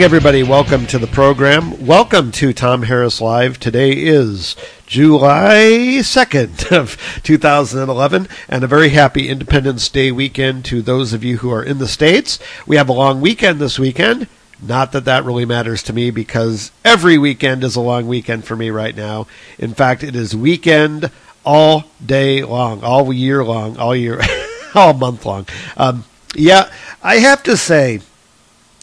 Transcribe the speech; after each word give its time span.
Morning, 0.00 0.16
everybody. 0.16 0.42
Welcome 0.42 0.86
to 0.86 0.98
the 0.98 1.06
program. 1.06 1.84
Welcome 1.86 2.32
to 2.32 2.54
Tom 2.54 2.84
Harris 2.84 3.20
Live. 3.20 3.60
Today 3.60 3.92
is 3.92 4.56
July 4.86 5.98
2nd 6.00 6.72
of 6.74 6.96
2011 7.22 8.26
and 8.48 8.64
a 8.64 8.66
very 8.66 8.88
happy 8.88 9.28
Independence 9.28 9.90
Day 9.90 10.10
weekend 10.10 10.64
to 10.64 10.80
those 10.80 11.12
of 11.12 11.22
you 11.22 11.36
who 11.36 11.52
are 11.52 11.62
in 11.62 11.76
the 11.76 11.86
States. 11.86 12.38
We 12.66 12.76
have 12.76 12.88
a 12.88 12.94
long 12.94 13.20
weekend 13.20 13.58
this 13.58 13.78
weekend. 13.78 14.26
Not 14.62 14.92
that 14.92 15.04
that 15.04 15.26
really 15.26 15.44
matters 15.44 15.82
to 15.82 15.92
me 15.92 16.10
because 16.10 16.72
every 16.82 17.18
weekend 17.18 17.62
is 17.62 17.76
a 17.76 17.82
long 17.82 18.08
weekend 18.08 18.46
for 18.46 18.56
me 18.56 18.70
right 18.70 18.96
now. 18.96 19.26
In 19.58 19.74
fact, 19.74 20.02
it 20.02 20.16
is 20.16 20.34
weekend 20.34 21.10
all 21.44 21.84
day 22.04 22.42
long, 22.42 22.82
all 22.82 23.12
year 23.12 23.44
long, 23.44 23.76
all 23.76 23.94
year, 23.94 24.18
all 24.74 24.94
month 24.94 25.26
long. 25.26 25.46
Um, 25.76 26.04
yeah, 26.34 26.72
I 27.02 27.16
have 27.16 27.42
to 27.42 27.54
say, 27.54 28.00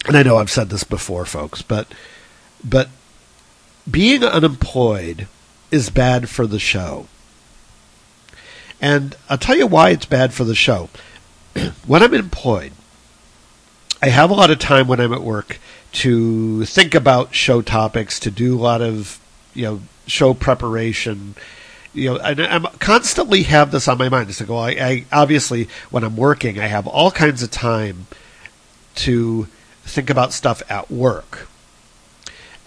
and 0.08 0.16
I 0.16 0.24
know 0.24 0.38
I've 0.38 0.50
said 0.50 0.70
this 0.70 0.84
before, 0.84 1.26
folks, 1.26 1.62
but 1.62 1.88
but 2.63 2.90
being 3.90 4.24
unemployed 4.24 5.27
is 5.70 5.90
bad 5.90 6.30
for 6.30 6.48
the 6.48 6.60
show. 6.60 7.08
And 8.80 9.16
I'll 9.30 9.38
tell 9.38 9.58
you 9.58 9.68
why 9.68 9.90
it's 9.90 10.05
bad 10.05 10.34
for 10.34 10.44
the 10.44 10.55
show. 10.55 10.90
when 11.88 12.04
I'm 12.04 12.14
employed, 12.14 12.72
I 14.02 14.10
have 14.10 14.30
a 14.30 14.34
lot 14.34 14.52
of 14.52 14.60
time 14.60 14.88
when 14.88 14.99
I'm 14.99 15.14
at 15.14 15.22
work 15.22 15.60
to 15.94 16.66
think 16.66 16.94
about 16.94 17.34
show 17.34 17.62
topics, 17.62 18.20
to 18.20 18.32
do 18.32 18.58
a 18.58 18.62
lot 18.62 18.82
of 18.82 19.20
you 19.54 19.64
know 19.64 19.82
show 20.05 20.34
preparation. 20.34 21.36
You 21.94 22.14
know, 22.14 22.18
and 22.18 22.40
I'm 22.42 22.64
constantly 22.80 23.44
have 23.44 23.71
this 23.71 23.88
on 23.88 23.98
my 23.98 24.08
mind. 24.08 24.30
It's 24.30 24.40
like, 24.40 24.49
well, 24.49 24.60
I, 24.60 24.71
I 24.71 25.05
obviously 25.12 25.68
when 25.90 26.04
I'm 26.04 26.16
working, 26.16 26.60
I 26.60 26.68
have 26.68 26.88
all 26.88 27.12
kinds 27.12 27.42
of 27.42 27.49
time 27.52 28.08
to 28.96 29.48
think 29.88 30.10
about 30.10 30.34
stuff 30.34 30.62
at 30.70 30.91
work. 30.91 31.48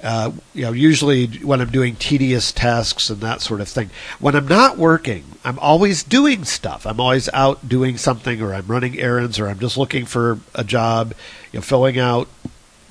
Uh, 0.02 0.32
you 0.54 0.62
know, 0.62 0.72
usually 0.72 1.26
when 1.26 1.60
I'm 1.60 1.70
doing 1.70 1.94
tedious 1.94 2.52
tasks 2.52 3.10
and 3.10 3.20
that 3.20 3.42
sort 3.42 3.60
of 3.60 3.68
thing. 3.68 3.90
When 4.18 4.34
I'm 4.34 4.48
not 4.48 4.78
working, 4.78 5.24
I'm 5.44 5.58
always 5.58 6.02
doing 6.02 6.44
stuff. 6.44 6.86
I'm 6.86 6.98
always 6.98 7.28
out 7.34 7.68
doing 7.68 7.98
something, 7.98 8.40
or 8.40 8.54
I'm 8.54 8.66
running 8.66 8.98
errands, 8.98 9.38
or 9.38 9.46
I'm 9.48 9.58
just 9.58 9.76
looking 9.76 10.06
for 10.06 10.38
a 10.54 10.64
job. 10.64 11.12
You 11.52 11.58
know, 11.58 11.62
filling 11.62 11.98
out 11.98 12.28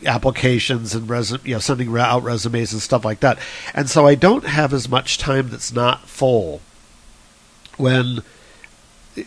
applications 0.05 0.93
and 0.93 1.09
resume, 1.09 1.41
you 1.43 1.55
know, 1.55 1.59
sending 1.59 1.95
out 1.97 2.23
resumes 2.23 2.73
and 2.73 2.81
stuff 2.81 3.03
like 3.03 3.21
that. 3.21 3.39
And 3.73 3.89
so 3.89 4.05
I 4.05 4.15
don't 4.15 4.45
have 4.45 4.73
as 4.73 4.87
much 4.87 5.17
time 5.17 5.49
that's 5.49 5.73
not 5.73 6.07
full 6.07 6.61
when 7.77 8.21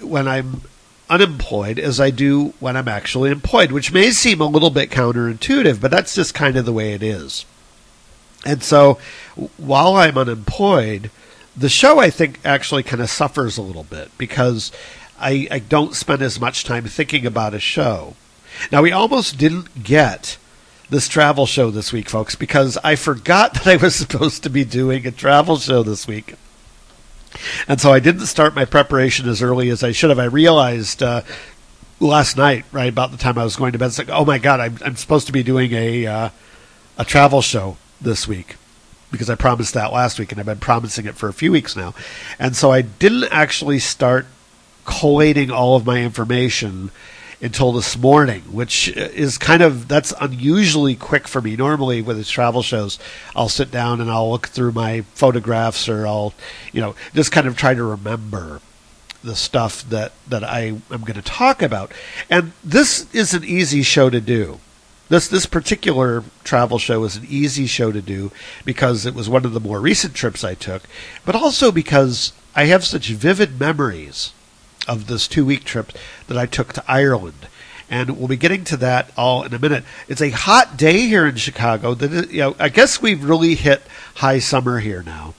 when 0.01 0.29
I'm 0.29 0.63
unemployed 1.09 1.79
as 1.79 2.01
I 2.01 2.11
do 2.11 2.55
when 2.61 2.77
I'm 2.77 2.89
actually 2.89 3.31
employed, 3.31 3.73
which 3.73 3.93
may 3.93 4.11
seem 4.11 4.41
a 4.41 4.47
little 4.47 4.71
bit 4.71 4.91
counterintuitive, 4.91 5.81
but 5.81 5.91
that's 5.91 6.15
just 6.15 6.35
kind 6.35 6.57
of 6.57 6.65
the 6.65 6.73
way 6.73 6.93
it 6.93 7.03
is. 7.03 7.45
And 8.45 8.63
so 8.63 8.99
while 9.57 9.95
I'm 9.95 10.19
unemployed, 10.19 11.11
the 11.57 11.69
show 11.69 11.99
I 11.99 12.11
think 12.11 12.41
actually 12.45 12.83
kind 12.83 13.03
of 13.03 13.11
suffers 13.11 13.59
a 13.59 13.63
little 13.63 13.85
bit 13.85 14.11
because 14.19 14.73
I, 15.21 15.47
I 15.51 15.59
don't 15.61 15.95
spend 15.95 16.23
as 16.23 16.41
much 16.41 16.65
time 16.65 16.85
thinking 16.85 17.27
about 17.27 17.55
a 17.55 17.61
show. 17.61 18.15
Now, 18.71 18.83
we 18.83 18.93
almost 18.93 19.39
didn't 19.39 19.83
get 19.83 20.37
this 20.91 21.09
travel 21.09 21.47
show 21.47 21.71
this 21.71 21.93
week, 21.93 22.09
folks, 22.09 22.35
because 22.35 22.77
I 22.85 22.97
forgot 22.97 23.55
that 23.65 23.67
I 23.67 23.77
was 23.77 23.95
supposed 23.95 24.43
to 24.43 24.51
be 24.51 24.65
doing 24.65 25.07
a 25.07 25.11
travel 25.11 25.57
show 25.59 25.83
this 25.83 26.07
week. 26.07 26.35
And 27.69 27.81
so 27.81 27.93
I 27.93 28.01
didn't 28.01 28.27
start 28.27 28.55
my 28.55 28.65
preparation 28.65 29.29
as 29.29 29.43
early 29.43 29.71
as 29.71 29.83
I 29.83 29.93
should 29.93 30.11
have. 30.11 30.19
I 30.19 30.25
realized 30.25 31.03
uh, 31.03 31.23
last 32.01 32.37
night, 32.37 32.65
right 32.73 32.89
about 32.89 33.11
the 33.11 33.17
time 33.17 33.39
I 33.39 33.45
was 33.45 33.57
going 33.57 33.73
to 33.73 33.79
bed, 33.79 33.87
it's 33.87 33.99
like, 33.99 34.11
oh 34.11 34.25
my 34.25 34.39
god, 34.39 34.61
I'm, 34.61 34.79
I'm 34.85 34.97
supposed 34.97 35.27
to 35.27 35.33
be 35.33 35.43
doing 35.43 35.73
a 35.73 36.07
uh, 36.07 36.29
a 36.99 37.05
travel 37.05 37.43
show 37.43 37.77
this 38.01 38.29
week 38.29 38.57
because 39.11 39.29
I 39.31 39.35
promised 39.35 39.75
that 39.75 39.93
last 39.93 40.19
week, 40.19 40.33
and 40.33 40.41
I've 40.41 40.47
been 40.47 40.59
promising 40.59 41.07
it 41.07 41.15
for 41.15 41.29
a 41.29 41.33
few 41.33 41.53
weeks 41.53 41.77
now. 41.77 41.95
And 42.39 42.57
so 42.57 42.73
I 42.73 42.83
didn't 42.83 43.25
actually 43.31 43.79
start 43.79 44.27
collating 44.85 45.51
all 45.51 45.77
of 45.77 45.87
my 45.87 46.03
information 46.03 46.91
until 47.43 47.73
this 47.73 47.99
morning, 47.99 48.41
which 48.43 48.89
is 48.89 49.37
kind 49.37 49.63
of 49.63 49.89
that's 49.89 50.15
unusually 50.21 50.95
quick 50.95 51.27
for 51.27 51.43
me. 51.43 51.57
Normally, 51.57 52.01
with 52.01 52.17
these 52.17 52.31
travel 52.31 52.63
shows, 52.63 52.99
I'll 53.35 53.49
sit 53.49 53.71
down 53.71 54.01
and 54.01 54.11
I'll 54.11 54.31
look 54.31 54.47
through 54.47 54.73
my 54.73 55.01
photographs, 55.15 55.89
or 55.89 56.07
I'll, 56.07 56.33
you 56.73 56.81
know, 56.81 56.95
just 57.15 57.33
kind 57.33 57.49
of 57.49 57.57
try 57.57 57.75
to 57.75 57.83
remember 57.83 58.61
the 59.25 59.35
stuff 59.35 59.89
that 59.91 60.13
that 60.29 60.45
I 60.45 60.61
am 60.91 61.01
going 61.01 61.15
to 61.15 61.23
talk 61.23 61.63
about. 61.63 61.93
And 62.31 62.53
this 62.63 63.13
is 63.13 63.35
an 63.35 63.45
easy 63.45 63.83
show 63.83 64.09
to 64.09 64.21
do. 64.21 64.61
This 65.09 65.27
this 65.27 65.47
particular 65.47 66.23
travel 66.45 66.79
show 66.79 67.03
is 67.03 67.17
an 67.17 67.27
easy 67.29 67.67
show 67.67 67.91
to 67.91 68.01
do 68.01 68.31
because 68.65 69.05
it 69.05 69.15
was 69.15 69.29
one 69.29 69.45
of 69.45 69.53
the 69.53 69.61
more 69.61 69.81
recent 69.81 70.15
trips 70.15 70.45
I 70.45 70.55
took, 70.55 70.85
but 71.25 71.35
also 71.35 71.73
because 71.73 72.33
I 72.55 72.67
have 72.67 72.85
such 72.85 73.09
vivid 73.09 73.59
memories 73.59 74.33
of 74.87 75.07
this 75.07 75.29
two 75.29 75.45
week 75.45 75.65
trip 75.65 75.93
that 76.27 76.39
I 76.39 76.47
took 76.47 76.73
to 76.75 76.85
Ireland. 76.89 77.49
And 77.91 78.19
we'll 78.19 78.29
be 78.29 78.37
getting 78.37 78.65
to 78.65 78.77
that 78.79 79.11
all 79.19 79.43
in 79.43 79.53
a 79.53 79.59
minute. 79.59 79.85
It's 80.09 80.23
a 80.23 80.31
hot 80.31 80.79
day 80.79 81.07
here 81.07 81.27
in 81.27 81.37
Chicago. 81.37 81.95
That 81.95 82.31
you 82.31 82.41
know, 82.41 82.57
I 82.59 82.71
guess 82.71 83.03
we've 83.03 83.23
really 83.23 83.55
hit 83.55 83.83
high 84.17 84.39
summer 84.39 84.79
here 84.79 85.03
now, 85.03 85.35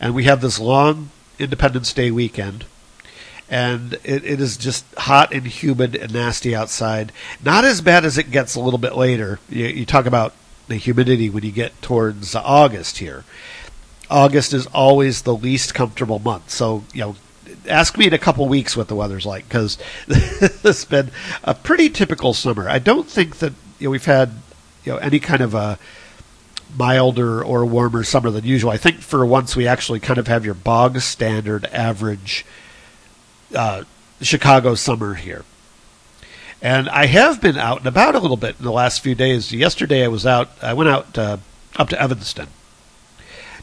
and 0.00 0.14
we 0.14 0.24
have 0.24 0.40
this 0.40 0.58
long 0.58 1.10
Independence 1.38 1.92
Day 1.92 2.10
weekend, 2.10 2.64
and 3.50 3.94
it, 4.04 4.24
it 4.24 4.40
is 4.40 4.56
just 4.56 4.86
hot 4.94 5.34
and 5.34 5.46
humid 5.46 5.94
and 5.94 6.14
nasty 6.14 6.56
outside. 6.56 7.12
Not 7.44 7.66
as 7.66 7.82
bad 7.82 8.06
as 8.06 8.16
it 8.16 8.30
gets 8.30 8.54
a 8.54 8.60
little 8.60 8.78
bit 8.78 8.96
later. 8.96 9.38
You, 9.50 9.66
you 9.66 9.84
talk 9.84 10.06
about 10.06 10.34
the 10.68 10.76
humidity 10.76 11.28
when 11.28 11.44
you 11.44 11.52
get 11.52 11.80
towards 11.82 12.34
August 12.34 12.98
here. 12.98 13.24
August 14.08 14.54
is 14.54 14.66
always 14.68 15.22
the 15.22 15.34
least 15.34 15.74
comfortable 15.74 16.18
month. 16.20 16.50
So, 16.50 16.84
you 16.94 17.00
know, 17.02 17.16
ask 17.68 17.96
me 17.96 18.06
in 18.06 18.14
a 18.14 18.18
couple 18.18 18.46
weeks 18.48 18.76
what 18.76 18.88
the 18.88 18.94
weather's 18.94 19.26
like 19.26 19.48
because 19.48 19.78
it's 20.08 20.84
been 20.86 21.10
a 21.44 21.54
pretty 21.54 21.88
typical 21.88 22.32
summer. 22.34 22.68
I 22.68 22.78
don't 22.78 23.08
think 23.08 23.36
that 23.38 23.52
you 23.78 23.86
know, 23.86 23.90
we've 23.90 24.04
had 24.04 24.30
you 24.84 24.92
know 24.92 24.98
any 24.98 25.20
kind 25.20 25.42
of 25.42 25.54
a 25.54 25.78
milder 26.76 27.44
or 27.44 27.64
warmer 27.64 28.02
summer 28.04 28.30
than 28.30 28.44
usual. 28.44 28.70
I 28.70 28.76
think 28.76 29.00
for 29.00 29.24
once 29.24 29.56
we 29.56 29.66
actually 29.66 30.00
kind 30.00 30.18
of 30.18 30.26
have 30.26 30.44
your 30.44 30.54
bog 30.54 31.00
standard 31.00 31.64
average 31.66 32.44
uh, 33.54 33.84
Chicago 34.20 34.74
summer 34.74 35.14
here. 35.14 35.44
And 36.62 36.88
I 36.88 37.06
have 37.06 37.40
been 37.40 37.58
out 37.58 37.78
and 37.78 37.86
about 37.86 38.14
a 38.14 38.18
little 38.18 38.36
bit 38.36 38.56
in 38.58 38.64
the 38.64 38.72
last 38.72 39.00
few 39.00 39.14
days. 39.14 39.52
Yesterday 39.52 40.04
I 40.04 40.08
was 40.08 40.26
out. 40.26 40.50
I 40.62 40.72
went 40.72 40.88
out 40.88 41.18
uh, 41.18 41.36
up 41.76 41.88
to 41.90 42.00
Evanston 42.00 42.48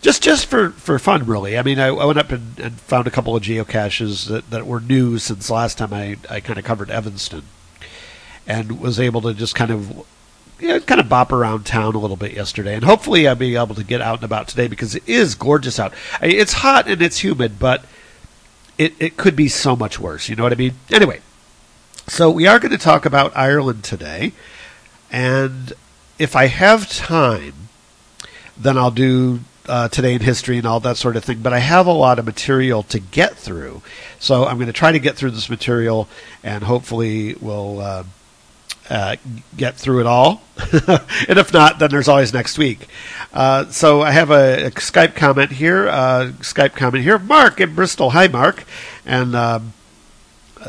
just 0.04 0.22
just 0.22 0.46
for, 0.48 0.72
for 0.72 1.00
fun, 1.00 1.26
really. 1.26 1.58
I 1.58 1.64
mean, 1.64 1.80
I, 1.80 1.88
I 1.88 2.06
went 2.06 2.20
up 2.20 2.32
and, 2.32 2.60
and, 2.60 2.80
found 2.82 3.08
a 3.08 3.12
couple 3.12 3.36
of 3.36 3.42
geocaches 3.42 4.28
that, 4.28 4.50
that 4.52 4.68
were 4.68 4.82
new 4.82 5.18
since 5.18 5.50
last 5.50 5.78
time 5.78 5.94
I, 5.94 6.18
I 6.30 6.42
kind 6.42 6.60
of 6.60 6.66
covered 6.66 6.92
Evanston, 6.92 7.44
and 8.46 8.80
was 8.80 9.00
able 9.00 9.22
to 9.22 9.34
just 9.34 9.56
kind 9.56 9.72
of 9.72 10.06
you 10.60 10.68
know, 10.68 10.80
kind 10.82 11.00
of 11.00 11.08
bop 11.08 11.32
around 11.32 11.66
town 11.66 11.96
a 11.96 12.00
little 12.00 12.18
bit 12.18 12.34
yesterday, 12.34 12.76
and 12.76 12.84
hopefully 12.84 13.28
I'll 13.28 13.36
be 13.36 13.56
able 13.56 13.76
to 13.76 13.84
get 13.84 14.02
out 14.02 14.16
and 14.16 14.26
about 14.26 14.50
today 14.50 14.68
because 14.68 14.94
it 14.94 15.08
is 15.08 15.36
gorgeous 15.36 15.80
out. 15.80 15.94
I 16.22 16.28
it's 16.28 16.54
hot 16.54 16.88
and 16.88 17.02
it's 17.02 17.24
humid, 17.24 17.58
but 17.58 17.86
it 18.78 18.94
it 19.00 19.16
could 19.16 19.38
be 19.38 19.48
so 19.48 19.74
much 19.74 20.00
worse. 20.00 20.28
You 20.28 20.36
know 20.36 20.44
what 20.44 20.52
I 20.52 20.58
mean? 20.58 20.74
Anyway, 20.92 21.22
so 22.08 22.30
we 22.30 22.46
are 22.46 22.60
going 22.60 22.72
to 22.72 22.78
talk 22.78 23.06
about 23.06 23.36
Ireland 23.38 23.86
today, 23.86 24.34
and 25.10 25.72
if 26.20 26.36
I 26.36 26.48
have 26.48 26.90
time, 26.90 27.70
then 28.58 28.78
I'll 28.78 28.92
do 28.92 29.40
uh, 29.68 29.88
today 29.88 30.14
in 30.14 30.22
history 30.22 30.58
and 30.58 30.68
all 30.68 30.80
that 30.82 30.98
sort 30.98 31.16
of 31.16 31.24
thing, 31.24 31.40
but 31.42 31.54
I 31.54 31.60
have 31.60 31.88
a 31.88 31.92
lot 31.92 32.20
of 32.20 32.26
material 32.26 32.84
to 32.84 33.00
get 33.00 33.36
through. 33.36 33.82
So 34.20 34.46
I'm 34.46 34.58
going 34.58 34.68
to 34.68 34.74
try 34.74 34.92
to 34.92 35.00
get 35.00 35.16
through 35.16 35.32
this 35.32 35.50
material 35.50 36.08
and 36.44 36.64
hopefully 36.64 37.36
we'll 37.36 37.80
uh, 37.80 38.04
uh, 38.90 39.16
get 39.56 39.76
through 39.76 40.02
it 40.02 40.06
all. 40.06 40.42
and 41.28 41.40
if 41.40 41.54
not, 41.54 41.80
then 41.80 41.90
there's 41.90 42.08
always 42.08 42.34
next 42.34 42.58
week. 42.58 42.88
Uh, 43.34 43.66
so 43.68 44.02
I 44.02 44.12
have 44.12 44.32
a, 44.32 44.66
a 44.66 44.72
Skype 44.72 45.16
comment 45.16 45.52
here. 45.52 45.88
Uh, 45.88 46.32
Skype 46.40 46.76
comment 46.76 47.04
here. 47.04 47.18
Mark 47.18 47.60
in 47.62 47.74
Bristol. 47.76 48.12
Hi, 48.12 48.28
Mark. 48.28 48.66
And. 49.06 49.36
Um, 49.36 49.74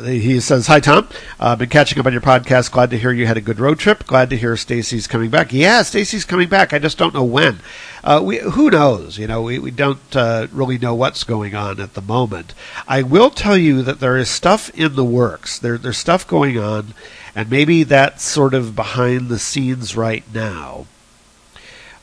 he 0.03 0.41
says, 0.41 0.67
"Hi 0.67 0.81
Tom, 0.81 1.09
uh, 1.39 1.57
been 1.57 1.69
catching 1.69 1.99
up 1.99 2.07
on 2.07 2.13
your 2.13 2.23
podcast. 2.23 2.71
Glad 2.71 2.91
to 2.91 2.99
hear 2.99 3.13
you 3.13 3.27
had 3.27 3.37
a 3.37 3.41
good 3.41 3.61
road 3.61 3.79
trip. 3.79 4.07
Glad 4.07 4.31
to 4.31 4.37
hear 4.37 4.57
Stacy's 4.57 5.07
coming 5.07 5.31
back. 5.31 5.53
Yeah, 5.53 5.83
Stacy's 5.83 6.25
coming 6.25 6.49
back. 6.49 6.73
I 6.73 6.79
just 6.79 6.99
don't 6.99 7.15
know 7.15 7.25
when. 7.25 7.61
Uh, 8.03 8.21
we, 8.23 8.39
who 8.39 8.71
knows? 8.71 9.19
You 9.19 9.27
know, 9.27 9.43
we, 9.43 9.59
we 9.59 9.71
don't 9.71 10.15
uh, 10.15 10.49
really 10.53 10.79
know 10.79 10.95
what's 10.95 11.25
going 11.25 11.55
on 11.55 11.81
at 11.81 11.95
the 11.95 12.03
moment. 12.03 12.53
I 12.87 13.03
will 13.03 13.31
tell 13.31 13.57
you 13.57 13.83
that 13.83 14.01
there 14.01 14.17
is 14.17 14.29
stuff 14.29 14.71
in 14.71 14.95
the 14.95 15.05
works. 15.05 15.59
There, 15.59 15.79
there's 15.79 15.99
stuff 15.99 16.27
going 16.27 16.59
on, 16.59 16.95
and 17.35 17.51
maybe 17.51 17.83
that's 17.83 18.23
sort 18.23 18.55
of 18.55 18.77
behind 18.77 19.29
the 19.29 19.39
scenes 19.39 19.97
right 19.97 20.25
now. 20.35 20.87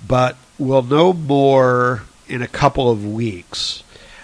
But 0.08 0.38
we'll 0.58 0.82
know 0.82 1.14
more 1.14 2.04
in 2.28 2.42
a 2.42 2.48
couple 2.48 2.90
of 2.90 3.06
weeks. 3.06 3.84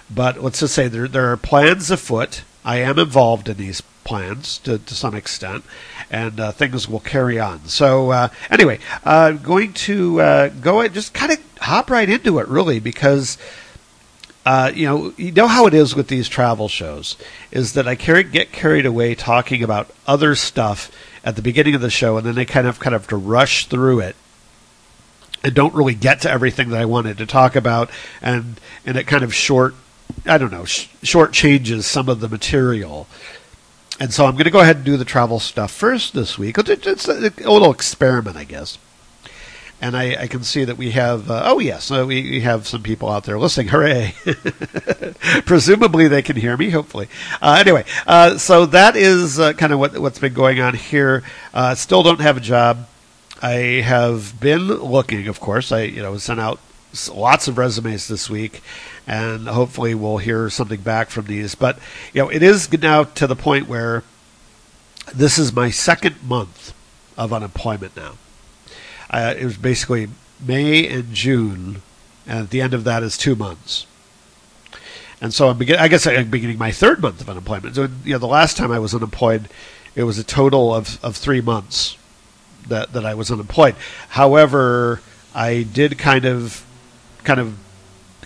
But 0.09 0.41
let's 0.41 0.61
just 0.61 0.73
say 0.73 0.87
there 0.87 1.07
there 1.07 1.31
are 1.31 1.37
plans 1.37 1.91
afoot." 1.91 2.43
I 2.67 2.79
am 2.79 2.99
involved 2.99 3.47
in 3.47 3.55
these 3.55 3.79
plans 4.03 4.57
to, 4.59 4.77
to 4.77 4.93
some 4.93 5.15
extent, 5.15 5.63
and 6.11 6.37
uh, 6.37 6.51
things 6.51 6.89
will 6.89 6.99
carry 6.99 7.39
on. 7.39 7.65
So 7.67 8.11
uh, 8.11 8.27
anyway, 8.51 8.79
uh, 9.05 9.31
going 9.31 9.71
to 9.87 10.19
uh, 10.19 10.49
go 10.49 10.81
and 10.81 10.93
just 10.93 11.13
kind 11.13 11.31
of 11.31 11.39
hop 11.59 11.89
right 11.89 12.09
into 12.09 12.39
it, 12.39 12.47
really, 12.47 12.79
because. 12.79 13.37
Uh, 14.45 14.71
you 14.73 14.85
know, 14.85 15.13
you 15.17 15.29
know 15.33 15.45
how 15.45 15.67
it 15.67 15.73
is 15.73 15.93
with 15.93 16.07
these 16.07 16.29
travel 16.29 16.69
shows, 16.69 17.17
is 17.51 17.73
that 17.73 17.85
I 17.85 17.95
carry, 17.95 18.23
get 18.23 18.53
carried 18.53 18.85
away 18.85 19.13
talking 19.13 19.61
about 19.61 19.89
other 20.07 20.35
stuff 20.35 20.89
at 21.25 21.35
the 21.35 21.41
beginning 21.41 21.75
of 21.75 21.81
the 21.81 21.89
show, 21.89 22.15
and 22.15 22.25
then 22.25 22.35
they 22.35 22.45
kind 22.45 22.65
of 22.65 22.79
kind 22.79 22.95
of 22.95 23.07
to 23.07 23.17
rush 23.17 23.65
through 23.65 23.99
it 23.99 24.15
and 25.43 25.53
don't 25.53 25.73
really 25.75 25.95
get 25.95 26.21
to 26.21 26.31
everything 26.31 26.69
that 26.69 26.79
I 26.79 26.85
wanted 26.85 27.17
to 27.17 27.25
talk 27.25 27.57
about, 27.57 27.89
and 28.21 28.59
and 28.85 28.95
it 28.95 29.05
kind 29.05 29.23
of 29.23 29.35
short, 29.35 29.75
I 30.25 30.37
don't 30.37 30.51
know, 30.51 30.65
sh- 30.65 30.89
short 31.03 31.33
changes 31.33 31.85
some 31.85 32.09
of 32.09 32.19
the 32.19 32.29
material. 32.29 33.07
And 33.99 34.13
so 34.13 34.25
I'm 34.25 34.33
going 34.33 34.45
to 34.45 34.51
go 34.51 34.59
ahead 34.59 34.77
and 34.77 34.85
do 34.85 34.97
the 34.97 35.05
travel 35.05 35.39
stuff 35.39 35.71
first 35.71 36.13
this 36.13 36.37
week. 36.37 36.57
It's 36.57 37.07
a, 37.07 37.31
a 37.43 37.51
little 37.51 37.71
experiment, 37.71 38.37
I 38.37 38.43
guess. 38.43 38.77
And 39.79 39.95
I, 39.95 40.23
I 40.23 40.27
can 40.27 40.43
see 40.43 40.65
that 40.65 40.77
we 40.77 40.91
have, 40.91 41.29
uh, 41.29 41.43
oh 41.45 41.59
yes, 41.59 41.91
uh, 41.91 42.03
we, 42.07 42.23
we, 42.23 42.41
have 42.41 42.67
some 42.67 42.81
people 42.81 43.09
out 43.09 43.25
there 43.25 43.37
listening. 43.37 43.67
Hooray! 43.71 44.15
Presumably 45.45 46.07
they 46.07 46.23
can 46.23 46.35
hear 46.35 46.57
me. 46.57 46.71
Hopefully, 46.71 47.07
uh, 47.43 47.57
anyway. 47.59 47.85
Uh, 48.07 48.39
so 48.39 48.65
that 48.65 48.95
is 48.95 49.39
uh, 49.39 49.53
kind 49.53 49.71
of 49.71 49.77
what 49.77 49.95
what's 49.99 50.17
been 50.17 50.33
going 50.33 50.59
on 50.59 50.73
here. 50.73 51.21
Uh, 51.53 51.75
still 51.75 52.01
don't 52.01 52.21
have 52.21 52.37
a 52.37 52.41
job. 52.41 52.87
I 53.39 53.83
have 53.85 54.39
been 54.39 54.67
looking, 54.67 55.27
of 55.27 55.39
course. 55.39 55.71
I 55.71 55.81
you 55.83 56.01
know 56.01 56.17
sent 56.17 56.39
out 56.39 56.59
lots 57.13 57.47
of 57.47 57.59
resumes 57.59 58.07
this 58.07 58.31
week, 58.31 58.63
and 59.07 59.47
hopefully 59.47 59.95
we'll 59.95 60.17
hear 60.17 60.49
something 60.49 60.81
back 60.81 61.09
from 61.09 61.25
these. 61.25 61.55
But 61.55 61.79
you 62.13 62.21
know, 62.21 62.29
it 62.29 62.43
is 62.43 62.71
now 62.73 63.05
to 63.05 63.25
the 63.25 63.35
point 63.35 63.67
where 63.67 64.03
this 65.15 65.39
is 65.39 65.53
my 65.53 65.69
second 65.69 66.21
month 66.27 66.73
of 67.17 67.31
unemployment 67.31 67.95
now. 67.95 68.13
Uh, 69.09 69.33
it 69.37 69.45
was 69.45 69.57
basically 69.57 70.09
May 70.45 70.85
and 70.87 71.13
June, 71.13 71.81
and 72.27 72.39
at 72.39 72.49
the 72.49 72.61
end 72.61 72.73
of 72.73 72.83
that 72.83 73.01
is 73.01 73.17
two 73.17 73.35
months. 73.35 73.87
And 75.21 75.33
so 75.33 75.49
I'm 75.49 75.57
begin- 75.57 75.79
I 75.79 75.87
guess 75.87 76.05
I'm 76.05 76.29
beginning 76.29 76.57
my 76.57 76.71
third 76.71 77.01
month 77.01 77.21
of 77.21 77.29
unemployment. 77.29 77.75
So 77.75 77.89
you 78.03 78.13
know, 78.13 78.19
the 78.19 78.27
last 78.27 78.57
time 78.57 78.71
I 78.71 78.79
was 78.79 78.93
unemployed, 78.93 79.47
it 79.95 80.03
was 80.03 80.19
a 80.19 80.23
total 80.23 80.75
of, 80.75 81.03
of 81.03 81.15
three 81.15 81.41
months 81.41 81.97
that 82.67 82.91
that 82.91 83.05
I 83.05 83.13
was 83.13 83.31
unemployed. 83.31 83.75
However, 84.09 85.01
I 85.33 85.63
did 85.63 85.97
kind 85.97 86.25
of 86.25 86.65
kind 87.23 87.39
of 87.39 87.57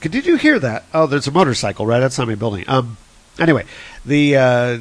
did 0.02 0.26
you 0.26 0.36
hear 0.36 0.60
that? 0.60 0.86
Oh, 0.94 1.08
there's 1.08 1.28
a 1.28 1.32
motorcycle 1.32 1.86
right 1.86 2.02
outside 2.02 2.28
my 2.28 2.36
building. 2.36 2.66
Um, 2.68 2.98
anyway, 3.40 3.66
the 4.06 4.36
uh, 4.36 4.80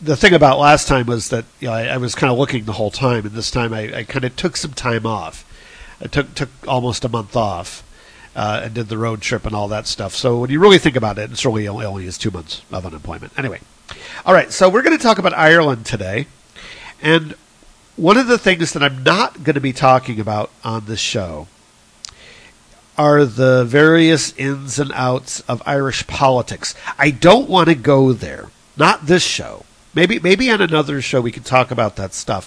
the 0.00 0.16
thing 0.16 0.32
about 0.32 0.58
last 0.58 0.88
time 0.88 1.06
was 1.06 1.28
that 1.28 1.44
you 1.60 1.68
know, 1.68 1.74
I, 1.74 1.86
I, 1.86 1.96
was 1.98 2.14
kind 2.14 2.32
of 2.32 2.38
looking 2.38 2.64
the 2.64 2.72
whole 2.72 2.90
time, 2.90 3.26
and 3.26 3.34
this 3.34 3.50
time 3.50 3.72
I, 3.72 3.98
I 3.98 4.04
kind 4.04 4.24
of 4.24 4.34
took 4.36 4.56
some 4.56 4.72
time 4.72 5.04
off. 5.06 5.44
I 6.00 6.06
took 6.06 6.34
took 6.34 6.48
almost 6.66 7.04
a 7.04 7.08
month 7.08 7.36
off 7.36 7.82
uh, 8.34 8.62
and 8.64 8.74
did 8.74 8.88
the 8.88 8.98
road 8.98 9.20
trip 9.20 9.44
and 9.44 9.54
all 9.54 9.68
that 9.68 9.86
stuff. 9.86 10.14
So 10.14 10.38
when 10.38 10.50
you 10.50 10.60
really 10.60 10.78
think 10.78 10.96
about 10.96 11.18
it, 11.18 11.30
it's 11.30 11.44
really 11.44 11.68
only, 11.68 11.84
only 11.84 12.06
is 12.06 12.16
two 12.16 12.30
months 12.30 12.62
of 12.72 12.86
unemployment. 12.86 13.38
Anyway, 13.38 13.60
all 14.24 14.32
right. 14.34 14.50
So 14.52 14.68
we're 14.68 14.82
going 14.82 14.96
to 14.96 15.02
talk 15.02 15.18
about 15.18 15.34
Ireland 15.34 15.84
today, 15.84 16.26
and 17.02 17.34
one 17.96 18.16
of 18.16 18.26
the 18.26 18.38
things 18.38 18.72
that 18.72 18.82
I'm 18.82 19.02
not 19.02 19.44
going 19.44 19.54
to 19.54 19.60
be 19.60 19.74
talking 19.74 20.18
about 20.18 20.50
on 20.64 20.86
this 20.86 21.00
show 21.00 21.48
are 23.00 23.24
the 23.24 23.64
various 23.64 24.36
ins 24.36 24.78
and 24.78 24.92
outs 24.92 25.40
of 25.48 25.62
Irish 25.64 26.06
politics. 26.06 26.74
I 26.98 27.10
don't 27.10 27.48
want 27.48 27.70
to 27.70 27.74
go 27.74 28.12
there. 28.12 28.50
Not 28.76 29.06
this 29.06 29.22
show. 29.22 29.64
Maybe 29.94 30.18
maybe 30.18 30.50
on 30.50 30.60
another 30.60 31.00
show 31.00 31.22
we 31.22 31.32
can 31.32 31.42
talk 31.42 31.70
about 31.70 31.96
that 31.96 32.12
stuff. 32.12 32.46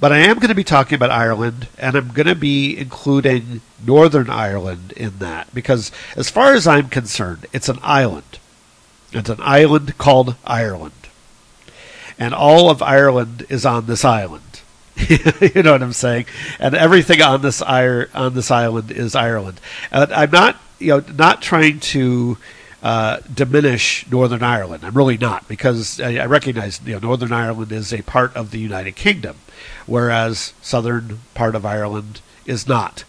But 0.00 0.10
I 0.10 0.18
am 0.18 0.40
going 0.40 0.48
to 0.48 0.56
be 0.56 0.64
talking 0.64 0.96
about 0.96 1.12
Ireland, 1.12 1.68
and 1.78 1.94
I'm 1.94 2.08
going 2.08 2.26
to 2.26 2.34
be 2.34 2.76
including 2.76 3.60
Northern 3.86 4.28
Ireland 4.28 4.90
in 4.96 5.20
that 5.20 5.54
because, 5.54 5.92
as 6.16 6.28
far 6.28 6.52
as 6.52 6.66
I'm 6.66 6.88
concerned, 6.88 7.46
it's 7.52 7.68
an 7.68 7.78
island. 7.80 8.40
It's 9.12 9.30
an 9.30 9.38
island 9.40 9.98
called 9.98 10.34
Ireland, 10.44 11.06
and 12.18 12.34
all 12.34 12.70
of 12.70 12.82
Ireland 12.82 13.46
is 13.48 13.64
on 13.64 13.86
this 13.86 14.04
island. 14.04 14.51
you 15.54 15.62
know 15.62 15.72
what 15.72 15.82
I'm 15.82 15.92
saying? 15.92 16.26
And 16.58 16.74
everything 16.74 17.22
on 17.22 17.42
this 17.42 17.62
on 17.62 18.34
this 18.34 18.50
island 18.50 18.90
is 18.90 19.14
Ireland. 19.14 19.60
And 19.90 20.12
I'm 20.12 20.30
not, 20.30 20.56
you 20.78 20.88
know, 20.88 21.04
not 21.16 21.42
trying 21.42 21.80
to 21.80 22.36
uh, 22.82 23.18
diminish 23.32 24.10
Northern 24.10 24.42
Ireland. 24.42 24.84
I'm 24.84 24.94
really 24.94 25.16
not 25.16 25.46
because 25.48 26.00
I, 26.00 26.16
I, 26.16 26.26
recognize 26.26 26.80
you 26.84 26.94
know 26.94 26.98
Northern 26.98 27.32
Ireland 27.32 27.70
is 27.70 27.92
a 27.92 28.02
part 28.02 28.34
of 28.34 28.50
the 28.50 28.58
United 28.58 28.96
Kingdom, 28.96 29.36
whereas 29.86 30.52
southern 30.60 31.20
part 31.32 31.54
of 31.54 31.64
Ireland 31.64 32.20
is 32.44 32.66
not. 32.66 33.04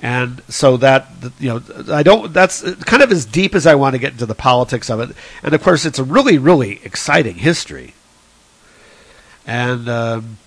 And 0.00 0.42
so 0.48 0.76
that 0.78 1.08
you 1.38 1.48
know, 1.48 1.62
I 1.92 2.02
don't. 2.02 2.32
That's 2.32 2.62
kind 2.84 3.02
of 3.02 3.12
as 3.12 3.24
deep 3.24 3.54
as 3.54 3.66
I 3.66 3.74
want 3.74 3.94
to 3.94 3.98
get 3.98 4.12
into 4.12 4.26
the 4.26 4.34
politics 4.34 4.90
of 4.90 5.00
it. 5.00 5.16
And 5.42 5.54
of 5.54 5.62
course, 5.62 5.84
it's 5.84 5.98
a 5.98 6.04
really, 6.04 6.38
really 6.38 6.80
exciting 6.84 7.36
history. 7.36 7.94
And 9.46 9.88
um, 9.88 10.38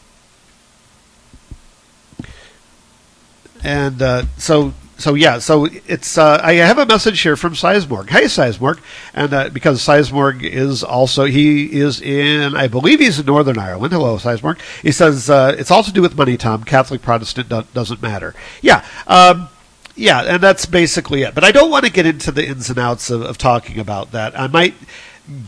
and 3.64 4.02
uh, 4.02 4.24
so 4.38 4.74
so 4.98 5.14
yeah, 5.14 5.38
so 5.38 5.66
it's 5.66 6.18
uh, 6.18 6.40
I 6.42 6.54
have 6.54 6.80
a 6.80 6.86
message 6.86 7.22
here 7.22 7.36
from 7.36 7.54
Sizemorg. 7.54 8.10
Hey 8.10 8.24
Sizemorg, 8.24 8.80
and 9.14 9.34
uh, 9.34 9.50
because 9.50 9.80
Sizemorg 9.86 10.42
is 10.44 10.84
also 10.84 11.26
he 11.26 11.80
is 11.80 12.02
in 12.02 12.56
I 12.56 12.68
believe 12.68 13.00
he's 13.00 13.20
in 13.20 13.28
Northern 13.28 13.60
Ireland. 13.60 13.94
Hello 13.94 14.18
Sizemorg. 14.18 14.60
He 14.82 14.92
says 14.92 15.30
uh, 15.30 15.56
it's 15.58 15.70
all 15.70 15.84
to 15.84 15.92
do 15.92 16.02
with 16.02 16.18
money, 16.18 16.36
Tom. 16.36 16.64
Catholic 16.64 17.02
Protestant 17.04 17.50
do- 17.50 17.66
doesn't 17.74 18.02
matter. 18.02 18.34
Yeah. 18.62 18.84
Um, 19.06 19.50
yeah, 19.96 20.22
and 20.22 20.42
that's 20.42 20.66
basically 20.66 21.24
it. 21.24 21.34
But 21.34 21.44
I 21.44 21.52
don't 21.52 21.72
want 21.72 21.86
to 21.86 21.92
get 21.92 22.06
into 22.06 22.32
the 22.32 22.48
ins 22.48 22.70
and 22.70 22.78
outs 22.78 23.10
of, 23.10 23.22
of 23.24 23.38
talking 23.38 23.80
about 23.80 24.12
that. 24.12 24.40
I 24.40 24.48
might 24.48 24.76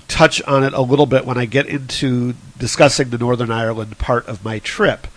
touch 0.07 0.41
on 0.43 0.63
it 0.63 0.73
a 0.73 0.81
little 0.81 1.05
bit 1.05 1.25
when 1.25 1.37
I 1.37 1.45
get 1.45 1.65
into 1.65 2.33
discussing 2.57 3.09
the 3.09 3.17
Northern 3.17 3.51
Ireland 3.51 3.97
part 3.97 4.27
of 4.27 4.43
my 4.43 4.59
trip. 4.59 5.07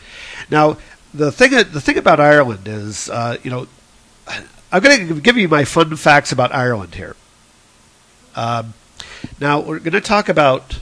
Now, 0.50 0.76
the 1.12 1.32
thing 1.32 1.50
the 1.50 1.80
thing 1.80 1.98
about 1.98 2.20
Ireland 2.20 2.66
is, 2.66 3.10
uh, 3.10 3.36
you 3.42 3.50
know, 3.50 3.66
I'm 4.70 4.82
going 4.82 5.08
to 5.08 5.20
give 5.20 5.36
you 5.36 5.48
my 5.48 5.64
fun 5.64 5.96
facts 5.96 6.32
about 6.32 6.54
Ireland 6.54 6.94
here. 6.94 7.16
Um, 8.34 8.74
now 9.38 9.60
we're 9.60 9.78
going 9.78 9.92
to 9.92 10.00
talk 10.00 10.28
about 10.28 10.80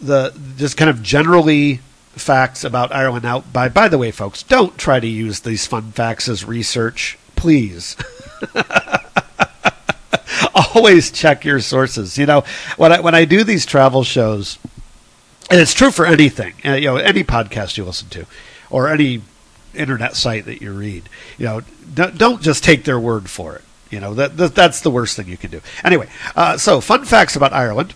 the 0.00 0.34
just 0.56 0.76
kind 0.76 0.88
of 0.88 1.02
generally 1.02 1.80
facts 2.12 2.64
about 2.64 2.94
Ireland. 2.94 3.24
Now, 3.24 3.40
by 3.40 3.68
by 3.68 3.88
the 3.88 3.98
way, 3.98 4.10
folks, 4.10 4.42
don't 4.42 4.78
try 4.78 5.00
to 5.00 5.06
use 5.06 5.40
these 5.40 5.66
fun 5.66 5.92
facts 5.92 6.28
as 6.28 6.44
research, 6.44 7.18
please. 7.34 7.96
Always 10.74 11.10
check 11.10 11.44
your 11.44 11.60
sources. 11.60 12.16
You 12.16 12.24
know, 12.26 12.44
when 12.76 12.92
I 12.92 13.00
when 13.00 13.14
I 13.14 13.24
do 13.24 13.44
these 13.44 13.64
travel 13.66 14.02
shows, 14.04 14.58
and 15.50 15.60
it's 15.60 15.74
true 15.74 15.90
for 15.90 16.06
anything. 16.06 16.54
Uh, 16.64 16.74
you 16.74 16.86
know, 16.86 16.96
any 16.96 17.24
podcast 17.24 17.76
you 17.76 17.84
listen 17.84 18.08
to, 18.10 18.26
or 18.70 18.88
any 18.88 19.22
internet 19.74 20.14
site 20.16 20.44
that 20.46 20.62
you 20.62 20.72
read. 20.72 21.08
You 21.36 21.44
know, 21.44 21.60
don't 21.94 22.40
just 22.40 22.64
take 22.64 22.84
their 22.84 22.98
word 22.98 23.28
for 23.28 23.56
it. 23.56 23.64
You 23.90 24.00
know, 24.00 24.14
that, 24.14 24.38
that 24.38 24.54
that's 24.54 24.80
the 24.80 24.90
worst 24.90 25.16
thing 25.16 25.28
you 25.28 25.36
can 25.36 25.50
do. 25.50 25.60
Anyway, 25.84 26.08
uh, 26.34 26.56
so 26.56 26.80
fun 26.80 27.04
facts 27.04 27.36
about 27.36 27.52
Ireland. 27.52 27.92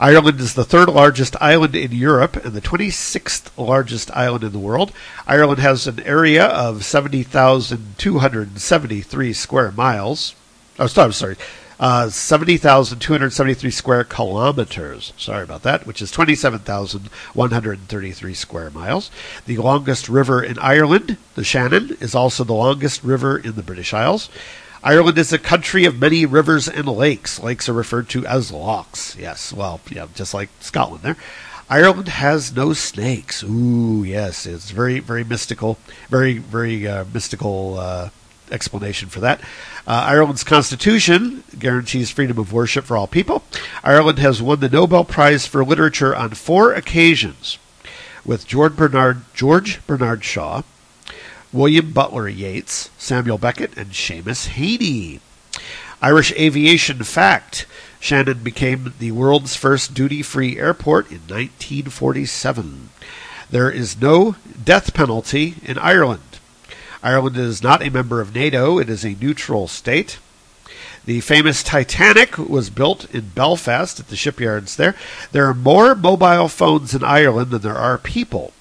Ireland 0.00 0.40
is 0.40 0.54
the 0.54 0.64
third 0.64 0.88
largest 0.88 1.36
island 1.40 1.76
in 1.76 1.92
Europe 1.92 2.36
and 2.36 2.52
the 2.52 2.60
26th 2.60 3.50
largest 3.56 4.10
island 4.10 4.44
in 4.44 4.52
the 4.52 4.58
world. 4.58 4.92
Ireland 5.26 5.58
has 5.60 5.86
an 5.86 6.00
area 6.00 6.44
of 6.44 6.84
70,273 6.84 9.32
square 9.32 9.72
miles. 9.72 10.34
Oh, 10.78 10.86
sorry, 10.86 11.14
sorry 11.14 11.36
uh, 11.78 12.08
70,273 12.08 13.70
square 13.70 14.04
kilometers. 14.04 15.12
Sorry 15.16 15.42
about 15.42 15.62
that, 15.62 15.86
which 15.86 16.00
is 16.00 16.10
27,133 16.10 18.34
square 18.34 18.70
miles. 18.70 19.10
The 19.44 19.58
longest 19.58 20.08
river 20.08 20.42
in 20.42 20.58
Ireland, 20.58 21.18
the 21.34 21.44
Shannon, 21.44 21.96
is 22.00 22.14
also 22.14 22.44
the 22.44 22.54
longest 22.54 23.04
river 23.04 23.36
in 23.36 23.56
the 23.56 23.62
British 23.62 23.92
Isles. 23.92 24.30
Ireland 24.82 25.18
is 25.18 25.32
a 25.32 25.38
country 25.38 25.84
of 25.84 25.98
many 25.98 26.24
rivers 26.24 26.68
and 26.68 26.86
lakes. 26.86 27.42
Lakes 27.42 27.68
are 27.68 27.72
referred 27.72 28.08
to 28.10 28.24
as 28.26 28.52
lochs. 28.52 29.16
Yes, 29.16 29.52
well, 29.52 29.80
yeah, 29.90 30.06
just 30.14 30.32
like 30.32 30.48
Scotland 30.60 31.02
there. 31.02 31.16
Ireland 31.68 32.08
has 32.08 32.54
no 32.54 32.72
snakes. 32.72 33.42
Ooh, 33.42 34.04
yes, 34.06 34.46
it's 34.46 34.70
very, 34.70 35.00
very 35.00 35.24
mystical, 35.24 35.78
very, 36.08 36.38
very 36.38 36.86
uh, 36.86 37.04
mystical 37.12 37.80
uh, 37.80 38.10
explanation 38.52 39.08
for 39.08 39.18
that. 39.20 39.40
Uh, 39.86 40.04
Ireland's 40.08 40.42
constitution 40.42 41.44
guarantees 41.58 42.10
freedom 42.10 42.38
of 42.38 42.52
worship 42.52 42.84
for 42.84 42.96
all 42.96 43.06
people. 43.06 43.44
Ireland 43.84 44.18
has 44.18 44.42
won 44.42 44.58
the 44.58 44.68
Nobel 44.68 45.04
Prize 45.04 45.46
for 45.46 45.64
Literature 45.64 46.14
on 46.14 46.30
four 46.30 46.72
occasions, 46.72 47.58
with 48.24 48.48
George 48.48 48.74
Bernard, 48.74 49.22
George 49.32 49.80
Bernard 49.86 50.24
Shaw, 50.24 50.62
William 51.52 51.92
Butler 51.92 52.28
Yeats, 52.28 52.90
Samuel 52.98 53.38
Beckett, 53.38 53.76
and 53.76 53.92
Seamus 53.92 54.48
Heaney. 54.48 55.20
Irish 56.02 56.32
aviation 56.32 57.04
fact. 57.04 57.66
Shannon 58.00 58.42
became 58.42 58.92
the 58.98 59.12
world's 59.12 59.56
first 59.56 59.94
duty 59.94 60.22
free 60.22 60.58
airport 60.58 61.06
in 61.10 61.20
1947. 61.28 62.90
There 63.50 63.70
is 63.70 64.00
no 64.00 64.34
death 64.62 64.92
penalty 64.92 65.54
in 65.62 65.78
Ireland. 65.78 66.35
Ireland 67.06 67.36
is 67.36 67.62
not 67.62 67.86
a 67.86 67.90
member 67.90 68.20
of 68.20 68.34
NATO, 68.34 68.80
it 68.80 68.90
is 68.90 69.04
a 69.04 69.14
neutral 69.14 69.68
state. 69.68 70.18
The 71.04 71.20
famous 71.20 71.62
Titanic 71.62 72.36
was 72.36 72.68
built 72.68 73.08
in 73.14 73.28
Belfast 73.28 74.00
at 74.00 74.08
the 74.08 74.16
shipyards 74.16 74.74
there. 74.74 74.96
There 75.30 75.46
are 75.46 75.54
more 75.54 75.94
mobile 75.94 76.48
phones 76.48 76.96
in 76.96 77.04
Ireland 77.04 77.52
than 77.52 77.62
there 77.62 77.76
are 77.76 77.96
people. 77.96 78.52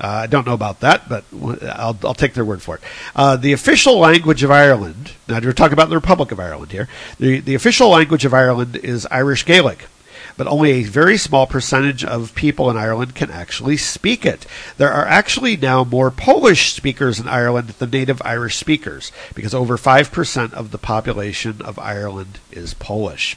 Uh, 0.00 0.06
I 0.06 0.26
don't 0.28 0.46
know 0.46 0.54
about 0.54 0.80
that, 0.80 1.10
but 1.10 1.24
I'll, 1.62 1.98
I'll 2.04 2.14
take 2.14 2.32
their 2.32 2.44
word 2.44 2.62
for 2.62 2.76
it. 2.76 2.82
Uh, 3.14 3.36
the 3.36 3.52
official 3.52 3.98
language 3.98 4.42
of 4.42 4.50
Ireland, 4.50 5.12
now 5.28 5.38
we're 5.38 5.52
talking 5.52 5.74
about 5.74 5.90
the 5.90 5.96
Republic 5.96 6.32
of 6.32 6.40
Ireland 6.40 6.72
here, 6.72 6.88
the, 7.18 7.40
the 7.40 7.54
official 7.54 7.90
language 7.90 8.24
of 8.24 8.32
Ireland 8.32 8.76
is 8.76 9.06
Irish 9.10 9.44
Gaelic 9.44 9.88
but 10.36 10.46
only 10.46 10.70
a 10.72 10.82
very 10.84 11.16
small 11.16 11.46
percentage 11.46 12.04
of 12.04 12.34
people 12.34 12.70
in 12.70 12.76
Ireland 12.76 13.14
can 13.14 13.30
actually 13.30 13.76
speak 13.76 14.24
it. 14.24 14.46
There 14.76 14.92
are 14.92 15.06
actually 15.06 15.56
now 15.56 15.84
more 15.84 16.10
Polish 16.10 16.72
speakers 16.72 17.18
in 17.18 17.28
Ireland 17.28 17.68
than 17.70 17.90
native 17.90 18.20
Irish 18.24 18.56
speakers, 18.56 19.12
because 19.34 19.54
over 19.54 19.76
5% 19.76 20.52
of 20.52 20.70
the 20.70 20.78
population 20.78 21.60
of 21.62 21.78
Ireland 21.78 22.38
is 22.52 22.74
Polish. 22.74 23.36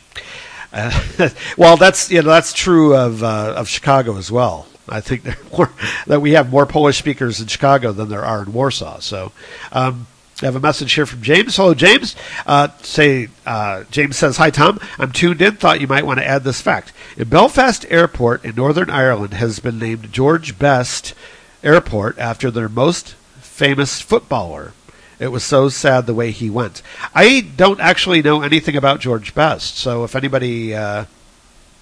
Uh, 0.72 1.29
well, 1.58 1.77
that's 1.77 2.12
you 2.12 2.22
know 2.22 2.29
that's 2.29 2.53
true 2.53 2.96
of 2.96 3.24
uh, 3.24 3.53
of 3.58 3.68
Chicago 3.68 4.18
as 4.18 4.32
well. 4.32 4.68
I 4.88 5.01
think 5.01 5.24
more, 5.58 5.72
that 6.08 6.22
we 6.22 6.32
have 6.32 6.50
more 6.50 6.65
Polish 6.65 6.98
speakers 6.98 7.39
in 7.39 7.48
Chicago 7.48 7.91
than 7.91 8.10
there 8.10 8.25
are 8.25 8.44
in 8.44 8.53
Warsaw. 8.53 9.00
So, 9.00 9.32
um, 9.72 10.08
I 10.41 10.46
have 10.46 10.55
a 10.55 10.62
message 10.62 10.93
here 10.93 11.05
from 11.05 11.22
James. 11.22 11.58
Hello, 11.58 11.74
James. 11.74 12.15
Uh, 12.46 12.69
say 12.81 13.27
uh, 13.46 13.84
James 13.91 14.17
says, 14.17 14.38
"Hi, 14.38 14.50
Tom. 14.50 14.79
I'm 14.98 15.12
tuned 15.12 15.41
in. 15.41 15.58
Thought 15.58 15.81
you 15.81 15.88
might 15.88 16.05
want 16.05 16.19
to 16.19 16.25
add 16.25 16.46
this 16.46 16.62
fact. 16.62 16.93
In 17.17 17.27
Belfast 17.27 17.86
Airport 17.89 18.46
in 18.46 18.55
Northern 18.55 18.89
Ireland 18.89 19.34
has 19.34 19.60
been 19.60 19.79
named 19.79 20.13
George 20.13 20.58
Best 20.58 21.13
Airport 21.62 22.17
after 22.17 22.50
their 22.50 22.69
most 22.69 23.15
famous 23.41 24.00
footballer. 24.00 24.72
It 25.19 25.27
was 25.27 25.43
so 25.43 25.67
sad 25.67 26.05
the 26.05 26.13
way 26.13 26.31
he 26.31 26.50
went. 26.50 26.81
I 27.13 27.41
don't 27.58 27.81
actually 27.81 28.22
know 28.22 28.41
anything 28.41 28.77
about 28.77 29.01
George 29.01 29.36
Best, 29.36 29.77
so 29.77 30.05
if 30.05 30.15
anybody 30.15 30.74
uh, 30.74 31.03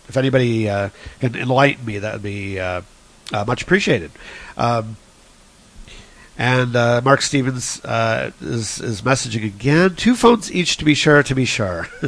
if 0.09 0.17
anybody 0.17 0.67
uh, 0.67 0.89
can 1.19 1.35
enlighten 1.35 1.85
me, 1.85 1.99
that 1.99 2.13
would 2.13 2.23
be 2.23 2.59
uh, 2.59 2.81
uh, 3.31 3.45
much 3.45 3.61
appreciated." 3.61 4.09
Um, 4.57 4.97
and 6.37 6.75
uh, 6.75 7.01
Mark 7.03 7.21
Stevens 7.21 7.83
uh, 7.83 8.31
is, 8.41 8.79
is 8.79 9.01
messaging 9.01 9.43
again. 9.43 9.95
Two 9.95 10.15
phones 10.15 10.51
each 10.51 10.77
to 10.77 10.85
be 10.85 10.93
sure, 10.93 11.23
to 11.23 11.33
be 11.33 11.45
sure. 11.45 11.87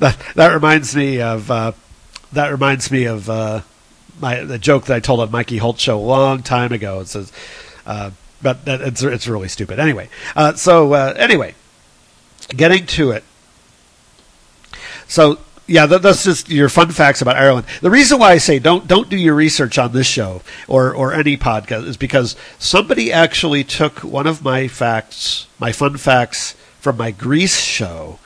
that 0.00 0.16
that 0.34 0.52
reminds 0.52 0.96
me 0.96 1.20
of 1.20 1.50
uh, 1.50 1.72
that 2.32 2.48
reminds 2.50 2.90
me 2.90 3.04
of 3.04 3.30
uh, 3.30 3.60
my 4.20 4.42
the 4.42 4.58
joke 4.58 4.86
that 4.86 4.96
I 4.96 5.00
told 5.00 5.20
on 5.20 5.30
Mikey 5.30 5.58
Holt 5.58 5.78
show 5.78 5.96
a 5.96 6.00
long 6.00 6.42
time 6.42 6.72
ago. 6.72 6.98
It 7.00 7.06
says, 7.06 7.32
uh, 7.86 8.10
but 8.42 8.64
that, 8.64 8.80
it's 8.80 9.02
it's 9.02 9.28
really 9.28 9.48
stupid. 9.48 9.78
Anyway, 9.78 10.08
uh, 10.34 10.54
so 10.54 10.92
anyway, 10.94 11.54
getting 12.48 12.84
to 12.86 13.12
it. 13.12 13.22
So 15.06 15.38
yeah, 15.66 15.86
that, 15.86 16.02
that's 16.02 16.24
just 16.24 16.50
your 16.50 16.68
fun 16.68 16.90
facts 16.90 17.22
about 17.22 17.36
Ireland. 17.36 17.66
The 17.80 17.90
reason 17.90 18.18
why 18.18 18.32
I 18.32 18.38
say 18.38 18.58
don't 18.58 18.86
don't 18.86 19.08
do 19.08 19.16
your 19.16 19.34
research 19.34 19.78
on 19.78 19.92
this 19.92 20.06
show 20.06 20.42
or 20.68 20.94
or 20.94 21.14
any 21.14 21.36
podcast 21.36 21.86
is 21.86 21.96
because 21.96 22.36
somebody 22.58 23.10
actually 23.10 23.64
took 23.64 24.00
one 24.00 24.26
of 24.26 24.42
my 24.42 24.68
facts, 24.68 25.46
my 25.58 25.72
fun 25.72 25.96
facts 25.96 26.54
from 26.80 26.98
my 26.98 27.10
Greece 27.10 27.60
show, 27.60 28.18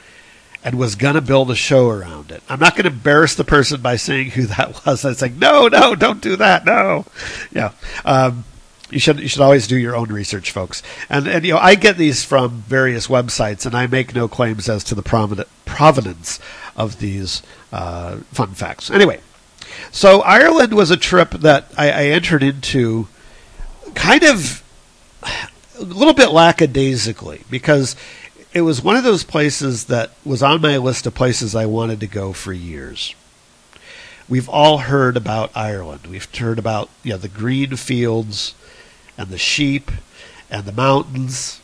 and 0.65 0.79
was 0.79 0.97
gonna 0.97 1.21
build 1.21 1.51
a 1.51 1.55
show 1.55 1.89
around 1.89 2.33
it. 2.33 2.43
I'm 2.49 2.59
not 2.59 2.77
gonna 2.77 2.91
embarrass 2.91 3.37
the 3.37 3.45
person 3.45 3.81
by 3.81 3.97
saying 3.97 4.31
who 4.31 4.43
that 4.47 4.85
was. 4.85 5.05
I 5.05 5.13
like, 5.25 5.35
no, 5.35 5.69
no, 5.69 5.95
don't 5.95 6.21
do 6.21 6.37
that, 6.37 6.65
no. 6.65 7.05
Yeah. 7.53 7.73
Um, 8.05 8.45
you 8.91 8.99
should 8.99 9.21
you 9.21 9.29
should 9.29 9.43
always 9.43 9.67
do 9.67 9.77
your 9.77 9.95
own 9.95 10.09
research, 10.09 10.51
folks. 10.51 10.83
And 11.09 11.27
and 11.29 11.45
you 11.45 11.53
know 11.53 11.59
I 11.59 11.75
get 11.75 11.99
these 11.99 12.25
from 12.25 12.63
various 12.63 13.07
websites, 13.07 13.67
and 13.67 13.77
I 13.77 13.87
make 13.87 14.15
no 14.15 14.29
claims 14.29 14.69
as 14.69 14.83
to 14.85 14.95
the 14.95 15.03
prominent 15.03 15.49
provenance 15.67 16.41
of 16.79 17.01
these 17.01 17.43
uh, 17.73 18.17
fun 18.33 18.55
facts. 18.55 18.91
Anyway, 18.91 19.21
so 19.91 20.23
Ireland 20.23 20.73
was 20.73 20.91
a 20.91 20.97
trip 20.97 21.31
that 21.31 21.71
I, 21.77 21.91
I 21.91 22.05
entered 22.05 22.43
into 22.43 23.09
kind 23.95 24.23
of 24.23 24.63
a 25.23 25.83
little 25.83 26.15
bit 26.15 26.31
lackadaisically 26.31 27.43
because 27.51 27.97
it 28.55 28.63
was 28.63 28.83
one 28.83 28.97
of 28.97 29.05
those 29.05 29.25
places 29.25 29.87
that 29.87 30.13
was 30.25 30.43
on 30.43 30.61
my 30.61 30.79
list 30.79 31.07
of 31.07 31.15
places 31.15 31.55
I 31.55 31.67
wanted 31.67 32.01
to 32.01 32.07
go 32.07 32.33
for 32.33 32.53
years. 32.53 33.15
We've 34.29 34.49
all 34.49 34.79
heard 34.79 35.17
about 35.17 35.51
Ireland. 35.57 36.07
We've 36.07 36.33
heard 36.35 36.59
about 36.59 36.91
you 37.03 37.13
know, 37.13 37.19
the 37.19 37.29
green 37.29 37.77
fields 37.77 38.55
and 39.17 39.29
the 39.29 39.39
sheep 39.39 39.91
and 40.51 40.65
the 40.65 40.73
mountains 40.73 41.61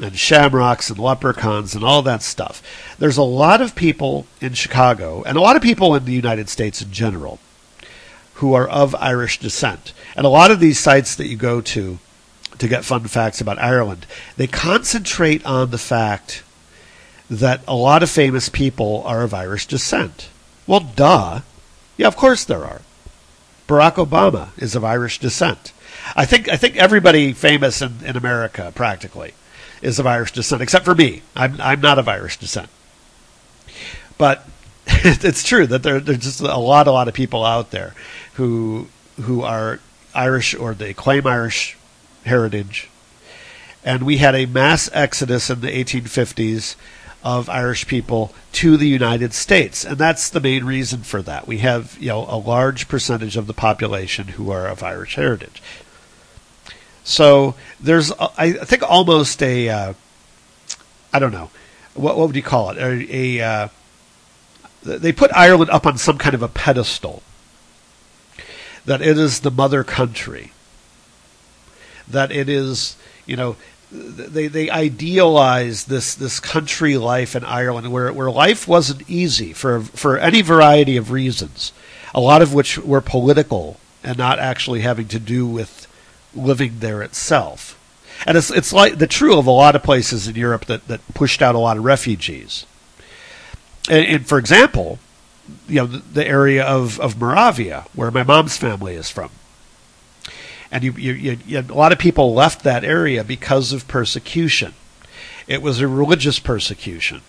and 0.00 0.18
shamrocks 0.18 0.90
and 0.90 0.98
leprechauns 0.98 1.74
and 1.74 1.84
all 1.84 2.02
that 2.02 2.22
stuff. 2.22 2.62
There's 2.98 3.16
a 3.16 3.22
lot 3.22 3.60
of 3.60 3.74
people 3.74 4.26
in 4.40 4.54
Chicago 4.54 5.22
and 5.24 5.36
a 5.36 5.40
lot 5.40 5.56
of 5.56 5.62
people 5.62 5.94
in 5.94 6.04
the 6.04 6.12
United 6.12 6.48
States 6.48 6.82
in 6.82 6.92
general 6.92 7.38
who 8.34 8.54
are 8.54 8.68
of 8.68 8.94
Irish 8.94 9.38
descent. 9.38 9.92
And 10.16 10.24
a 10.24 10.30
lot 10.30 10.50
of 10.50 10.60
these 10.60 10.78
sites 10.78 11.14
that 11.16 11.28
you 11.28 11.36
go 11.36 11.60
to 11.60 11.98
to 12.58 12.68
get 12.68 12.84
fun 12.84 13.04
facts 13.04 13.40
about 13.40 13.58
Ireland, 13.58 14.06
they 14.36 14.46
concentrate 14.46 15.44
on 15.46 15.70
the 15.70 15.78
fact 15.78 16.42
that 17.30 17.62
a 17.66 17.74
lot 17.74 18.02
of 18.02 18.10
famous 18.10 18.48
people 18.48 19.02
are 19.06 19.22
of 19.22 19.32
Irish 19.32 19.66
descent. 19.66 20.28
Well, 20.66 20.80
duh. 20.80 21.40
Yeah, 21.96 22.08
of 22.08 22.16
course 22.16 22.44
there 22.44 22.64
are. 22.64 22.82
Barack 23.68 23.94
Obama 24.04 24.48
is 24.58 24.74
of 24.74 24.84
Irish 24.84 25.20
descent. 25.20 25.72
I 26.16 26.24
think 26.24 26.48
I 26.48 26.56
think 26.56 26.76
everybody 26.76 27.32
famous 27.32 27.82
in, 27.82 27.98
in 28.04 28.16
America 28.16 28.72
practically 28.74 29.34
is 29.82 29.98
of 29.98 30.06
Irish 30.06 30.32
descent, 30.32 30.62
except 30.62 30.84
for 30.84 30.94
me. 30.94 31.22
I'm 31.34 31.60
I'm 31.60 31.80
not 31.80 31.98
of 31.98 32.08
Irish 32.08 32.38
descent. 32.38 32.68
But 34.18 34.46
it's 34.86 35.42
true 35.42 35.66
that 35.66 35.82
there 35.82 36.00
there's 36.00 36.18
just 36.18 36.40
a 36.40 36.56
lot 36.56 36.86
a 36.86 36.92
lot 36.92 37.08
of 37.08 37.14
people 37.14 37.44
out 37.44 37.70
there 37.70 37.94
who 38.34 38.88
who 39.22 39.42
are 39.42 39.80
Irish 40.14 40.54
or 40.54 40.74
they 40.74 40.94
claim 40.94 41.26
Irish 41.26 41.76
heritage. 42.24 42.88
And 43.82 44.02
we 44.02 44.18
had 44.18 44.34
a 44.34 44.46
mass 44.46 44.90
exodus 44.92 45.48
in 45.48 45.62
the 45.62 45.68
1850s 45.68 46.76
of 47.22 47.48
Irish 47.48 47.86
people 47.86 48.34
to 48.52 48.76
the 48.76 48.88
United 48.88 49.32
States, 49.34 49.84
and 49.84 49.98
that's 49.98 50.30
the 50.30 50.40
main 50.40 50.64
reason 50.64 51.02
for 51.02 51.22
that. 51.22 51.46
We 51.46 51.58
have, 51.58 51.96
you 52.00 52.08
know, 52.08 52.26
a 52.28 52.36
large 52.36 52.88
percentage 52.88 53.36
of 53.36 53.46
the 53.46 53.54
population 53.54 54.28
who 54.28 54.50
are 54.50 54.66
of 54.66 54.82
Irish 54.82 55.16
heritage. 55.16 55.62
So 57.10 57.56
there's, 57.80 58.12
I 58.12 58.52
think, 58.52 58.84
almost 58.84 59.42
a, 59.42 59.68
uh, 59.68 59.94
I 61.12 61.18
don't 61.18 61.32
know, 61.32 61.50
what, 61.94 62.16
what 62.16 62.28
would 62.28 62.36
you 62.36 62.42
call 62.42 62.70
it? 62.70 62.78
A, 62.78 63.38
a 63.38 63.44
uh, 63.44 63.68
they 64.82 65.10
put 65.12 65.32
Ireland 65.34 65.70
up 65.70 65.86
on 65.86 65.98
some 65.98 66.18
kind 66.18 66.34
of 66.34 66.42
a 66.42 66.48
pedestal. 66.48 67.22
That 68.84 69.02
it 69.02 69.18
is 69.18 69.40
the 69.40 69.50
mother 69.50 69.82
country. 69.82 70.52
That 72.08 72.30
it 72.30 72.48
is, 72.48 72.96
you 73.26 73.36
know, 73.36 73.56
they 73.90 74.46
they 74.46 74.70
idealize 74.70 75.86
this 75.86 76.14
this 76.14 76.38
country 76.38 76.96
life 76.96 77.34
in 77.34 77.44
Ireland, 77.44 77.90
where 77.92 78.12
where 78.12 78.30
life 78.30 78.68
wasn't 78.68 79.10
easy 79.10 79.52
for 79.52 79.80
for 79.80 80.16
any 80.16 80.42
variety 80.42 80.96
of 80.96 81.10
reasons, 81.10 81.72
a 82.14 82.20
lot 82.20 82.40
of 82.40 82.54
which 82.54 82.78
were 82.78 83.00
political 83.00 83.78
and 84.02 84.16
not 84.16 84.38
actually 84.38 84.80
having 84.80 85.08
to 85.08 85.18
do 85.18 85.46
with 85.46 85.79
living 86.34 86.78
there 86.78 87.02
itself. 87.02 87.76
And 88.26 88.36
it's 88.36 88.50
it's 88.50 88.72
like 88.72 88.98
the 88.98 89.06
true 89.06 89.38
of 89.38 89.46
a 89.46 89.50
lot 89.50 89.74
of 89.74 89.82
places 89.82 90.28
in 90.28 90.36
Europe 90.36 90.66
that, 90.66 90.86
that 90.88 91.00
pushed 91.14 91.40
out 91.40 91.54
a 91.54 91.58
lot 91.58 91.78
of 91.78 91.84
refugees. 91.84 92.66
And, 93.88 94.04
and 94.06 94.26
for 94.26 94.38
example, 94.38 94.98
you 95.68 95.76
know 95.76 95.86
the, 95.86 95.98
the, 95.98 96.26
area 96.26 96.64
of, 96.64 97.00
of 97.00 97.18
Moravia, 97.18 97.86
where 97.94 98.10
my 98.10 98.22
mom's 98.22 98.56
family 98.56 98.94
is 98.94 99.10
from, 99.10 99.30
and 100.70 100.84
you, 100.84 100.92
you, 100.92 101.38
you, 101.46 101.60
a 101.60 101.62
lot 101.62 101.92
of 101.92 101.98
people 101.98 102.34
left 102.34 102.62
that 102.62 102.84
area 102.84 103.24
because 103.24 103.72
of 103.72 103.88
persecution. 103.88 104.74
It 105.46 105.62
was 105.62 105.80
a 105.80 105.88
religious 105.88 106.38
persecution, 106.38 107.22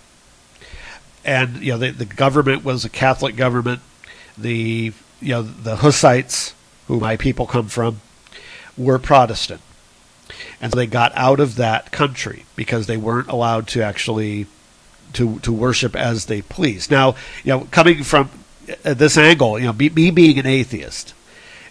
and 1.24 1.58
you 1.58 1.72
know 1.72 1.78
the, 1.78 1.92
the 1.92 2.06
government 2.06 2.64
was 2.64 2.86
a 2.86 2.90
Catholic 2.90 3.36
government. 3.36 3.82
The 4.38 4.94
you 5.22 5.30
know 5.30 5.42
the 5.42 5.78
Hussites, 5.78 6.54
who 6.88 7.00
my 7.00 7.16
people 7.16 7.48
come 7.48 7.68
from, 7.68 8.02
were 8.78 9.00
Protestant. 9.00 9.62
And 10.62 10.72
so 10.72 10.78
they 10.78 10.88
got 10.88 11.12
out 11.16 11.40
of 11.40 11.56
that 11.56 11.92
country 11.92 12.46
because 12.56 12.88
they 12.88 12.98
weren't 12.98 13.28
allowed 13.28 13.68
to 13.70 13.82
actually 13.82 14.48
to 15.14 15.40
to 15.40 15.52
worship 15.52 15.96
as 15.96 16.26
they 16.26 16.42
pleased. 16.42 16.90
Now, 16.90 17.16
you 17.44 17.52
know, 17.52 17.68
coming 17.72 18.04
from 18.04 18.30
this 18.84 19.18
angle, 19.18 19.60
you 19.60 19.66
know, 19.66 19.74
me 19.74 20.12
being 20.12 20.40
an 20.40 20.46
atheist, 20.46 21.14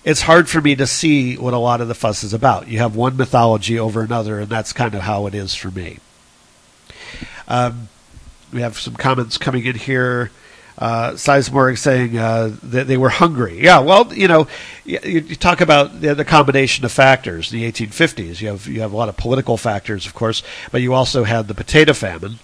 it's 0.04 0.22
hard 0.22 0.48
for 0.48 0.60
me 0.60 0.74
to 0.76 0.86
see 0.86 1.36
what 1.36 1.54
a 1.54 1.58
lot 1.58 1.80
of 1.80 1.88
the 1.88 1.94
fuss 1.94 2.24
is 2.24 2.34
about. 2.34 2.68
You 2.68 2.78
have 2.78 2.96
one 2.96 3.16
mythology 3.16 3.78
over 3.78 4.02
another, 4.02 4.40
and 4.40 4.48
that's 4.48 4.72
kind 4.72 4.94
of 4.94 5.02
how 5.02 5.26
it 5.26 5.34
is 5.34 5.54
for 5.54 5.70
me. 5.70 5.98
Um, 7.48 7.88
we 8.52 8.60
have 8.60 8.78
some 8.78 8.94
comments 8.94 9.38
coming 9.38 9.64
in 9.64 9.76
here. 9.76 10.30
Uh, 10.80 11.14
saying 11.14 12.16
uh, 12.16 12.56
that 12.62 12.86
they 12.86 12.96
were 12.96 13.10
hungry. 13.10 13.62
Yeah, 13.62 13.80
well, 13.80 14.10
you 14.14 14.26
know, 14.26 14.48
you, 14.86 14.98
you 15.04 15.36
talk 15.36 15.60
about 15.60 16.00
the, 16.00 16.14
the, 16.14 16.24
combination 16.24 16.86
of 16.86 16.90
factors. 16.90 17.52
In 17.52 17.60
the 17.60 17.70
1850s, 17.70 18.40
you 18.40 18.48
have 18.48 18.66
you 18.66 18.80
have 18.80 18.90
a 18.90 18.96
lot 18.96 19.10
of 19.10 19.18
political 19.18 19.58
factors, 19.58 20.06
of 20.06 20.14
course, 20.14 20.42
but 20.72 20.80
you 20.80 20.94
also 20.94 21.24
had 21.24 21.48
the 21.48 21.54
potato 21.54 21.92
famine, 21.92 22.38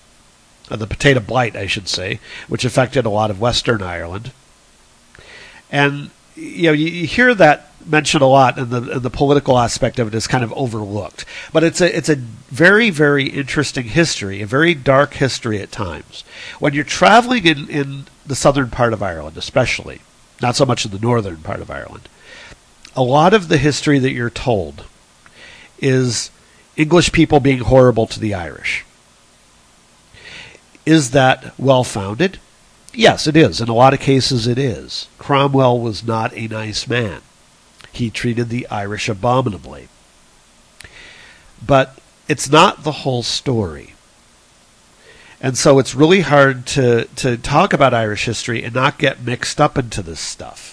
uh, 0.71 0.77
the 0.77 0.87
potato 0.87 1.21
blight, 1.21 1.57
I 1.57 1.67
should 1.67 1.89
say, 1.89 2.21
which 2.47 2.67
affected 2.67 3.07
a 3.07 3.11
lot 3.11 3.31
of 3.31 3.41
Western 3.41 3.83
Ireland. 3.83 4.33
And 5.73 6.11
you 6.35 6.65
know, 6.65 6.73
you, 6.73 6.89
you 6.89 7.07
hear 7.07 7.35
that 7.35 7.73
mentioned 7.87 8.23
a 8.23 8.27
lot, 8.27 8.59
and 8.59 8.71
the 8.71 8.93
and 8.93 9.03
the 9.03 9.11
political 9.11 9.59
aspect 9.59 9.99
of 9.99 10.09
it 10.09 10.15
is 10.15 10.27
kind 10.27 10.45
of 10.45 10.53
overlooked. 10.53 11.25
But 11.55 11.65
it's 11.65 11.81
a 11.81 11.97
it's 11.97 12.11
a 12.11 12.17
very 12.17 12.91
very 12.91 13.29
interesting 13.29 13.85
history, 13.85 14.43
a 14.43 14.47
very 14.47 14.75
dark 14.75 15.15
history 15.15 15.63
at 15.63 15.73
times. 15.73 16.23
When 16.59 16.75
you're 16.75 16.85
traveling 16.85 17.47
in 17.47 17.71
in 17.71 18.07
the 18.27 18.37
southern 18.37 18.71
part 18.71 18.93
of 18.93 19.03
Ireland, 19.03 19.37
especially, 19.37 20.01
not 20.43 20.57
so 20.57 20.67
much 20.67 20.85
in 20.85 20.91
the 20.91 20.99
northern 20.99 21.39
part 21.39 21.61
of 21.61 21.71
Ireland, 21.71 22.09
a 22.95 23.03
lot 23.03 23.35
of 23.35 23.49
the 23.49 23.59
history 23.59 23.99
that 23.99 24.13
you're 24.13 24.31
told 24.31 24.85
is 25.79 26.31
English 26.77 27.13
people 27.13 27.41
being 27.41 27.61
horrible 27.61 28.07
to 28.07 28.21
the 28.21 28.35
Irish. 28.35 28.85
Is 30.85 31.11
that 31.11 31.59
well 31.59 31.85
founded? 31.85 32.39
Yes, 32.95 33.27
it 33.27 33.37
is. 33.37 33.61
In 33.61 33.69
a 33.69 33.75
lot 33.75 33.93
of 33.93 34.01
cases, 34.01 34.47
it 34.47 34.59
is. 34.59 35.09
Cromwell 35.19 35.79
was 35.79 36.05
not 36.05 36.33
a 36.35 36.49
nice 36.49 36.89
man. 36.89 37.21
He 37.93 38.09
treated 38.09 38.49
the 38.49 38.67
Irish 38.69 39.09
abominably. 39.09 39.89
But 41.65 41.99
it's 42.29 42.49
not 42.49 42.85
the 42.85 42.93
whole 42.93 43.23
story. 43.23 43.95
And 45.41 45.57
so 45.57 45.79
it's 45.79 45.95
really 45.95 46.21
hard 46.21 46.67
to, 46.69 47.05
to 47.17 47.37
talk 47.37 47.73
about 47.73 47.93
Irish 47.93 48.25
history 48.25 48.65
and 48.65 48.75
not 48.75 48.99
get 48.99 49.23
mixed 49.23 49.61
up 49.61 49.77
into 49.77 50.03
this 50.03 50.21
stuff. 50.21 50.73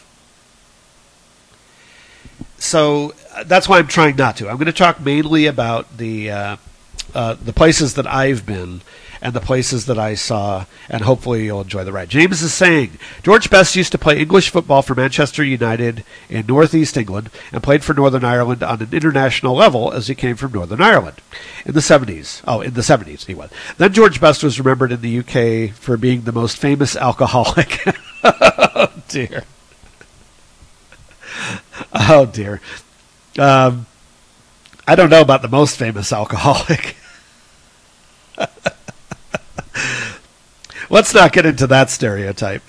So 2.58 3.14
uh, 3.36 3.44
that's 3.44 3.68
why 3.68 3.80
I'm 3.80 3.88
trying 3.88 4.16
not 4.16 4.38
to. 4.38 4.50
I'm 4.50 4.56
going 4.56 4.68
to 4.68 4.72
talk 4.72 5.02
mainly 5.02 5.48
about 5.48 5.98
the 5.98 6.32
uh, 6.32 6.58
uh, 7.14 7.36
the 7.36 7.52
places 7.52 7.96
that 7.96 8.08
I've 8.08 8.46
been 8.46 8.82
and 9.24 9.34
the 9.34 9.40
places 9.40 9.86
that 9.86 9.98
I 9.98 10.16
saw, 10.16 10.66
and 10.90 11.02
hopefully 11.02 11.46
you'll 11.46 11.62
enjoy 11.62 11.86
the 11.86 11.94
ride. 11.94 12.10
James 12.10 12.42
is 12.42 12.54
saying 12.54 13.00
George 13.24 13.50
Best 13.50 13.74
used 13.74 13.94
to 13.94 13.98
play 13.98 14.20
English 14.20 14.50
football 14.50 14.82
for 14.82 14.96
Manchester 14.96 15.46
United 15.46 16.04
in 16.30 16.46
northeast 16.46 16.98
England 16.98 17.30
and 17.54 17.64
played 17.64 17.86
for 17.86 17.94
Northern 17.94 18.26
Ireland 18.26 18.62
on 18.62 18.82
an 18.82 18.90
international 18.92 19.56
level 19.56 19.94
as 19.94 20.08
he 20.08 20.14
came 20.14 20.36
from 20.36 20.52
Northern 20.52 20.82
Ireland 20.82 21.22
in 21.66 21.74
the 21.74 21.80
70s. 21.80 22.42
Oh, 22.46 22.60
in 22.60 22.74
the 22.74 22.82
70s 22.82 23.26
he 23.26 23.34
was. 23.34 23.50
Then 23.78 23.94
George 23.94 24.20
Best 24.20 24.44
was 24.44 24.60
remembered 24.60 24.92
in 24.92 25.00
the 25.00 25.20
UK 25.20 25.74
for 25.74 25.96
being 25.96 26.24
the 26.24 26.34
most 26.34 26.58
famous 26.58 26.98
alcoholic. 26.98 27.82
oh 28.26 28.92
dear. 29.08 29.46
Oh 31.94 32.26
dear. 32.26 32.60
Um, 33.40 33.86
I 34.86 34.96
don't 34.96 35.10
know 35.10 35.22
about 35.22 35.42
the 35.42 35.48
most 35.48 35.78
famous 35.78 36.12
alcoholic. 36.12 36.98
Let's 40.90 41.14
not 41.14 41.32
get 41.32 41.46
into 41.46 41.68
that 41.68 41.90
stereotype. 41.90 42.64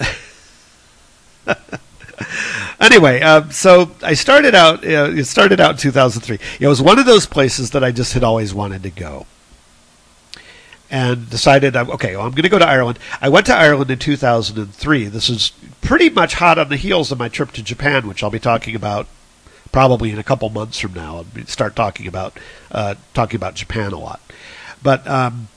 anyway, 2.80 3.20
uh, 3.20 3.48
so 3.50 3.90
I 4.02 4.14
started 4.14 4.54
out. 4.54 4.84
Uh, 4.84 5.10
it 5.12 5.24
started 5.24 5.60
out 5.60 5.72
in 5.72 5.76
2003. 5.78 6.38
It 6.60 6.68
was 6.68 6.80
one 6.80 6.98
of 6.98 7.06
those 7.06 7.26
places 7.26 7.70
that 7.70 7.84
I 7.84 7.90
just 7.90 8.12
had 8.12 8.24
always 8.24 8.54
wanted 8.54 8.82
to 8.84 8.90
go, 8.90 9.26
and 10.90 11.28
decided, 11.28 11.76
okay, 11.76 12.16
well, 12.16 12.26
I'm 12.26 12.32
going 12.32 12.42
to 12.42 12.48
go 12.48 12.58
to 12.58 12.66
Ireland. 12.66 12.98
I 13.20 13.28
went 13.28 13.46
to 13.46 13.54
Ireland 13.54 13.90
in 13.90 13.98
2003. 13.98 15.04
This 15.06 15.28
is 15.28 15.52
pretty 15.80 16.10
much 16.10 16.34
hot 16.34 16.58
on 16.58 16.68
the 16.68 16.76
heels 16.76 17.10
of 17.12 17.18
my 17.18 17.28
trip 17.28 17.52
to 17.52 17.62
Japan, 17.62 18.06
which 18.06 18.22
I'll 18.22 18.30
be 18.30 18.38
talking 18.38 18.74
about 18.74 19.06
probably 19.72 20.10
in 20.10 20.18
a 20.18 20.24
couple 20.24 20.48
months 20.50 20.78
from 20.78 20.94
now. 20.94 21.16
I'll 21.16 21.46
start 21.46 21.74
talking 21.74 22.06
about 22.06 22.38
uh, 22.70 22.94
talking 23.12 23.36
about 23.36 23.54
Japan 23.54 23.92
a 23.92 23.98
lot, 23.98 24.20
but. 24.82 25.06
Um, 25.06 25.48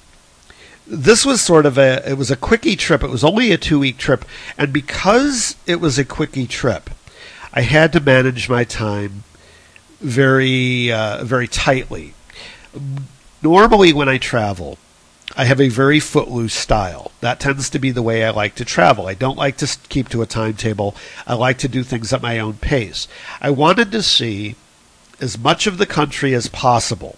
this 0.87 1.25
was 1.25 1.41
sort 1.41 1.65
of 1.65 1.77
a 1.77 2.09
it 2.09 2.17
was 2.17 2.31
a 2.31 2.35
quickie 2.35 2.75
trip. 2.75 3.03
It 3.03 3.09
was 3.09 3.23
only 3.23 3.51
a 3.51 3.57
two 3.57 3.79
week 3.79 3.97
trip, 3.97 4.25
and 4.57 4.71
because 4.71 5.55
it 5.65 5.81
was 5.81 5.99
a 5.99 6.05
quickie 6.05 6.47
trip, 6.47 6.89
I 7.53 7.61
had 7.61 7.91
to 7.93 7.99
manage 7.99 8.49
my 8.49 8.63
time 8.63 9.23
very 9.99 10.91
uh, 10.91 11.23
very 11.23 11.47
tightly. 11.47 12.13
Normally, 13.41 13.93
when 13.93 14.09
I 14.09 14.17
travel, 14.17 14.77
I 15.35 15.45
have 15.45 15.59
a 15.59 15.69
very 15.69 15.99
footloose 15.99 16.53
style. 16.53 17.11
That 17.21 17.39
tends 17.39 17.69
to 17.71 17.79
be 17.79 17.91
the 17.91 18.01
way 18.01 18.23
I 18.23 18.29
like 18.29 18.55
to 18.55 18.65
travel. 18.65 19.07
I 19.07 19.13
don't 19.13 19.37
like 19.37 19.57
to 19.57 19.77
keep 19.89 20.09
to 20.09 20.21
a 20.21 20.25
timetable. 20.25 20.95
I 21.25 21.33
like 21.33 21.57
to 21.59 21.67
do 21.67 21.83
things 21.83 22.13
at 22.13 22.21
my 22.21 22.39
own 22.39 22.53
pace. 22.53 23.07
I 23.41 23.49
wanted 23.49 23.91
to 23.91 24.01
see 24.01 24.55
as 25.19 25.37
much 25.37 25.67
of 25.67 25.77
the 25.77 25.85
country 25.85 26.33
as 26.33 26.47
possible, 26.47 27.17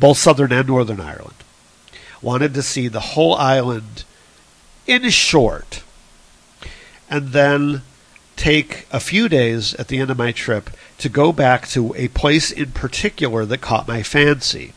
both 0.00 0.18
southern 0.18 0.52
and 0.52 0.66
northern 0.66 1.00
Ireland 1.00 1.44
wanted 2.22 2.54
to 2.54 2.62
see 2.62 2.88
the 2.88 3.00
whole 3.00 3.34
island 3.34 4.04
in 4.86 5.08
short, 5.10 5.82
and 7.10 7.28
then 7.28 7.82
take 8.36 8.86
a 8.92 9.00
few 9.00 9.28
days 9.28 9.74
at 9.74 9.88
the 9.88 9.98
end 9.98 10.10
of 10.10 10.18
my 10.18 10.30
trip 10.30 10.70
to 10.98 11.08
go 11.08 11.32
back 11.32 11.66
to 11.68 11.94
a 11.96 12.08
place 12.08 12.50
in 12.50 12.70
particular 12.70 13.44
that 13.44 13.60
caught 13.60 13.88
my 13.88 14.02
fancy. 14.02 14.72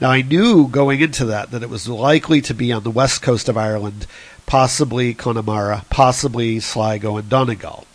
Now, 0.00 0.10
I 0.10 0.22
knew 0.22 0.68
going 0.68 1.00
into 1.00 1.24
that 1.26 1.50
that 1.50 1.62
it 1.62 1.70
was 1.70 1.88
likely 1.88 2.40
to 2.42 2.54
be 2.54 2.72
on 2.72 2.82
the 2.82 2.90
west 2.90 3.22
coast 3.22 3.48
of 3.48 3.56
Ireland, 3.56 4.06
possibly 4.46 5.14
Connemara, 5.14 5.84
possibly 5.90 6.60
Sligo 6.60 7.16
and 7.16 7.28
Donegal 7.28 7.87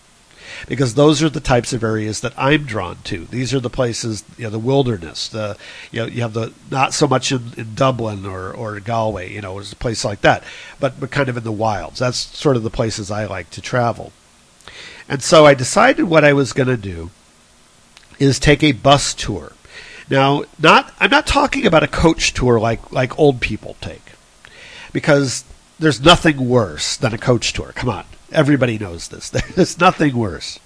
because 0.67 0.93
those 0.93 1.21
are 1.23 1.29
the 1.29 1.39
types 1.39 1.73
of 1.73 1.83
areas 1.83 2.21
that 2.21 2.33
I'm 2.37 2.65
drawn 2.65 2.97
to. 3.05 3.25
These 3.25 3.53
are 3.53 3.59
the 3.59 3.69
places, 3.69 4.23
you 4.37 4.45
know, 4.45 4.49
the 4.49 4.59
wilderness. 4.59 5.27
The 5.27 5.57
you 5.91 6.01
know, 6.01 6.05
you 6.07 6.21
have 6.21 6.33
the 6.33 6.53
not 6.71 6.93
so 6.93 7.07
much 7.07 7.31
in, 7.31 7.53
in 7.57 7.75
Dublin 7.75 8.25
or, 8.25 8.51
or 8.51 8.79
Galway, 8.79 9.31
you 9.31 9.41
know, 9.41 9.59
it's 9.59 9.71
a 9.71 9.75
place 9.75 10.03
like 10.05 10.21
that, 10.21 10.43
but 10.79 10.99
but 10.99 11.11
kind 11.11 11.29
of 11.29 11.37
in 11.37 11.43
the 11.43 11.51
wilds. 11.51 11.99
That's 11.99 12.17
sort 12.17 12.55
of 12.55 12.63
the 12.63 12.69
places 12.69 13.11
I 13.11 13.25
like 13.25 13.49
to 13.51 13.61
travel. 13.61 14.11
And 15.09 15.21
so 15.21 15.45
I 15.45 15.53
decided 15.53 16.03
what 16.03 16.23
I 16.23 16.33
was 16.33 16.53
going 16.53 16.69
to 16.69 16.77
do 16.77 17.11
is 18.19 18.39
take 18.39 18.63
a 18.63 18.71
bus 18.71 19.13
tour. 19.13 19.53
Now, 20.09 20.43
not 20.59 20.93
I'm 20.99 21.09
not 21.09 21.27
talking 21.27 21.65
about 21.65 21.83
a 21.83 21.87
coach 21.87 22.33
tour 22.33 22.59
like 22.59 22.91
like 22.91 23.17
old 23.17 23.41
people 23.41 23.75
take, 23.81 24.13
because 24.91 25.43
there's 25.79 26.01
nothing 26.01 26.47
worse 26.47 26.97
than 26.97 27.13
a 27.13 27.17
coach 27.17 27.53
tour. 27.53 27.71
Come 27.73 27.89
on. 27.89 28.05
Everybody 28.33 28.77
knows 28.77 29.07
this. 29.07 29.29
There's 29.55 29.79
nothing 29.79 30.15
worse. 30.15 30.59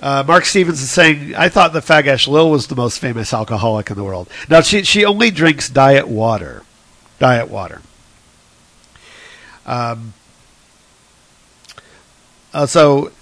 Uh, 0.00 0.24
Mark 0.26 0.46
Stevens 0.46 0.80
is 0.80 0.90
saying, 0.90 1.34
I 1.34 1.50
thought 1.50 1.74
that 1.74 1.84
Fagash 1.84 2.26
Lil 2.26 2.50
was 2.50 2.68
the 2.68 2.74
most 2.74 2.98
famous 2.98 3.34
alcoholic 3.34 3.90
in 3.90 3.96
the 3.96 4.04
world. 4.04 4.28
Now, 4.48 4.62
she, 4.62 4.82
she 4.82 5.04
only 5.04 5.30
drinks 5.30 5.68
diet 5.68 6.08
water. 6.08 6.62
Diet 7.18 7.50
water. 7.50 7.82
Um, 9.66 10.14
uh, 12.54 12.64
so, 12.64 13.12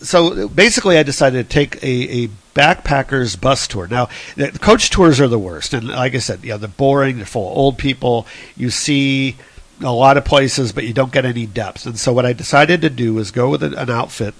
so 0.00 0.48
basically, 0.48 0.98
I 0.98 1.04
decided 1.04 1.48
to 1.48 1.52
take 1.52 1.76
a, 1.82 2.24
a 2.24 2.28
backpackers 2.54 3.40
bus 3.40 3.68
tour. 3.68 3.86
Now, 3.86 4.08
the 4.34 4.50
coach 4.50 4.90
tours 4.90 5.20
are 5.20 5.28
the 5.28 5.38
worst. 5.38 5.74
And 5.74 5.88
like 5.88 6.14
I 6.16 6.18
said, 6.18 6.42
know, 6.44 6.58
they're 6.58 6.68
boring, 6.68 7.18
they're 7.18 7.26
full 7.26 7.50
of 7.50 7.56
old 7.56 7.78
people. 7.78 8.26
You 8.56 8.70
see 8.70 9.36
a 9.82 9.92
lot 9.92 10.16
of 10.16 10.24
places, 10.24 10.72
but 10.72 10.84
you 10.84 10.92
don't 10.92 11.12
get 11.12 11.24
any 11.24 11.46
depth. 11.46 11.86
And 11.86 11.98
so 11.98 12.12
what 12.12 12.26
I 12.26 12.32
decided 12.32 12.80
to 12.82 12.90
do 12.90 13.14
was 13.14 13.30
go 13.30 13.50
with 13.50 13.62
an 13.62 13.90
outfit 13.90 14.34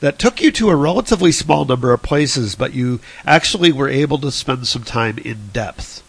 that 0.00 0.18
took 0.18 0.40
you 0.40 0.50
to 0.52 0.70
a 0.70 0.76
relatively 0.76 1.32
small 1.32 1.64
number 1.64 1.92
of 1.92 2.02
places, 2.02 2.54
but 2.54 2.74
you 2.74 3.00
actually 3.24 3.72
were 3.72 3.88
able 3.88 4.18
to 4.18 4.30
spend 4.30 4.66
some 4.66 4.82
time 4.82 5.18
in 5.18 5.48
depth. 5.52 6.02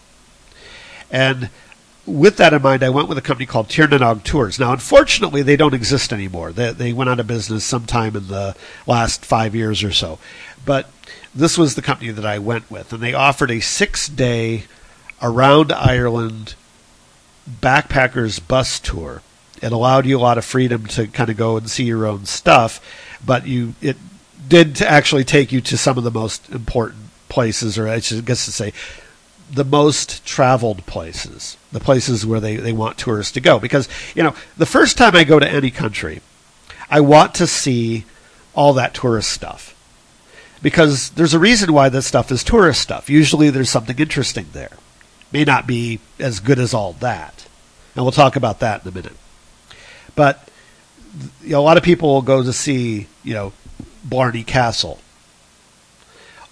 And 1.10 1.48
with 2.06 2.36
that 2.36 2.52
in 2.52 2.60
mind, 2.60 2.82
I 2.82 2.90
went 2.90 3.08
with 3.08 3.16
a 3.16 3.22
company 3.22 3.46
called 3.46 3.68
Tirnanog 3.68 4.24
Tours. 4.24 4.58
Now, 4.58 4.72
unfortunately, 4.72 5.42
they 5.42 5.56
don't 5.56 5.74
exist 5.74 6.12
anymore. 6.12 6.52
They, 6.52 6.72
they 6.72 6.92
went 6.92 7.08
out 7.08 7.20
of 7.20 7.26
business 7.26 7.64
sometime 7.64 8.16
in 8.16 8.28
the 8.28 8.54
last 8.86 9.24
five 9.24 9.54
years 9.54 9.82
or 9.82 9.92
so. 9.92 10.18
But 10.66 10.90
this 11.34 11.56
was 11.56 11.74
the 11.74 11.82
company 11.82 12.10
that 12.10 12.26
I 12.26 12.38
went 12.38 12.70
with, 12.70 12.92
and 12.92 13.02
they 13.02 13.14
offered 13.14 13.50
a 13.50 13.60
six 13.60 14.08
day 14.08 14.64
around 15.22 15.72
Ireland 15.72 16.54
backpackers 17.48 18.46
bus 18.46 18.80
tour. 18.80 19.22
It 19.62 19.72
allowed 19.72 20.06
you 20.06 20.18
a 20.18 20.20
lot 20.20 20.38
of 20.38 20.44
freedom 20.44 20.86
to 20.88 21.06
kind 21.06 21.30
of 21.30 21.36
go 21.36 21.56
and 21.56 21.70
see 21.70 21.84
your 21.84 22.06
own 22.06 22.26
stuff, 22.26 22.80
but 23.24 23.46
you 23.46 23.74
it 23.80 23.96
did 24.48 24.82
actually 24.82 25.24
take 25.24 25.52
you 25.52 25.60
to 25.62 25.78
some 25.78 25.96
of 25.96 26.04
the 26.04 26.10
most 26.10 26.50
important 26.50 27.00
places, 27.28 27.78
or 27.78 27.88
I 27.88 28.00
should 28.00 28.24
guess 28.24 28.44
to 28.44 28.52
say, 28.52 28.72
the 29.50 29.64
most 29.64 30.24
traveled 30.24 30.84
places, 30.86 31.56
the 31.72 31.80
places 31.80 32.26
where 32.26 32.40
they, 32.40 32.56
they 32.56 32.72
want 32.72 32.98
tourists 32.98 33.32
to 33.32 33.40
go. 33.40 33.58
Because, 33.58 33.88
you 34.14 34.22
know, 34.22 34.34
the 34.56 34.66
first 34.66 34.96
time 34.96 35.14
I 35.14 35.24
go 35.24 35.38
to 35.38 35.48
any 35.48 35.70
country, 35.70 36.20
I 36.90 37.00
want 37.00 37.34
to 37.36 37.46
see 37.46 38.04
all 38.54 38.72
that 38.74 38.94
tourist 38.94 39.30
stuff. 39.30 39.70
Because 40.62 41.10
there's 41.10 41.34
a 41.34 41.38
reason 41.38 41.72
why 41.72 41.88
this 41.88 42.06
stuff 42.06 42.32
is 42.32 42.42
tourist 42.42 42.80
stuff. 42.80 43.10
Usually 43.10 43.50
there's 43.50 43.70
something 43.70 43.98
interesting 43.98 44.46
there. 44.52 44.70
May 45.34 45.42
not 45.42 45.66
be 45.66 45.98
as 46.20 46.38
good 46.38 46.60
as 46.60 46.72
all 46.72 46.92
that. 46.94 47.48
And 47.96 48.04
we'll 48.04 48.12
talk 48.12 48.36
about 48.36 48.60
that 48.60 48.82
in 48.82 48.88
a 48.88 48.94
minute. 48.94 49.16
But 50.14 50.48
you 51.42 51.50
know, 51.50 51.60
a 51.60 51.62
lot 51.62 51.76
of 51.76 51.82
people 51.82 52.14
will 52.14 52.22
go 52.22 52.40
to 52.40 52.52
see, 52.52 53.08
you 53.24 53.34
know, 53.34 53.52
Blarney 54.04 54.44
Castle. 54.44 55.00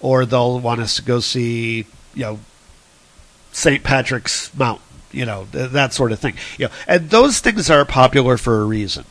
Or 0.01 0.25
they'll 0.25 0.59
want 0.59 0.81
us 0.81 0.97
to 0.97 1.01
go 1.01 1.21
see, 1.21 1.85
you 2.13 2.23
know, 2.23 2.39
St. 3.53 3.85
Patrick's 3.85 4.53
Mountain, 4.53 4.85
you 5.13 5.25
know, 5.25 5.47
th- 5.53 5.71
that 5.71 5.93
sort 5.93 6.11
of 6.11 6.19
thing. 6.19 6.33
You 6.57 6.65
know, 6.65 6.73
and 6.85 7.09
those 7.09 7.39
things 7.39 7.69
are 7.69 7.85
popular 7.85 8.37
for 8.37 8.61
a 8.61 8.65
reason. 8.65 9.05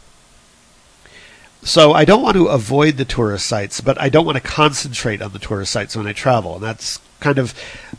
So 1.63 1.95
I 1.95 2.05
don't 2.05 2.23
want 2.23 2.37
to 2.37 2.49
avoid 2.49 2.99
the 2.99 3.07
tourist 3.07 3.47
sites, 3.47 3.81
but 3.81 3.99
I 3.99 4.11
don't 4.11 4.27
want 4.27 4.37
to 4.37 4.43
concentrate 4.43 5.23
on 5.23 5.33
the 5.33 5.39
tourist 5.39 5.73
sites 5.73 5.97
when 5.97 6.07
I 6.07 6.13
travel, 6.13 6.57
and 6.57 6.63
that's 6.63 7.01
kind 7.23 7.39
of 7.39 7.55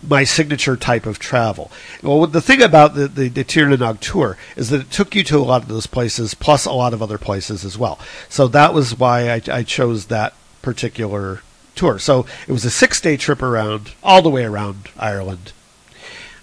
my 0.08 0.24
signature 0.24 0.78
type 0.78 1.06
of 1.06 1.18
travel. 1.18 1.72
Well, 2.02 2.28
the 2.28 2.42
thing 2.42 2.62
about 2.62 2.94
the, 2.94 3.08
the, 3.08 3.30
the 3.30 3.44
tour 3.44 4.38
is 4.56 4.70
that 4.70 4.82
it 4.82 4.92
took 4.92 5.16
you 5.16 5.24
to 5.24 5.38
a 5.38 5.40
lot 5.40 5.64
of 5.64 5.70
those 5.70 5.88
places, 5.88 6.34
plus 6.34 6.66
a 6.66 6.72
lot 6.72 6.94
of 6.94 7.02
other 7.02 7.18
places 7.18 7.66
as 7.66 7.78
well. 7.78 7.98
So 8.30 8.48
that 8.50 8.74
was 8.74 8.98
why 8.98 9.32
I, 9.32 9.42
I 9.52 9.64
chose 9.64 10.08
that 10.08 10.34
particular 10.62 11.42
tour. 11.76 12.00
So 12.00 12.26
it 12.48 12.52
was 12.52 12.66
a 12.66 12.72
six 12.72 13.02
day 13.02 13.18
trip 13.18 13.42
around, 13.42 13.94
all 14.04 14.22
the 14.22 14.30
way 14.30 14.44
around 14.44 14.90
Ireland. 14.98 15.54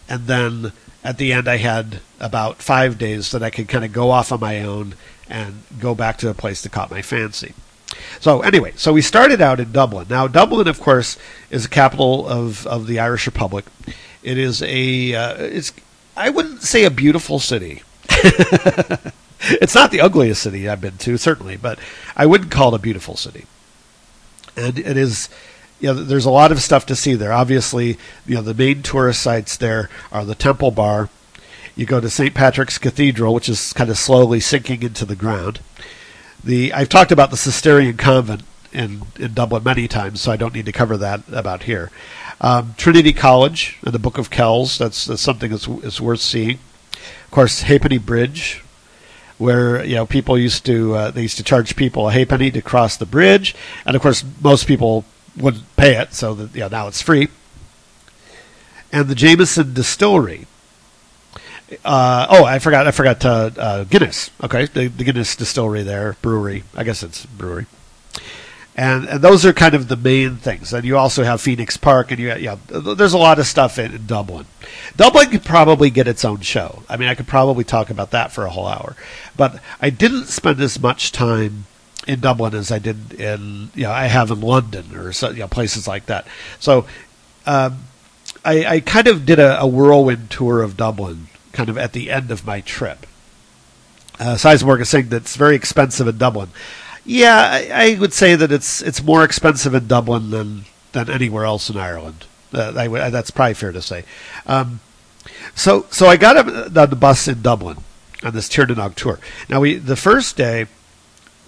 And 0.09 0.27
then 0.27 0.73
at 1.05 1.19
the 1.19 1.33
end, 1.33 1.49
I 1.49 1.59
had 1.59 2.01
about 2.19 2.57
five 2.63 2.99
days 2.99 3.31
that 3.31 3.43
I 3.43 3.51
could 3.51 3.69
kind 3.69 3.85
of 3.85 3.93
go 3.93 4.11
off 4.11 4.33
on 4.33 4.41
my 4.41 4.63
own 4.63 4.95
and 5.29 5.63
go 5.79 5.95
back 5.95 6.19
to 6.19 6.29
a 6.29 6.35
place 6.35 6.63
that 6.63 6.73
caught 6.73 6.91
my 6.91 7.03
fancy. 7.03 7.55
So 8.21 8.43
anyway, 8.43 8.73
so 8.77 8.93
we 8.93 9.03
started 9.03 9.41
out 9.41 9.61
in 9.61 9.73
Dublin. 9.73 10.07
Now 10.09 10.27
Dublin, 10.29 10.69
of 10.69 10.81
course, 10.81 11.19
is 11.51 11.65
the 11.65 11.69
capital 11.69 12.29
of, 12.29 12.67
of 12.67 12.87
the 12.87 12.99
Irish 12.99 13.27
Republic. 13.27 13.65
It 14.23 14.39
is 14.39 14.63
a 14.63 15.15
uh, 15.15 15.35
it's 15.39 15.73
I 16.17 16.31
wouldn't 16.31 16.63
say 16.63 16.85
a 16.85 16.91
beautiful 16.91 17.39
city. 17.39 17.83
it's 19.41 19.75
not 19.75 19.91
the 19.91 20.01
ugliest 20.01 20.43
city 20.43 20.69
I've 20.69 20.81
been 20.81 20.99
to, 20.99 21.17
certainly, 21.17 21.57
but 21.57 21.79
I 22.17 22.27
wouldn't 22.27 22.51
call 22.51 22.75
it 22.75 22.79
a 22.79 22.83
beautiful 22.83 23.17
city. 23.17 23.47
And 24.57 24.79
it 24.79 24.97
is 24.97 25.31
you 25.81 25.89
know, 25.89 25.95
there's 25.95 26.27
a 26.27 26.31
lot 26.31 26.53
of 26.53 26.61
stuff 26.61 26.87
to 26.87 26.97
see 26.97 27.15
there. 27.15 27.33
Obviously, 27.33 27.99
you 28.27 28.35
know, 28.35 28.43
the 28.43 28.55
main 28.55 28.83
tourist 28.83 29.23
sites 29.23 29.57
there 29.57 29.89
are 30.13 30.25
the 30.25 30.35
Temple 30.35 30.71
Bar. 30.71 31.09
You 31.75 31.87
go 31.87 32.01
to 32.01 32.11
St. 32.11 32.35
Patrick's 32.35 32.77
Cathedral, 32.77 33.33
which 33.33 33.49
is 33.49 33.73
kind 33.73 33.89
of 33.89 33.97
slowly 33.97 34.41
sinking 34.41 34.83
into 34.83 35.07
the 35.07 35.17
ground. 35.17 35.61
The 36.43 36.73
I've 36.73 36.89
talked 36.89 37.13
about 37.13 37.31
the 37.31 37.37
Cistercian 37.37 37.97
convent 37.97 38.43
in, 38.73 39.03
in 39.19 39.35
Dublin 39.35 39.63
many 39.63 39.89
times, 39.89 40.21
so 40.21 40.33
I 40.33 40.37
don't 40.37 40.55
need 40.55 40.67
to 40.67 40.73
cover 40.73 40.97
that 40.97 41.23
about 41.31 41.65
here. 41.65 41.91
Um, 42.41 42.75
Trinity 42.79 43.13
College 43.13 43.79
and 43.85 43.93
the 43.93 43.99
Book 43.99 44.17
of 44.17 44.31
Kells, 44.31 44.79
that's, 44.79 45.05
that's 45.05 45.21
something 45.21 45.51
that's, 45.51 45.67
that's 45.67 46.01
worth 46.01 46.21
seeing. 46.21 46.59
Of 47.25 47.31
course, 47.31 47.63
Halfpenny 47.63 47.99
Bridge, 47.99 48.63
where 49.39 49.85
you 49.85 49.95
know 49.95 50.07
people 50.07 50.39
used 50.39 50.67
to 50.67 50.95
uh, 50.95 51.11
they 51.11 51.23
used 51.23 51.37
to 51.39 51.45
charge 51.45 51.77
people 51.77 52.09
a 52.09 52.13
halfpenny 52.13 52.51
to 52.51 52.63
cross 52.63 52.97
the 52.97 53.07
bridge, 53.07 53.55
and 53.87 53.97
of 53.97 54.03
course 54.03 54.25
most 54.43 54.67
people 54.67 55.05
wouldn't 55.37 55.65
pay 55.77 55.97
it, 55.97 56.13
so 56.13 56.35
that 56.35 56.55
you 56.55 56.61
know 56.61 56.69
now 56.69 56.89
it's 56.89 57.03
free. 57.03 57.29
And 58.93 59.09
the 59.09 59.15
Jameson 59.15 59.73
Distillery. 59.73 60.47
Uh, 61.85 62.27
oh, 62.31 62.45
I 62.45 62.59
forgot. 62.59 62.87
I 62.87 62.91
forgot 62.91 63.25
uh, 63.25 63.51
uh, 63.57 63.85
Guinness. 63.85 64.31
Okay, 64.43 64.67
the, 64.67 64.89
the, 64.89 65.05
Guinness 65.05 65.37
Distillery 65.37 65.83
there, 65.83 66.17
brewery. 66.21 66.65
I 66.75 66.85
guess 66.85 67.03
it's 67.03 67.27
brewery. 67.27 67.67
And, 68.77 69.05
and 69.07 69.21
those 69.21 69.45
are 69.45 69.53
kind 69.53 69.75
of 69.75 69.89
the 69.89 69.97
main 69.97 70.37
things. 70.37 70.73
And 70.73 70.85
you 70.85 70.97
also 70.97 71.23
have 71.23 71.41
Phoenix 71.41 71.77
Park, 71.77 72.11
and 72.11 72.19
you 72.19 72.35
yeah, 72.35 72.57
there's 72.67 73.13
a 73.13 73.19
lot 73.19 73.39
of 73.39 73.47
stuff 73.47 73.79
in, 73.79 73.93
in 73.95 74.07
Dublin. 74.07 74.47
Dublin 74.97 75.31
could 75.31 75.45
probably 75.45 75.91
get 75.91 76.09
its 76.09 76.25
own 76.25 76.41
show. 76.41 76.83
I 76.89 76.97
mean, 76.97 77.09
I 77.09 77.15
could 77.15 77.29
probably 77.29 77.65
talk 77.65 77.91
about 77.91 78.13
that 78.13 78.33
for 78.33 78.47
a 78.47 78.51
whole 78.51 78.67
hour, 78.67 78.97
but 79.37 79.61
I 79.81 79.91
didn't 79.91 80.27
spend 80.27 80.61
as 80.61 80.81
much 80.81 81.13
time 81.13 81.67
in 82.07 82.21
Dublin 82.21 82.55
as 82.55 82.73
I 82.73 82.79
did 82.79 83.13
in 83.13 83.71
you 83.75 83.85
know 83.85 83.93
I 83.93 84.07
have 84.07 84.31
in 84.31 84.41
London 84.41 84.97
or 84.97 85.13
so, 85.13 85.31
you 85.31 85.41
know, 85.41 85.49
places 85.49 85.87
like 85.87 86.07
that. 86.07 86.27
So 86.59 86.87
um, 87.47 87.85
I, 88.45 88.65
I, 88.67 88.81
kind 88.81 89.07
of 89.07 89.27
did 89.27 89.39
a, 89.39 89.61
a, 89.61 89.67
whirlwind 89.67 90.31
tour 90.31 90.63
of 90.63 90.77
Dublin, 90.77 91.29
kind 91.53 91.69
of 91.69 91.79
at 91.79 91.93
the 91.93 92.11
end 92.11 92.31
of 92.31 92.47
my 92.47 92.61
trip. 92.61 93.07
Uh, 94.19 94.35
Sizemore 94.35 94.81
is 94.81 94.89
saying 94.89 95.09
that 95.09 95.23
it's 95.23 95.37
very 95.37 95.57
expensive 95.57 96.07
in 96.07 96.19
Dublin. 96.19 96.51
Yeah, 97.05 97.39
I, 97.39 97.71
I, 97.73 97.99
would 97.99 98.13
say 98.13 98.37
that 98.37 98.53
it's 98.53 98.83
it's 98.83 99.03
more 99.03 99.25
expensive 99.25 99.75
in 99.75 99.87
Dublin 99.87 100.31
than 100.31 100.67
than 100.93 101.09
anywhere 101.09 101.45
else 101.45 101.71
in 101.71 101.77
Ireland. 101.77 102.27
Uh, 102.53 102.71
that's 103.11 103.31
probably 103.31 103.55
fair 103.55 103.73
to 103.73 103.81
say. 103.81 104.05
Um, 104.47 104.81
so 105.55 105.87
so 105.91 106.07
I 106.07 106.17
got 106.17 106.37
on 106.37 106.73
the 106.73 106.97
bus 106.97 107.27
in 107.29 107.41
Dublin 107.41 107.79
on 108.23 108.35
this 108.35 108.49
Tir 108.49 108.67
na 108.67 108.75
nOg 108.75 108.95
tour. 108.95 109.19
Now 109.49 109.61
we 109.61 109.77
the 109.77 109.97
first 109.97 110.37
day 110.37 110.67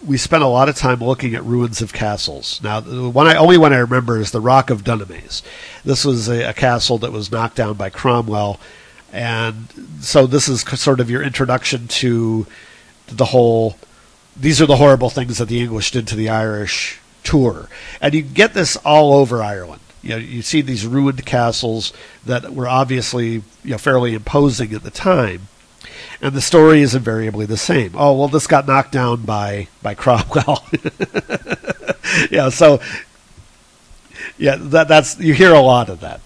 we 0.05 0.17
spent 0.17 0.43
a 0.43 0.49
lot 0.49 0.69
of 0.69 0.77
time 0.77 1.01
looking 1.01 1.35
at 1.35 1.45
ruins 1.45 1.81
of 1.81 1.93
castles. 1.93 2.61
Now, 2.63 2.81
the 2.81 3.09
one 3.09 3.27
I, 3.27 3.37
only 3.37 3.57
one 3.57 3.73
I 3.73 3.79
remember 3.79 4.19
is 4.19 4.33
the 4.33 4.41
Rock 4.41 4.71
of 4.71 4.83
Dunamase. 4.83 5.43
This 5.85 6.05
was 6.05 6.29
a, 6.29 6.51
a, 6.51 6.53
castle 6.53 6.99
that 6.99 7.13
was 7.13 7.31
knocked 7.31 7.57
down 7.57 7.75
by 7.75 7.89
Cromwell, 7.89 8.59
and 9.13 9.69
so 10.01 10.27
this 10.27 10.49
is 10.49 10.63
sort 10.63 11.01
of 11.01 11.11
your 11.11 11.23
introduction 11.23 11.89
to 11.89 12.47
the 13.07 13.27
whole. 13.27 13.77
These 14.37 14.63
are 14.63 14.67
the 14.67 14.77
horrible 14.77 15.11
things 15.11 15.39
that 15.39 15.49
the 15.49 15.61
English 15.61 15.91
did 15.91 16.09
to 16.09 16.17
the 16.17 16.29
Irish 16.29 16.99
tour, 17.23 17.69
and 18.01 18.15
you 18.15 18.23
get 18.23 18.55
this 18.55 18.77
all 18.77 19.13
over 19.13 19.43
Ireland. 19.43 19.83
You 20.03 20.11
know, 20.11 20.17
you 20.17 20.43
see 20.43 20.63
these 20.63 20.87
ruined 20.87 21.25
castles 21.27 21.93
that 22.27 22.55
were 22.55 22.69
obviously 22.69 23.43
you 23.63 23.73
know 23.73 23.79
fairly 23.79 24.15
imposing 24.15 24.73
at 24.75 24.83
the 24.83 24.91
time 24.91 25.49
and 26.23 26.35
the 26.35 26.41
story 26.41 26.81
is 26.83 26.95
invariably 26.95 27.47
the 27.47 27.57
same. 27.57 27.93
Oh 27.95 28.17
well, 28.17 28.29
this 28.29 28.47
got 28.47 28.67
knocked 28.67 28.93
down 28.93 29.23
by 29.23 29.67
by 29.83 29.95
Cromwell. 29.97 30.65
yeah, 32.31 32.49
so 32.49 32.81
yeah, 34.39 34.57
that 34.57 34.87
that's 34.89 35.19
you 35.19 35.35
hear 35.35 35.53
a 35.53 35.61
lot 35.61 35.89
of 35.89 36.01
that, 36.01 36.21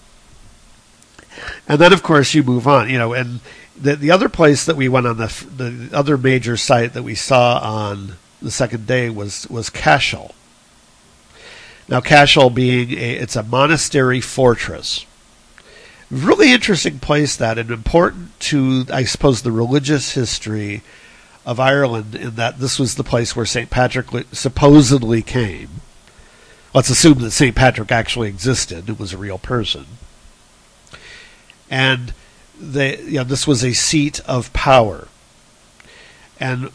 and 1.67 1.79
then 1.79 1.93
of 1.93 2.03
course 2.03 2.33
you 2.33 2.43
move 2.43 2.67
on. 2.67 2.89
You 2.89 2.97
know, 2.97 3.13
and 3.13 3.39
the 3.79 3.95
the 3.95 4.11
other 4.11 4.29
place 4.29 4.65
that 4.65 4.75
we 4.75 4.89
went 4.89 5.07
on 5.07 5.17
the 5.17 5.45
the 5.55 5.95
other 5.95 6.17
major 6.17 6.57
site 6.57 6.93
that 6.93 7.03
we 7.03 7.15
saw 7.15 7.59
on 7.59 8.13
the 8.41 8.51
second 8.51 8.87
day 8.87 9.09
was 9.09 9.47
was 9.49 9.69
Cashel. 9.69 10.33
Now, 11.89 12.01
Cashel 12.01 12.49
being 12.49 12.91
a 12.91 13.13
it's 13.13 13.35
a 13.35 13.43
monastery 13.43 14.21
fortress 14.21 15.05
really 16.09 16.53
interesting 16.53 16.99
place 16.99 17.35
that 17.35 17.57
and 17.57 17.71
important 17.71 18.39
to 18.39 18.85
I 18.91 19.03
suppose 19.03 19.41
the 19.41 19.51
religious 19.51 20.13
history 20.13 20.81
of 21.45 21.59
Ireland 21.59 22.15
in 22.15 22.35
that 22.35 22.59
this 22.59 22.79
was 22.79 22.95
the 22.95 23.03
place 23.03 23.35
where 23.35 23.45
St. 23.45 23.69
Patrick 23.69 24.07
supposedly 24.31 25.21
came. 25.21 25.81
Let's 26.73 26.89
assume 26.89 27.19
that 27.19 27.31
St. 27.31 27.55
Patrick 27.55 27.91
actually 27.91 28.29
existed; 28.29 28.89
it 28.89 28.99
was 28.99 29.13
a 29.13 29.17
real 29.17 29.37
person, 29.37 29.85
and 31.69 32.13
they, 32.59 32.99
you 33.01 33.17
know, 33.17 33.23
this 33.23 33.45
was 33.47 33.63
a 33.63 33.73
seat 33.73 34.19
of 34.21 34.51
power, 34.53 35.07
and 36.39 36.71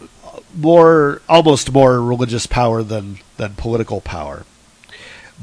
more, 0.57 1.23
almost 1.29 1.73
more 1.73 2.01
religious 2.03 2.47
power 2.47 2.83
than 2.83 3.19
than 3.37 3.55
political 3.55 4.01
power 4.01 4.45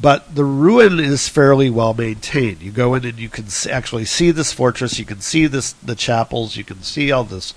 but 0.02 0.36
the 0.36 0.46
ruin 0.46 1.00
is 1.00 1.28
fairly 1.28 1.70
well 1.70 1.94
maintained. 1.94 2.62
You 2.62 2.72
go 2.72 2.94
in 2.94 3.06
and 3.06 3.20
you 3.20 3.30
can 3.30 3.46
actually 3.70 4.06
see 4.06 4.32
this 4.32 4.54
fortress. 4.54 5.00
You 5.00 5.06
can 5.06 5.22
see 5.22 5.48
this 5.48 5.74
the 5.74 5.96
chapels. 5.96 6.56
You 6.56 6.64
can 6.64 6.84
see 6.84 7.12
all 7.12 7.24
this, 7.24 7.54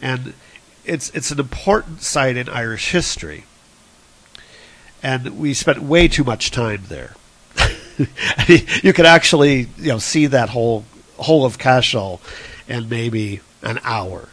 and 0.00 0.34
it's 0.84 1.10
it's 1.10 1.30
an 1.30 1.40
important 1.40 2.02
site 2.02 2.36
in 2.36 2.48
Irish 2.48 2.90
history. 2.90 3.44
And 5.02 5.38
we 5.38 5.54
spent 5.54 5.78
way 5.80 6.08
too 6.08 6.24
much 6.24 6.50
time 6.50 6.82
there. 6.88 7.14
you 8.82 8.92
could 8.92 9.06
actually 9.06 9.68
you 9.78 9.88
know 9.88 9.98
see 9.98 10.26
that 10.26 10.50
whole 10.50 10.84
whole 11.20 11.44
of 11.44 11.58
Cashel 11.58 12.20
in 12.68 12.88
maybe 12.88 13.40
an 13.62 13.80
hour, 13.84 14.28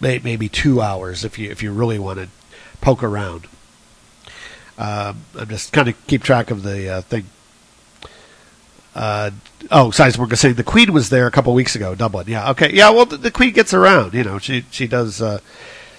maybe 0.00 0.48
two 0.48 0.80
hours 0.80 1.24
if 1.24 1.38
you 1.38 1.50
if 1.50 1.62
you 1.62 1.72
really 1.72 1.98
want 1.98 2.18
to 2.18 2.28
poke 2.80 3.02
around. 3.02 3.46
Um, 4.76 5.22
I'm 5.36 5.48
just 5.48 5.72
kind 5.72 5.88
of 5.88 6.06
keep 6.06 6.22
track 6.22 6.50
of 6.50 6.62
the 6.62 6.88
uh, 6.88 7.00
thing. 7.02 7.26
Uh, 8.94 9.30
oh, 9.70 9.90
Sizemore 9.90 10.32
is 10.32 10.40
saying 10.40 10.54
the 10.54 10.64
Queen 10.64 10.92
was 10.92 11.10
there 11.10 11.26
a 11.26 11.30
couple 11.30 11.52
weeks 11.54 11.74
ago, 11.74 11.94
Dublin. 11.94 12.26
Yeah, 12.28 12.50
okay, 12.50 12.72
yeah. 12.72 12.90
Well, 12.90 13.06
the, 13.06 13.16
the 13.16 13.30
Queen 13.30 13.52
gets 13.52 13.74
around. 13.74 14.14
You 14.14 14.24
know, 14.24 14.38
she 14.38 14.64
she 14.70 14.86
does. 14.86 15.20
Uh, 15.20 15.40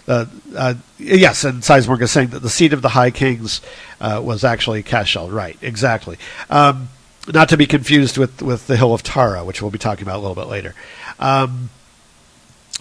uh, 0.08 0.26
uh, 0.56 0.74
yes, 0.98 1.44
and 1.44 1.62
Sizemore 1.62 2.02
is 2.02 2.12
saying 2.12 2.30
that 2.30 2.40
the 2.40 2.50
seat 2.50 2.74
of 2.74 2.82
the 2.82 2.90
High 2.90 3.12
Kings 3.12 3.62
uh, 4.02 4.20
was 4.24 4.44
actually 4.44 4.82
Cashel. 4.82 5.30
Right, 5.30 5.58
exactly. 5.62 6.18
Um, 6.50 6.90
not 7.34 7.50
to 7.50 7.58
be 7.58 7.66
confused 7.66 8.18
with, 8.18 8.42
with 8.42 8.68
the 8.68 8.78
Hill 8.78 8.94
of 8.94 9.04
Tara, 9.04 9.44
which 9.44 9.62
we'll 9.62 9.72
be 9.72 9.78
talking 9.78 10.04
about 10.04 10.18
a 10.18 10.24
little 10.24 10.36
bit 10.36 10.48
later. 10.48 10.74
Um, 11.20 11.70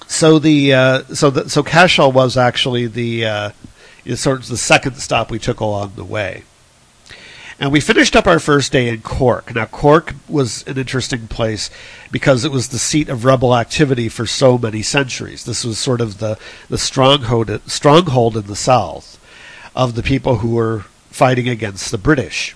so 0.06 0.38
the 0.38 0.72
uh, 0.72 1.02
so 1.14 1.30
the, 1.30 1.50
so 1.50 1.62
Cashel 1.62 2.12
was 2.12 2.36
actually 2.36 2.86
the 2.86 3.26
uh, 3.26 3.50
sort 4.14 4.40
of 4.40 4.48
the 4.48 4.56
second 4.56 4.96
stop 4.96 5.30
we 5.30 5.38
took 5.38 5.60
along 5.60 5.92
the 5.96 6.04
way. 6.04 6.44
And 7.60 7.72
we 7.72 7.80
finished 7.80 8.14
up 8.14 8.28
our 8.28 8.38
first 8.38 8.70
day 8.70 8.88
in 8.88 9.00
Cork. 9.00 9.52
Now, 9.52 9.66
Cork 9.66 10.14
was 10.28 10.64
an 10.68 10.78
interesting 10.78 11.26
place 11.26 11.70
because 12.12 12.44
it 12.44 12.52
was 12.52 12.68
the 12.68 12.78
seat 12.78 13.08
of 13.08 13.24
rebel 13.24 13.56
activity 13.56 14.08
for 14.08 14.26
so 14.26 14.56
many 14.56 14.80
centuries. 14.80 15.44
This 15.44 15.64
was 15.64 15.76
sort 15.76 16.00
of 16.00 16.18
the, 16.18 16.38
the 16.68 16.78
stronghold, 16.78 17.60
stronghold 17.66 18.36
in 18.36 18.46
the 18.46 18.54
south 18.54 19.18
of 19.74 19.96
the 19.96 20.04
people 20.04 20.36
who 20.36 20.54
were 20.54 20.84
fighting 21.10 21.48
against 21.48 21.90
the 21.90 21.98
British. 21.98 22.54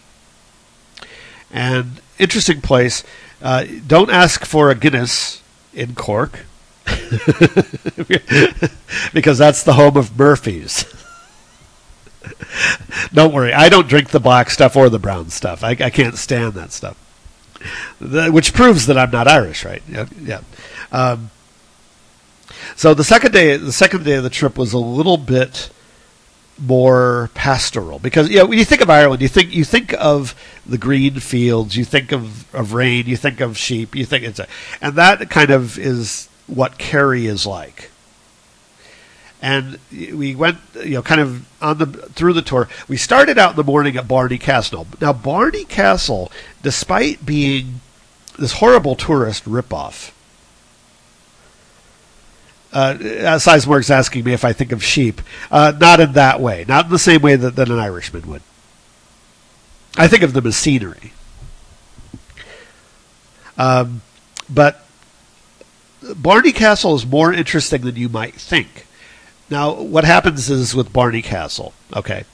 And 1.52 2.00
interesting 2.18 2.60
place. 2.60 3.04
Uh, 3.42 3.64
don't 3.86 4.10
ask 4.10 4.44
for 4.44 4.70
a 4.70 4.74
Guinness 4.74 5.42
in 5.74 5.94
Cork 5.94 6.40
because 9.12 9.38
that's 9.38 9.62
the 9.62 9.74
home 9.74 9.96
of 9.96 10.16
Murphy's. 10.18 10.84
don't 13.12 13.34
worry, 13.34 13.52
I 13.52 13.68
don't 13.68 13.88
drink 13.88 14.10
the 14.10 14.20
black 14.20 14.50
stuff 14.50 14.76
or 14.76 14.88
the 14.88 14.98
brown 14.98 15.30
stuff. 15.30 15.64
I, 15.64 15.70
I 15.70 15.90
can't 15.90 16.16
stand 16.16 16.54
that 16.54 16.72
stuff. 16.72 16.96
The, 18.00 18.30
which 18.30 18.52
proves 18.54 18.86
that 18.86 18.98
I'm 18.98 19.10
not 19.10 19.28
Irish, 19.28 19.64
right? 19.64 19.82
Yeah. 19.88 20.06
yeah. 20.20 20.40
Um, 20.90 21.30
so 22.76 22.94
the 22.94 23.04
second 23.04 23.32
day, 23.32 23.56
the 23.56 23.72
second 23.72 24.04
day 24.04 24.14
of 24.14 24.24
the 24.24 24.30
trip 24.30 24.56
was 24.56 24.72
a 24.72 24.78
little 24.78 25.16
bit 25.16 25.70
more 26.58 27.30
pastoral 27.34 27.98
because 27.98 28.28
you 28.28 28.36
know 28.36 28.46
when 28.46 28.58
you 28.58 28.64
think 28.64 28.80
of 28.82 28.90
Ireland, 28.90 29.22
you 29.22 29.28
think 29.28 29.54
you 29.54 29.64
think 29.64 29.94
of 29.98 30.34
the 30.66 30.78
green 30.78 31.18
fields, 31.18 31.76
you 31.76 31.84
think 31.84 32.12
of, 32.12 32.54
of 32.54 32.74
rain, 32.74 33.06
you 33.06 33.16
think 33.16 33.40
of 33.40 33.58
sheep, 33.58 33.94
you 33.94 34.04
think 34.04 34.24
it's 34.24 34.38
a, 34.38 34.46
and 34.80 34.94
that 34.96 35.28
kind 35.30 35.50
of 35.50 35.78
is 35.78 36.28
what 36.46 36.78
Kerry 36.78 37.26
is 37.26 37.46
like. 37.46 37.90
And 39.40 39.80
we 39.90 40.36
went, 40.36 40.58
you 40.84 40.90
know, 40.90 41.02
kind 41.02 41.20
of 41.20 41.48
on 41.60 41.78
the 41.78 41.86
through 41.86 42.34
the 42.34 42.42
tour. 42.42 42.68
We 42.86 42.96
started 42.96 43.38
out 43.38 43.50
in 43.50 43.56
the 43.56 43.64
morning 43.64 43.96
at 43.96 44.06
Blarney 44.06 44.38
Castle. 44.38 44.86
Now, 45.00 45.12
Blarney 45.12 45.64
Castle, 45.64 46.30
despite 46.62 47.26
being 47.26 47.80
this 48.38 48.52
horrible 48.54 48.94
tourist 48.94 49.44
ripoff, 49.44 50.12
uh, 52.72 52.94
Sizemore 52.94 53.88
asking 53.90 54.24
me 54.24 54.32
if 54.32 54.44
I 54.44 54.52
think 54.52 54.72
of 54.72 54.82
sheep. 54.82 55.20
Uh, 55.50 55.72
not 55.78 56.00
in 56.00 56.12
that 56.12 56.40
way. 56.40 56.64
Not 56.66 56.86
in 56.86 56.90
the 56.90 56.98
same 56.98 57.22
way 57.22 57.36
that, 57.36 57.56
that 57.56 57.68
an 57.68 57.78
Irishman 57.78 58.26
would. 58.28 58.42
I 59.96 60.08
think 60.08 60.22
of 60.22 60.32
them 60.32 60.46
as 60.46 60.56
scenery. 60.56 61.12
Um, 63.58 64.02
but 64.48 64.84
Blarney 66.02 66.52
Castle 66.52 66.94
is 66.94 67.06
more 67.06 67.32
interesting 67.32 67.82
than 67.82 67.96
you 67.96 68.08
might 68.08 68.34
think. 68.34 68.86
Now, 69.50 69.74
what 69.74 70.04
happens 70.04 70.48
is 70.48 70.74
with 70.74 70.92
Blarney 70.92 71.22
Castle, 71.22 71.74
okay, 71.94 72.24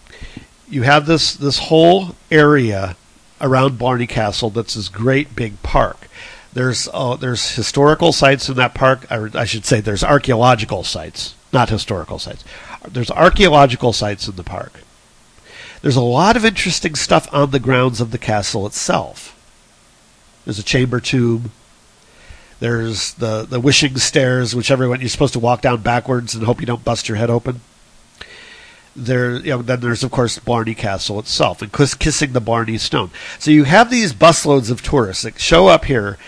you 0.68 0.83
have 0.83 1.07
this 1.07 1.35
this 1.35 1.59
whole 1.59 2.14
area 2.31 2.96
around 3.40 3.79
Blarney 3.79 4.07
Castle 4.07 4.51
that's 4.51 4.74
this 4.74 4.88
great 4.88 5.35
big 5.35 5.61
park. 5.62 6.08
There's 6.53 6.89
uh, 6.93 7.17
there's 7.17 7.55
historical 7.55 8.13
sites 8.13 8.49
in 8.49 8.57
that 8.57 8.75
park, 8.75 9.07
or 9.11 9.31
I 9.35 9.45
should 9.45 9.65
say, 9.65 9.81
there's 9.81 10.03
archaeological 10.03 10.83
sites, 10.83 11.35
not 11.53 11.69
historical 11.69 12.19
sites. 12.19 12.45
There's 12.87 13.11
archaeological 13.11 13.93
sites 13.93 14.29
in 14.29 14.37
the 14.37 14.45
park. 14.45 14.81
There's 15.83 15.97
a 15.97 16.01
lot 16.01 16.37
of 16.37 16.45
interesting 16.45 16.95
stuff 16.95 17.33
on 17.33 17.51
the 17.51 17.61
grounds 17.61 18.01
of 18.01 18.11
the 18.11 18.19
castle 18.19 18.67
itself. 18.67 19.35
There's 20.45 20.59
a 20.59 20.65
chamber 20.65 21.01
tomb. 21.01 21.53
There's 22.61 23.15
the, 23.15 23.47
the 23.49 23.61
wishing 23.61 23.97
stairs, 23.99 24.55
which 24.55 24.71
everyone 24.71 25.01
you're 25.01 25.09
supposed 25.09 25.35
to 25.35 25.39
walk 25.39 25.61
down 25.61 25.83
backwards 25.83 26.35
and 26.35 26.45
hope 26.45 26.61
you 26.61 26.67
don't 26.67 26.85
bust 26.85 27.09
your 27.09 27.17
head 27.17 27.31
open. 27.31 27.61
There, 29.01 29.37
you 29.37 29.51
know, 29.51 29.63
then 29.63 29.81
there's 29.81 30.03
of 30.03 30.11
course 30.11 30.39
Blarney 30.39 30.75
Castle 30.75 31.19
itself 31.19 31.63
and 31.63 31.73
kissing 31.73 32.33
the 32.33 32.41
Blarney 32.41 32.79
Stone. 32.79 33.11
So 33.39 33.51
you 33.51 33.65
have 33.65 33.91
these 33.91 34.13
busloads 34.13 34.71
of 34.71 34.83
tourists 34.83 35.23
that 35.23 35.41
show 35.41 35.69
up 35.69 35.85
here 35.85 36.19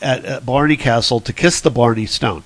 at, 0.00 0.24
at 0.24 0.46
Blarney 0.46 0.76
Castle 0.76 1.20
to 1.20 1.32
kiss 1.32 1.60
the 1.60 1.70
Blarney 1.70 2.06
Stone, 2.06 2.44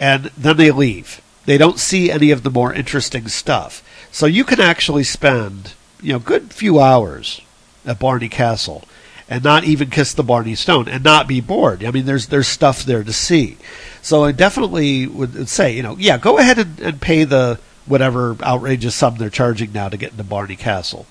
and 0.00 0.26
then 0.36 0.56
they 0.56 0.70
leave. 0.70 1.20
They 1.44 1.58
don't 1.58 1.78
see 1.78 2.10
any 2.10 2.30
of 2.30 2.42
the 2.42 2.50
more 2.50 2.72
interesting 2.72 3.28
stuff. 3.28 3.82
So 4.10 4.26
you 4.26 4.44
can 4.44 4.60
actually 4.60 5.04
spend, 5.04 5.74
you 6.00 6.12
know, 6.12 6.18
good 6.18 6.52
few 6.52 6.80
hours 6.80 7.40
at 7.84 7.98
Blarney 7.98 8.28
Castle 8.28 8.84
and 9.28 9.42
not 9.42 9.64
even 9.64 9.90
kiss 9.90 10.12
the 10.12 10.22
Blarney 10.22 10.54
Stone 10.54 10.88
and 10.88 11.02
not 11.02 11.26
be 11.26 11.40
bored. 11.40 11.84
I 11.84 11.90
mean, 11.90 12.04
there's 12.04 12.26
there's 12.26 12.48
stuff 12.48 12.84
there 12.84 13.02
to 13.02 13.12
see. 13.12 13.56
So 14.02 14.24
I 14.24 14.32
definitely 14.32 15.06
would 15.06 15.48
say, 15.48 15.74
you 15.74 15.82
know, 15.82 15.96
yeah, 15.98 16.18
go 16.18 16.38
ahead 16.38 16.58
and, 16.58 16.78
and 16.80 17.00
pay 17.00 17.24
the 17.24 17.58
whatever 17.86 18.36
outrageous 18.42 18.94
sum 18.94 19.16
they're 19.16 19.30
charging 19.30 19.72
now 19.72 19.88
to 19.88 19.96
get 19.96 20.12
into 20.12 20.24
Blarney 20.24 20.56
Castle. 20.56 21.06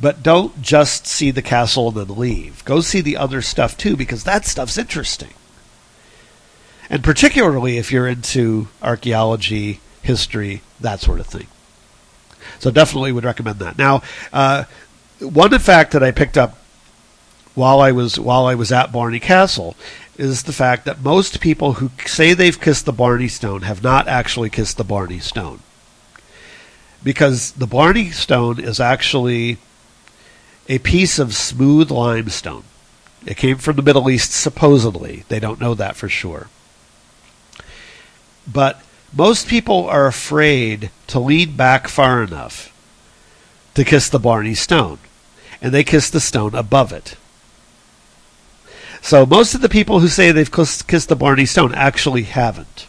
But 0.00 0.22
don't 0.22 0.62
just 0.62 1.06
see 1.06 1.30
the 1.30 1.42
castle 1.42 1.88
and 1.88 1.96
then 1.96 2.16
leave. 2.16 2.64
Go 2.64 2.80
see 2.80 3.00
the 3.00 3.16
other 3.16 3.42
stuff 3.42 3.76
too, 3.76 3.96
because 3.96 4.24
that 4.24 4.46
stuff's 4.46 4.78
interesting. 4.78 5.34
And 6.88 7.04
particularly 7.04 7.76
if 7.76 7.92
you're 7.92 8.08
into 8.08 8.68
archaeology, 8.82 9.80
history, 10.02 10.62
that 10.80 11.00
sort 11.00 11.20
of 11.20 11.26
thing. 11.26 11.46
So 12.58 12.70
definitely 12.70 13.12
would 13.12 13.24
recommend 13.24 13.58
that. 13.58 13.78
Now, 13.78 14.02
uh, 14.32 14.64
one 15.20 15.56
fact 15.58 15.92
that 15.92 16.02
I 16.02 16.10
picked 16.10 16.38
up 16.38 16.56
while 17.54 17.80
I 17.80 17.92
was 17.92 18.18
while 18.18 18.46
I 18.46 18.54
was 18.54 18.72
at 18.72 18.92
Blarney 18.92 19.20
Castle 19.20 19.76
is 20.20 20.42
the 20.42 20.52
fact 20.52 20.84
that 20.84 21.02
most 21.02 21.40
people 21.40 21.74
who 21.74 21.90
say 22.04 22.34
they've 22.34 22.60
kissed 22.60 22.84
the 22.84 22.92
Blarney 22.92 23.28
Stone 23.28 23.62
have 23.62 23.82
not 23.82 24.06
actually 24.06 24.50
kissed 24.50 24.76
the 24.76 24.84
Blarney 24.84 25.18
Stone. 25.18 25.60
Because 27.02 27.52
the 27.52 27.66
Blarney 27.66 28.10
Stone 28.10 28.60
is 28.60 28.78
actually 28.78 29.56
a 30.68 30.78
piece 30.78 31.18
of 31.18 31.34
smooth 31.34 31.90
limestone. 31.90 32.64
It 33.24 33.38
came 33.38 33.56
from 33.56 33.76
the 33.76 33.82
Middle 33.82 34.10
East, 34.10 34.32
supposedly. 34.32 35.24
They 35.28 35.40
don't 35.40 35.60
know 35.60 35.74
that 35.74 35.96
for 35.96 36.08
sure. 36.08 36.48
But 38.46 38.82
most 39.14 39.48
people 39.48 39.88
are 39.88 40.06
afraid 40.06 40.90
to 41.06 41.18
lean 41.18 41.56
back 41.56 41.88
far 41.88 42.22
enough 42.22 42.76
to 43.74 43.84
kiss 43.84 44.08
the 44.10 44.20
Blarney 44.20 44.54
Stone, 44.54 44.98
and 45.62 45.72
they 45.72 45.82
kiss 45.82 46.10
the 46.10 46.20
stone 46.20 46.54
above 46.54 46.92
it. 46.92 47.16
So 49.02 49.26
most 49.26 49.54
of 49.54 49.60
the 49.60 49.68
people 49.68 50.00
who 50.00 50.08
say 50.08 50.30
they've 50.30 50.50
kissed 50.50 51.08
the 51.08 51.16
Blarney 51.16 51.46
Stone 51.46 51.74
actually 51.74 52.24
haven't. 52.24 52.86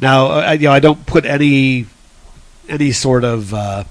Now, 0.00 0.28
I, 0.28 0.52
you 0.54 0.68
know, 0.68 0.72
I 0.72 0.80
don't 0.80 1.06
put 1.06 1.26
any 1.26 1.86
any 2.68 2.92
sort 2.92 3.24
of 3.24 3.52
uh, 3.52 3.84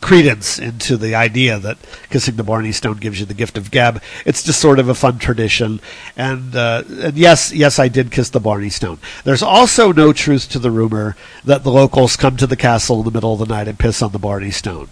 credence 0.00 0.58
into 0.58 0.96
the 0.96 1.14
idea 1.14 1.58
that 1.58 1.78
kissing 2.10 2.36
the 2.36 2.44
Blarney 2.44 2.70
Stone 2.70 2.98
gives 2.98 3.18
you 3.18 3.26
the 3.26 3.34
gift 3.34 3.58
of 3.58 3.72
gab. 3.72 4.00
It's 4.24 4.42
just 4.42 4.60
sort 4.60 4.78
of 4.78 4.88
a 4.88 4.94
fun 4.94 5.18
tradition. 5.18 5.80
And, 6.16 6.54
uh, 6.54 6.84
and 6.88 7.16
yes, 7.16 7.52
yes, 7.52 7.80
I 7.80 7.88
did 7.88 8.12
kiss 8.12 8.30
the 8.30 8.38
Blarney 8.38 8.70
Stone. 8.70 8.98
There's 9.24 9.42
also 9.42 9.92
no 9.92 10.12
truth 10.12 10.48
to 10.50 10.60
the 10.60 10.70
rumor 10.70 11.16
that 11.44 11.64
the 11.64 11.72
locals 11.72 12.16
come 12.16 12.36
to 12.36 12.46
the 12.46 12.56
castle 12.56 13.00
in 13.00 13.04
the 13.04 13.10
middle 13.10 13.32
of 13.32 13.40
the 13.40 13.52
night 13.52 13.66
and 13.66 13.78
piss 13.78 14.00
on 14.00 14.12
the 14.12 14.18
Blarney 14.18 14.52
Stone. 14.52 14.88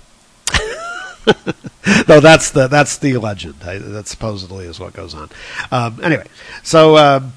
no, 2.08 2.20
that's 2.20 2.50
the 2.50 2.68
that's 2.68 2.98
the 2.98 3.16
legend. 3.16 3.56
I, 3.64 3.78
that 3.78 4.08
supposedly 4.08 4.66
is 4.66 4.78
what 4.78 4.92
goes 4.92 5.14
on. 5.14 5.30
Um, 5.70 6.00
anyway, 6.02 6.26
so 6.62 6.96
um, 6.96 7.32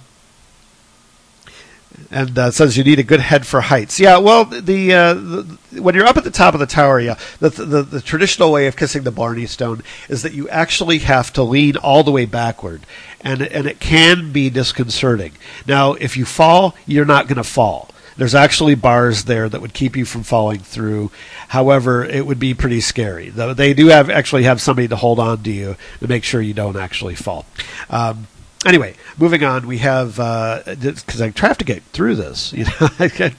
and 2.11 2.37
uh, 2.37 2.51
says 2.51 2.77
you 2.77 2.83
need 2.83 2.99
a 2.99 3.03
good 3.03 3.19
head 3.19 3.45
for 3.45 3.61
heights. 3.61 3.99
Yeah, 3.99 4.17
well, 4.17 4.45
the, 4.45 4.93
uh, 4.93 5.13
the, 5.13 5.81
when 5.81 5.95
you're 5.95 6.05
up 6.05 6.17
at 6.17 6.23
the 6.23 6.31
top 6.31 6.53
of 6.53 6.59
the 6.59 6.65
tower, 6.65 6.99
yeah, 6.99 7.17
the, 7.39 7.49
the, 7.49 7.83
the 7.83 8.01
traditional 8.01 8.51
way 8.51 8.67
of 8.67 8.75
kissing 8.75 9.03
the 9.03 9.11
Blarney 9.11 9.45
Stone 9.45 9.83
is 10.09 10.21
that 10.23 10.33
you 10.33 10.47
actually 10.49 10.99
have 10.99 11.33
to 11.33 11.43
lean 11.43 11.77
all 11.77 12.03
the 12.03 12.11
way 12.11 12.25
backward, 12.25 12.81
and 13.21 13.41
and 13.41 13.67
it 13.67 13.79
can 13.79 14.31
be 14.31 14.49
disconcerting. 14.49 15.33
Now, 15.65 15.93
if 15.93 16.15
you 16.15 16.25
fall, 16.25 16.75
you're 16.85 17.05
not 17.05 17.27
going 17.27 17.37
to 17.37 17.43
fall. 17.43 17.89
There's 18.17 18.35
actually 18.35 18.75
bars 18.75 19.25
there 19.25 19.47
that 19.47 19.61
would 19.61 19.73
keep 19.73 19.95
you 19.95 20.03
from 20.03 20.23
falling 20.23 20.59
through. 20.59 21.11
However, 21.49 22.03
it 22.03 22.25
would 22.25 22.39
be 22.39 22.53
pretty 22.53 22.81
scary. 22.81 23.29
Though 23.29 23.53
they 23.53 23.73
do 23.73 23.87
have 23.87 24.09
actually 24.09 24.43
have 24.43 24.59
somebody 24.59 24.87
to 24.87 24.95
hold 24.95 25.19
on 25.19 25.43
to 25.43 25.51
you 25.51 25.75
to 25.99 26.07
make 26.07 26.23
sure 26.23 26.41
you 26.41 26.53
don't 26.53 26.77
actually 26.77 27.15
fall. 27.15 27.45
Um, 27.89 28.27
anyway, 28.65 28.95
moving 29.17 29.43
on, 29.43 29.67
we 29.67 29.77
have 29.77 30.15
because 30.15 31.21
uh, 31.21 31.25
I 31.25 31.47
have 31.47 31.57
to 31.59 31.65
get 31.65 31.83
through 31.83 32.15
this. 32.15 32.53
You 32.57 32.65
know, 32.65 32.89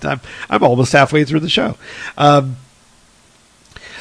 I'm 0.05 0.21
I'm 0.49 0.63
almost 0.63 0.93
halfway 0.93 1.25
through 1.25 1.41
the 1.41 1.49
show. 1.49 1.77
Um, 2.17 2.57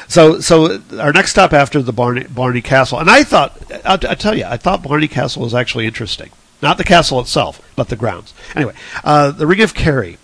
so, 0.06 0.40
so 0.40 0.80
our 0.98 1.12
next 1.12 1.32
stop 1.32 1.52
after 1.52 1.82
the 1.82 1.92
Blarney, 1.92 2.24
Blarney 2.24 2.62
Castle, 2.62 2.98
and 2.98 3.10
I 3.10 3.24
thought, 3.24 3.58
I'll, 3.84 3.98
I'll, 4.08 4.16
tell 4.16 4.34
you, 4.34 4.44
I 4.46 4.56
thought 4.56 4.82
Blarney 4.82 5.06
Castle 5.06 5.42
was 5.42 5.54
actually 5.54 5.86
interesting. 5.86 6.30
Not 6.62 6.78
the 6.78 6.84
castle 6.84 7.20
itself, 7.20 7.60
but 7.76 7.88
the 7.88 7.96
grounds. 7.96 8.32
Anyway, 8.56 8.74
uh, 9.04 9.32
the 9.32 9.46
Ring 9.46 9.60
of 9.60 9.74
Kerry 9.74 10.16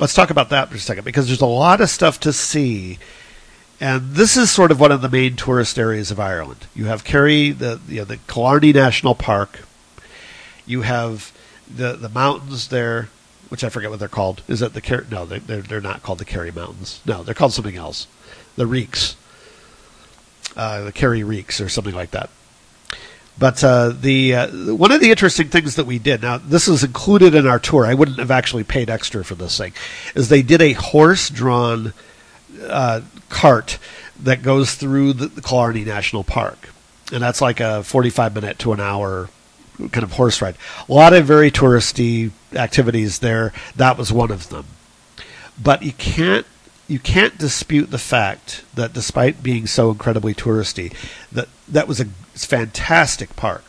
let's 0.00 0.14
talk 0.14 0.30
about 0.30 0.50
that 0.50 0.68
for 0.68 0.76
a 0.76 0.78
second 0.78 1.04
because 1.04 1.26
there's 1.26 1.40
a 1.40 1.46
lot 1.46 1.80
of 1.80 1.90
stuff 1.90 2.20
to 2.20 2.32
see. 2.32 2.98
And 3.80 4.14
this 4.14 4.36
is 4.36 4.50
sort 4.50 4.70
of 4.70 4.80
one 4.80 4.92
of 4.92 5.02
the 5.02 5.08
main 5.08 5.36
tourist 5.36 5.78
areas 5.78 6.10
of 6.10 6.18
Ireland. 6.18 6.66
You 6.74 6.86
have 6.86 7.04
Kerry, 7.04 7.50
the 7.50 7.80
you 7.88 7.98
know, 7.98 8.04
the 8.04 8.16
Killarney 8.16 8.72
National 8.72 9.14
Park. 9.14 9.60
You 10.64 10.82
have 10.82 11.32
the 11.68 11.92
the 11.92 12.08
mountains 12.08 12.68
there, 12.68 13.08
which 13.48 13.62
I 13.62 13.68
forget 13.68 13.90
what 13.90 13.98
they're 13.98 14.08
called. 14.08 14.42
Is 14.48 14.60
that 14.60 14.72
the 14.72 14.80
Kerry? 14.80 15.04
No, 15.10 15.26
they, 15.26 15.38
they're 15.40 15.62
they're 15.62 15.80
not 15.80 16.02
called 16.02 16.18
the 16.18 16.24
Kerry 16.24 16.50
Mountains. 16.50 17.00
No, 17.04 17.22
they're 17.22 17.34
called 17.34 17.52
something 17.52 17.76
else. 17.76 18.06
The 18.56 18.66
Reeks, 18.66 19.16
uh, 20.56 20.84
the 20.84 20.92
Kerry 20.92 21.22
Reeks, 21.22 21.60
or 21.60 21.68
something 21.68 21.94
like 21.94 22.12
that. 22.12 22.30
But 23.38 23.62
uh, 23.62 23.90
the 23.90 24.34
uh, 24.34 24.74
one 24.74 24.92
of 24.92 25.00
the 25.00 25.10
interesting 25.10 25.48
things 25.48 25.76
that 25.76 25.84
we 25.84 25.98
did 25.98 26.22
now 26.22 26.38
this 26.38 26.68
is 26.68 26.82
included 26.82 27.34
in 27.34 27.46
our 27.46 27.58
tour. 27.58 27.84
I 27.84 27.92
wouldn't 27.92 28.18
have 28.18 28.30
actually 28.30 28.64
paid 28.64 28.88
extra 28.88 29.24
for 29.24 29.34
this 29.34 29.58
thing. 29.58 29.74
Is 30.14 30.30
they 30.30 30.40
did 30.40 30.62
a 30.62 30.72
horse-drawn 30.72 31.92
uh, 32.66 33.02
cart 33.28 33.78
that 34.18 34.42
goes 34.42 34.74
through 34.74 35.12
the, 35.12 35.26
the 35.26 35.42
Killarney 35.42 35.84
National 35.84 36.24
Park, 36.24 36.70
and 37.12 37.22
that's 37.22 37.42
like 37.42 37.60
a 37.60 37.82
forty-five 37.82 38.34
minute 38.34 38.58
to 38.60 38.72
an 38.72 38.80
hour 38.80 39.28
kind 39.78 40.02
of 40.02 40.12
horse 40.12 40.40
ride. 40.40 40.56
A 40.88 40.92
lot 40.92 41.12
of 41.12 41.26
very 41.26 41.50
touristy 41.50 42.30
activities 42.54 43.18
there. 43.18 43.52
That 43.76 43.98
was 43.98 44.10
one 44.10 44.30
of 44.30 44.48
them. 44.48 44.64
But 45.62 45.82
you 45.82 45.92
can't 45.92 46.46
you 46.88 46.98
can't 46.98 47.36
dispute 47.36 47.90
the 47.90 47.98
fact 47.98 48.64
that 48.74 48.94
despite 48.94 49.42
being 49.42 49.66
so 49.66 49.90
incredibly 49.90 50.32
touristy, 50.32 50.94
that 51.32 51.48
that 51.68 51.86
was 51.86 52.00
a 52.00 52.06
fantastic 52.44 53.36
park, 53.36 53.64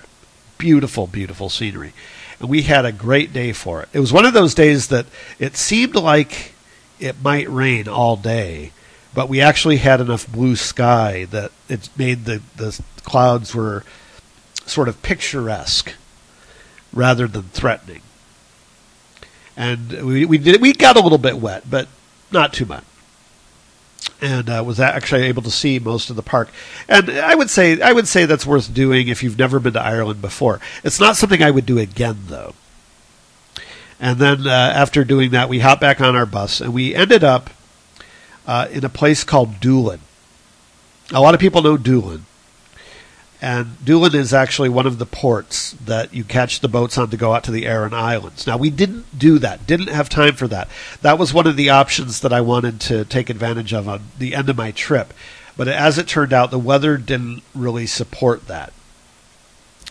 beautiful, 0.57 1.07
beautiful 1.07 1.49
scenery, 1.49 1.93
and 2.39 2.49
we 2.49 2.63
had 2.63 2.85
a 2.85 2.91
great 2.91 3.33
day 3.33 3.53
for 3.53 3.81
it. 3.81 3.89
It 3.93 3.99
was 3.99 4.13
one 4.13 4.25
of 4.25 4.33
those 4.33 4.53
days 4.53 4.87
that 4.87 5.05
it 5.39 5.55
seemed 5.55 5.95
like 5.95 6.53
it 6.99 7.21
might 7.21 7.49
rain 7.49 7.87
all 7.87 8.17
day, 8.17 8.71
but 9.13 9.29
we 9.29 9.41
actually 9.41 9.77
had 9.77 10.01
enough 10.01 10.31
blue 10.31 10.55
sky 10.55 11.25
that 11.31 11.51
it 11.69 11.89
made 11.97 12.25
the 12.25 12.41
the 12.55 12.79
clouds 13.03 13.55
were 13.55 13.83
sort 14.65 14.89
of 14.89 15.01
picturesque 15.01 15.93
rather 16.91 17.27
than 17.27 17.43
threatening. 17.43 18.01
And 19.55 20.05
we 20.05 20.25
we 20.25 20.37
did 20.37 20.61
we 20.61 20.73
got 20.73 20.97
a 20.97 21.01
little 21.01 21.17
bit 21.17 21.37
wet, 21.37 21.69
but 21.69 21.87
not 22.31 22.53
too 22.53 22.65
much 22.65 22.83
and 24.21 24.49
uh, 24.49 24.63
was 24.65 24.79
actually 24.79 25.23
able 25.23 25.43
to 25.43 25.51
see 25.51 25.79
most 25.79 26.09
of 26.09 26.15
the 26.15 26.21
park. 26.21 26.49
And 26.87 27.09
I 27.09 27.35
would 27.35 27.49
say 27.49 27.79
I 27.81 27.91
would 27.91 28.07
say 28.07 28.25
that's 28.25 28.45
worth 28.45 28.73
doing 28.73 29.07
if 29.07 29.23
you've 29.23 29.37
never 29.37 29.59
been 29.59 29.73
to 29.73 29.81
Ireland 29.81 30.21
before. 30.21 30.59
It's 30.83 30.99
not 30.99 31.17
something 31.17 31.41
I 31.41 31.51
would 31.51 31.65
do 31.65 31.77
again 31.77 32.17
though. 32.27 32.53
And 33.99 34.19
then 34.19 34.45
uh, 34.45 34.51
after 34.51 35.03
doing 35.03 35.31
that, 35.31 35.49
we 35.49 35.59
hopped 35.59 35.81
back 35.81 36.01
on 36.01 36.15
our 36.15 36.25
bus 36.25 36.61
and 36.61 36.73
we 36.73 36.93
ended 36.93 37.23
up 37.23 37.49
uh, 38.45 38.67
in 38.71 38.85
a 38.85 38.89
place 38.89 39.23
called 39.23 39.59
Doolin. 39.59 40.01
A 41.11 41.21
lot 41.21 41.33
of 41.33 41.39
people 41.39 41.61
know 41.61 41.77
Doolin. 41.77 42.25
And 43.41 43.83
Doolin 43.85 44.15
is 44.15 44.33
actually 44.33 44.69
one 44.69 44.87
of 44.87 44.97
the 44.97 45.05
ports 45.05 45.73
that 45.73 46.11
you 46.11 46.23
catch 46.23 46.59
the 46.59 46.67
boats 46.67 46.97
on 46.97 47.11
to 47.11 47.17
go 47.17 47.33
out 47.33 47.43
to 47.43 47.51
the 47.51 47.67
Aran 47.67 47.93
Islands. 47.93 48.47
Now, 48.47 48.57
we 48.57 48.71
didn't 48.71 49.17
do 49.17 49.37
that, 49.39 49.67
didn't 49.67 49.89
have 49.89 50.09
time 50.09 50.35
for 50.35 50.47
that. 50.47 50.67
That 51.03 51.19
was 51.19 51.33
one 51.33 51.45
of 51.45 51.55
the 51.55 51.69
options 51.69 52.21
that 52.21 52.33
I 52.33 52.41
wanted 52.41 52.81
to 52.81 53.05
take 53.05 53.29
advantage 53.29 53.73
of 53.73 53.87
on 53.87 54.01
the 54.17 54.33
end 54.33 54.49
of 54.49 54.57
my 54.57 54.71
trip. 54.71 55.13
But 55.55 55.67
as 55.67 55.99
it 55.99 56.07
turned 56.07 56.33
out, 56.33 56.49
the 56.49 56.57
weather 56.57 56.97
didn't 56.97 57.43
really 57.53 57.85
support 57.85 58.47
that. 58.47 58.73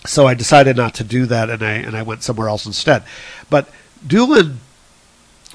So 0.06 0.26
I 0.26 0.34
decided 0.34 0.76
not 0.76 0.94
to 0.94 1.04
do 1.04 1.26
that 1.26 1.48
and 1.48 1.62
I, 1.62 1.72
and 1.72 1.96
I 1.96 2.02
went 2.02 2.24
somewhere 2.24 2.48
else 2.48 2.66
instead. 2.66 3.04
But 3.48 3.68
Doolin 4.04 4.60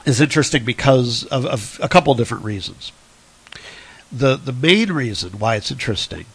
is 0.05 0.21
interesting 0.21 0.63
because 0.63 1.25
of, 1.25 1.45
of 1.45 1.79
a 1.83 1.89
couple 1.89 2.13
different 2.15 2.45
reasons. 2.45 2.93
The, 4.11 4.37
the 4.37 4.53
main 4.53 4.91
reason 4.91 5.39
why 5.39 5.55
it's 5.55 5.71
interesting 5.71 6.25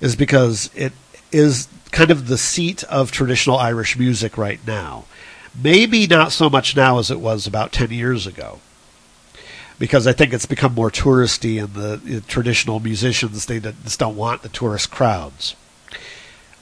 is 0.00 0.16
because 0.16 0.70
it 0.74 0.92
is 1.32 1.68
kind 1.90 2.10
of 2.10 2.28
the 2.28 2.38
seat 2.38 2.84
of 2.84 3.10
traditional 3.10 3.58
Irish 3.58 3.98
music 3.98 4.38
right 4.38 4.60
now. 4.66 5.04
Maybe 5.60 6.06
not 6.06 6.32
so 6.32 6.48
much 6.48 6.76
now 6.76 6.98
as 6.98 7.10
it 7.10 7.20
was 7.20 7.46
about 7.46 7.72
10 7.72 7.90
years 7.90 8.26
ago. 8.26 8.60
Because 9.78 10.06
I 10.06 10.12
think 10.12 10.32
it's 10.32 10.46
become 10.46 10.74
more 10.74 10.90
touristy, 10.90 11.62
and 11.62 11.74
the, 11.74 11.96
the 11.96 12.20
traditional 12.22 12.80
musicians 12.80 13.46
they 13.46 13.60
just 13.60 13.98
don't 13.98 14.16
want 14.16 14.42
the 14.42 14.48
tourist 14.48 14.90
crowds. 14.90 15.54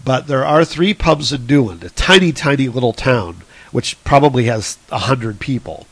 But 0.04 0.26
there 0.26 0.44
are 0.44 0.64
three 0.64 0.92
pubs 0.92 1.32
in 1.32 1.46
Doolin, 1.46 1.82
a 1.82 1.88
tiny, 1.90 2.32
tiny 2.32 2.68
little 2.68 2.92
town, 2.92 3.42
which 3.72 4.02
probably 4.04 4.44
has 4.44 4.78
a 4.90 4.98
hundred 4.98 5.40
people 5.40 5.86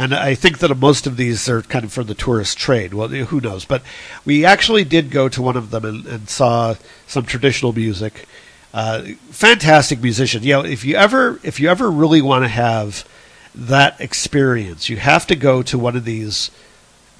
and 0.00 0.14
I 0.14 0.34
think 0.34 0.60
that 0.60 0.74
most 0.78 1.06
of 1.06 1.18
these 1.18 1.46
are 1.46 1.60
kind 1.60 1.84
of 1.84 1.92
for 1.92 2.02
the 2.02 2.14
tourist 2.14 2.56
trade. 2.56 2.94
Well, 2.94 3.08
who 3.08 3.38
knows? 3.38 3.66
But 3.66 3.82
we 4.24 4.46
actually 4.46 4.82
did 4.82 5.10
go 5.10 5.28
to 5.28 5.42
one 5.42 5.58
of 5.58 5.70
them 5.70 5.84
and, 5.84 6.06
and 6.06 6.26
saw 6.26 6.76
some 7.06 7.26
traditional 7.26 7.74
music. 7.74 8.24
Uh, 8.72 9.02
fantastic 9.28 10.00
musician. 10.00 10.42
You 10.42 10.54
know, 10.54 10.64
if 10.64 10.86
you 10.86 10.96
ever 10.96 11.38
if 11.42 11.60
you 11.60 11.68
ever 11.68 11.90
really 11.90 12.22
want 12.22 12.44
to 12.44 12.48
have 12.48 13.06
that 13.54 14.00
experience, 14.00 14.88
you 14.88 14.96
have 14.96 15.26
to 15.26 15.36
go 15.36 15.62
to 15.64 15.78
one 15.78 15.96
of 15.96 16.06
these. 16.06 16.50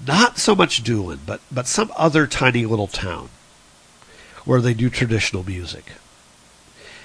Not 0.07 0.39
so 0.39 0.55
much 0.55 0.83
Doolin, 0.83 1.21
but 1.27 1.43
but 1.53 1.67
some 1.67 1.93
other 1.97 2.27
tiny 2.27 2.65
little 2.65 2.87
town 2.87 3.29
where 4.47 4.63
they 4.63 4.73
do 4.73 4.89
traditional 4.89 5.45
music, 5.45 5.93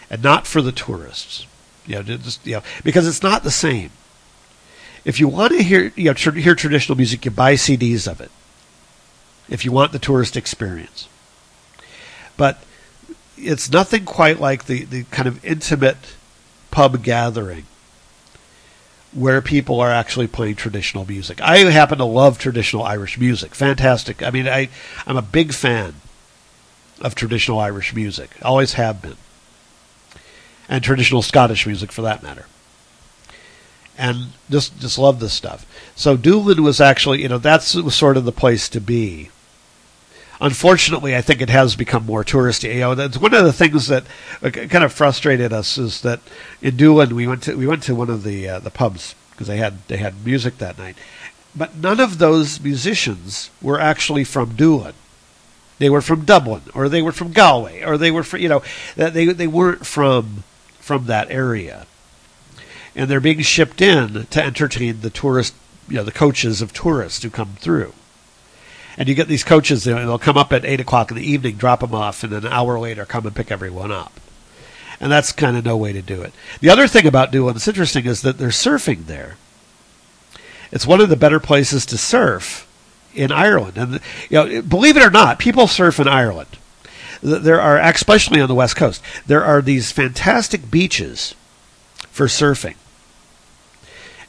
and 0.09 0.23
not 0.23 0.47
for 0.47 0.61
the 0.61 0.71
tourists. 0.71 1.45
You 1.85 1.95
know, 1.95 2.03
just, 2.03 2.47
you 2.47 2.53
know, 2.53 2.61
because 2.85 3.05
it's 3.05 3.21
not 3.21 3.43
the 3.43 3.51
same 3.51 3.91
if 5.05 5.19
you 5.19 5.27
want 5.27 5.53
to 5.53 5.63
hear 5.63 5.93
you 5.95 6.05
know, 6.05 6.31
hear 6.31 6.55
traditional 6.55 6.97
music, 6.97 7.23
you 7.23 7.31
buy 7.31 7.53
CDs 7.53 8.11
of 8.11 8.19
it. 8.19 8.31
If 9.47 9.63
you 9.63 9.71
want 9.71 9.91
the 9.91 9.99
tourist 9.99 10.35
experience, 10.35 11.07
but 12.35 12.63
it's 13.37 13.71
nothing 13.71 14.03
quite 14.03 14.39
like 14.39 14.65
the, 14.65 14.83
the 14.85 15.03
kind 15.05 15.27
of 15.27 15.45
intimate 15.45 16.15
pub 16.71 17.03
gathering 17.03 17.65
where 19.13 19.41
people 19.41 19.79
are 19.79 19.91
actually 19.91 20.27
playing 20.27 20.55
traditional 20.55 21.05
music. 21.05 21.39
I 21.41 21.59
happen 21.59 21.99
to 21.99 22.05
love 22.05 22.39
traditional 22.39 22.83
Irish 22.83 23.19
music. 23.19 23.53
Fantastic. 23.53 24.23
I 24.23 24.31
mean, 24.31 24.47
I 24.47 24.69
I'm 25.05 25.15
a 25.15 25.21
big 25.21 25.53
fan 25.53 25.95
of 26.99 27.13
traditional 27.13 27.59
Irish 27.59 27.93
music. 27.93 28.31
Always 28.41 28.73
have 28.73 29.01
been. 29.03 29.17
And 30.67 30.83
traditional 30.83 31.21
Scottish 31.21 31.67
music 31.67 31.91
for 31.91 32.01
that 32.01 32.23
matter 32.23 32.47
and 33.97 34.27
just 34.49 34.79
just 34.79 34.97
love 34.97 35.19
this 35.19 35.33
stuff. 35.33 35.65
So 35.95 36.17
Doolin 36.17 36.63
was 36.63 36.81
actually, 36.81 37.21
you 37.21 37.29
know, 37.29 37.37
that's 37.37 37.67
sort 37.95 38.17
of 38.17 38.25
the 38.25 38.31
place 38.31 38.69
to 38.69 38.81
be. 38.81 39.29
Unfortunately, 40.41 41.15
I 41.15 41.21
think 41.21 41.41
it 41.41 41.49
has 41.49 41.77
become 41.77 42.05
more 42.05 42.23
touristy. 42.23 42.73
You 42.73 42.81
know, 42.81 42.95
that's 42.95 43.17
one 43.17 43.33
of 43.33 43.45
the 43.45 43.53
things 43.53 43.87
that 43.87 44.03
uh, 44.43 44.49
kind 44.49 44.83
of 44.83 44.91
frustrated 44.91 45.53
us 45.53 45.77
is 45.77 46.01
that 46.01 46.19
in 46.61 46.75
Doolin 46.75 47.15
we 47.15 47.25
went 47.25 47.43
to 47.43 47.55
we 47.55 47.67
went 47.67 47.83
to 47.83 47.95
one 47.95 48.09
of 48.09 48.23
the 48.23 48.47
uh, 48.47 48.59
the 48.59 48.69
pubs 48.71 49.15
because 49.31 49.47
they 49.47 49.57
had 49.57 49.87
they 49.87 49.97
had 49.97 50.25
music 50.25 50.57
that 50.57 50.77
night, 50.77 50.97
but 51.55 51.75
none 51.77 52.01
of 52.01 52.17
those 52.17 52.59
musicians 52.59 53.49
were 53.61 53.79
actually 53.79 54.25
from 54.25 54.55
Doolin. 54.55 54.93
They 55.77 55.89
were 55.89 56.01
from 56.01 56.25
Dublin, 56.25 56.63
or 56.73 56.87
they 56.87 57.01
were 57.01 57.11
from 57.11 57.33
Galway, 57.33 57.83
or 57.83 57.97
they 57.97 58.11
were 58.11 58.23
from 58.23 58.41
you 58.41 58.49
know 58.49 58.61
they 58.95 59.25
they 59.25 59.47
weren't 59.47 59.85
from 59.85 60.43
from 60.79 61.05
that 61.05 61.31
area 61.31 61.87
and 62.95 63.09
they're 63.09 63.19
being 63.19 63.41
shipped 63.41 63.81
in 63.81 64.25
to 64.27 64.43
entertain 64.43 65.01
the 65.01 65.09
tourist, 65.09 65.53
you 65.89 65.97
know, 65.97 66.03
the 66.03 66.11
coaches 66.11 66.61
of 66.61 66.73
tourists 66.73 67.23
who 67.23 67.29
come 67.29 67.55
through. 67.59 67.93
And 68.97 69.09
you 69.09 69.15
get 69.15 69.27
these 69.27 69.43
coaches, 69.43 69.83
they'll 69.83 70.17
come 70.17 70.37
up 70.37 70.53
at 70.53 70.63
8 70.63 70.79
o'clock 70.79 71.11
in 71.11 71.17
the 71.17 71.29
evening, 71.29 71.57
drop 71.57 71.81
them 71.81 71.93
off, 71.93 72.23
and 72.23 72.31
then 72.31 72.45
an 72.45 72.53
hour 72.53 72.79
later 72.79 73.05
come 73.05 73.25
and 73.25 73.35
pick 73.35 73.51
everyone 73.51 73.91
up. 73.91 74.19
And 75.01 75.11
that's 75.11 75.33
kind 75.33 75.57
of 75.57 75.65
no 75.65 75.75
way 75.75 75.91
to 75.91 76.01
do 76.01 76.21
it. 76.21 76.33
The 76.61 76.69
other 76.69 76.87
thing 76.87 77.05
about 77.05 77.31
Doolin 77.31 77.55
that's 77.55 77.67
interesting 77.67 78.05
is 78.05 78.21
that 78.21 78.37
they're 78.37 78.49
surfing 78.49 79.07
there. 79.07 79.35
It's 80.71 80.87
one 80.87 81.01
of 81.01 81.09
the 81.09 81.17
better 81.17 81.41
places 81.41 81.85
to 81.87 81.97
surf 81.97 82.65
in 83.13 83.31
Ireland. 83.31 83.77
And, 83.77 83.99
you 84.29 84.37
know, 84.37 84.61
believe 84.61 84.95
it 84.95 85.03
or 85.03 85.09
not, 85.09 85.39
people 85.39 85.67
surf 85.67 85.99
in 85.99 86.07
Ireland. 86.07 86.57
There 87.21 87.59
are, 87.59 87.77
especially 87.77 88.39
on 88.39 88.47
the 88.47 88.55
West 88.55 88.77
Coast, 88.77 89.01
there 89.27 89.43
are 89.43 89.61
these 89.61 89.91
fantastic 89.91 90.71
beaches 90.71 91.35
for 92.11 92.27
surfing. 92.27 92.75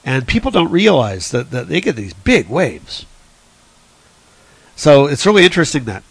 And 0.07 0.29
people 0.29 0.53
don't 0.53 0.71
realize 0.71 1.33
that, 1.33 1.51
that 1.51 1.67
they 1.67 1.81
get 1.81 1.97
these 1.97 2.15
big 2.15 2.49
waves. 2.49 3.05
So 4.77 5.07
it's 5.07 5.27
really 5.27 5.45
interesting 5.45 5.85
that. 5.85 6.05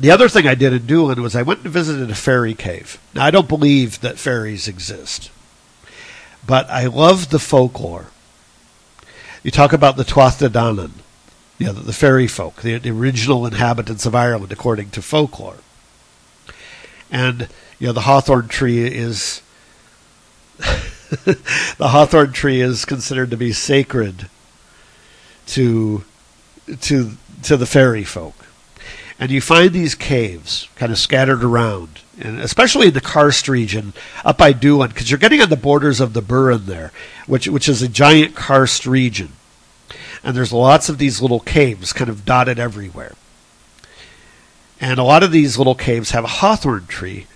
The 0.00 0.10
other 0.10 0.30
thing 0.30 0.46
I 0.46 0.54
did 0.54 0.72
in 0.72 0.86
Doolin 0.86 1.20
was 1.20 1.36
I 1.36 1.42
went 1.42 1.60
and 1.62 1.70
visited 1.70 2.10
a 2.10 2.14
fairy 2.14 2.54
cave. 2.54 2.98
Now, 3.14 3.26
I 3.26 3.30
don't 3.30 3.48
believe 3.48 4.00
that 4.00 4.18
fairies 4.18 4.66
exist, 4.66 5.30
but 6.46 6.68
I 6.70 6.86
love 6.86 7.28
the 7.28 7.38
folklore. 7.38 8.06
You 9.42 9.50
talk 9.50 9.74
about 9.74 9.96
the 9.96 10.04
Tuatha 10.04 10.48
Danann, 10.48 10.92
you 11.58 11.66
know, 11.66 11.74
the, 11.74 11.82
the 11.82 11.92
fairy 11.92 12.26
folk, 12.26 12.62
the, 12.62 12.78
the 12.78 12.90
original 12.90 13.44
inhabitants 13.44 14.06
of 14.06 14.14
Ireland, 14.14 14.52
according 14.52 14.88
to 14.90 15.02
folklore. 15.02 15.58
And, 17.10 17.48
you 17.78 17.88
know, 17.88 17.92
the 17.92 18.02
hawthorn 18.02 18.48
tree 18.48 18.86
is 18.86 19.42
the 21.76 21.88
hawthorn 21.88 22.32
tree 22.32 22.62
is 22.62 22.86
considered 22.86 23.30
to 23.30 23.36
be 23.36 23.52
sacred 23.52 24.30
to 25.46 26.04
to 26.80 27.12
to 27.42 27.56
the 27.56 27.66
fairy 27.66 28.02
folk. 28.04 28.46
and 29.18 29.30
you 29.30 29.40
find 29.40 29.72
these 29.72 29.94
caves 29.94 30.68
kind 30.74 30.90
of 30.90 30.98
scattered 30.98 31.44
around, 31.44 32.00
and 32.18 32.40
especially 32.40 32.88
in 32.88 32.94
the 32.94 33.00
karst 33.00 33.46
region 33.46 33.92
up 34.24 34.38
by 34.38 34.52
Doolin, 34.52 34.88
because 34.88 35.10
you're 35.10 35.18
getting 35.18 35.42
on 35.42 35.50
the 35.50 35.56
borders 35.56 36.00
of 36.00 36.14
the 36.14 36.22
Burren 36.22 36.64
there, 36.64 36.92
which 37.26 37.46
which 37.46 37.68
is 37.68 37.82
a 37.82 37.88
giant 37.88 38.34
karst 38.34 38.86
region, 38.86 39.32
and 40.24 40.34
there's 40.34 40.52
lots 40.52 40.88
of 40.88 40.96
these 40.96 41.20
little 41.20 41.40
caves 41.40 41.92
kind 41.92 42.08
of 42.08 42.24
dotted 42.24 42.58
everywhere, 42.58 43.12
and 44.80 44.98
a 44.98 45.04
lot 45.04 45.22
of 45.22 45.30
these 45.30 45.58
little 45.58 45.74
caves 45.74 46.12
have 46.12 46.24
a 46.24 46.38
hawthorn 46.40 46.86
tree, 46.86 47.26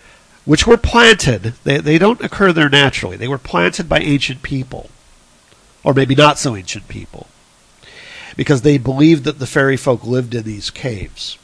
which 0.47 0.66
were 0.66 0.78
planted. 0.78 1.42
They 1.64 1.78
they 1.78 1.99
don't 1.99 2.22
occur 2.22 2.53
there 2.53 2.70
naturally. 2.70 3.18
They 3.18 3.28
were 3.28 3.36
planted 3.36 3.88
by 3.88 3.99
ancient 3.99 4.42
people, 4.42 4.88
or 5.84 5.92
maybe 5.92 6.14
not 6.14 6.38
so 6.38 6.57
ancient 6.57 6.88
people, 6.88 7.26
because 8.36 8.62
they 8.62 8.78
believed 8.78 9.24
that 9.24 9.38
the 9.38 9.47
fairy 9.47 9.76
folk 9.76 10.05
lived 10.05 10.34
in 10.34 10.44
these 10.44 10.70
caves. 10.70 11.36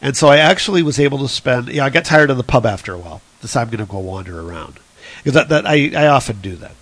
And 0.00 0.16
so 0.16 0.26
I 0.26 0.38
actually 0.38 0.82
was 0.82 0.98
able 0.98 1.18
to 1.18 1.28
spend. 1.28 1.68
Yeah, 1.68 1.84
I 1.84 1.90
got 1.90 2.04
tired 2.04 2.30
of 2.30 2.36
the 2.36 2.42
pub 2.42 2.66
after 2.66 2.92
a 2.92 2.98
while. 2.98 3.22
Decided 3.40 3.68
I'm 3.68 3.76
going 3.76 3.86
to 3.86 3.92
go 3.92 3.98
wander 3.98 4.40
around 4.40 4.80
because 5.18 5.34
that, 5.34 5.48
that 5.48 5.66
I, 5.66 5.92
I 5.94 6.06
often 6.08 6.40
do 6.40 6.56
that. 6.56 6.74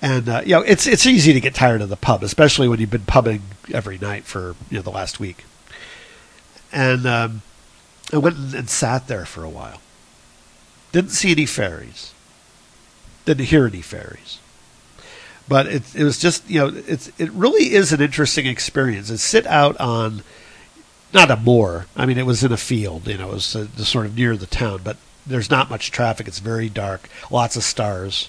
And 0.00 0.28
uh, 0.28 0.42
you 0.44 0.52
know, 0.52 0.60
it's 0.62 0.86
it's 0.86 1.06
easy 1.06 1.32
to 1.32 1.40
get 1.40 1.54
tired 1.54 1.82
of 1.82 1.88
the 1.88 1.96
pub, 1.96 2.22
especially 2.22 2.68
when 2.68 2.78
you've 2.78 2.90
been 2.90 3.00
pubbing 3.00 3.42
every 3.72 3.98
night 3.98 4.24
for 4.24 4.54
you 4.70 4.76
know 4.76 4.82
the 4.82 4.90
last 4.90 5.18
week. 5.18 5.44
And 6.70 7.06
um, 7.06 7.42
I 8.12 8.18
went 8.18 8.54
and 8.54 8.70
sat 8.70 9.06
there 9.06 9.26
for 9.26 9.44
a 9.44 9.50
while. 9.50 9.80
Didn't 10.92 11.10
see 11.10 11.32
any 11.32 11.46
fairies. 11.46 12.12
Didn't 13.24 13.46
hear 13.46 13.66
any 13.66 13.82
fairies. 13.82 14.38
But 15.46 15.66
it 15.66 15.94
it 15.94 16.04
was 16.04 16.18
just 16.18 16.48
you 16.48 16.60
know 16.60 16.82
it's 16.86 17.10
it 17.18 17.30
really 17.32 17.74
is 17.74 17.92
an 17.92 18.00
interesting 18.00 18.46
experience. 18.46 19.08
To 19.08 19.18
sit 19.18 19.46
out 19.46 19.78
on 19.78 20.22
not 21.12 21.30
a 21.30 21.36
moor. 21.36 21.86
I 21.96 22.06
mean, 22.06 22.18
it 22.18 22.26
was 22.26 22.44
in 22.44 22.52
a 22.52 22.58
field. 22.58 23.06
You 23.06 23.18
know, 23.18 23.30
it 23.30 23.34
was 23.34 23.56
uh, 23.56 23.66
sort 23.78 24.06
of 24.06 24.16
near 24.16 24.36
the 24.36 24.46
town, 24.46 24.80
but 24.84 24.98
there's 25.26 25.50
not 25.50 25.70
much 25.70 25.90
traffic. 25.90 26.28
It's 26.28 26.38
very 26.38 26.68
dark. 26.68 27.08
Lots 27.30 27.56
of 27.56 27.62
stars, 27.62 28.28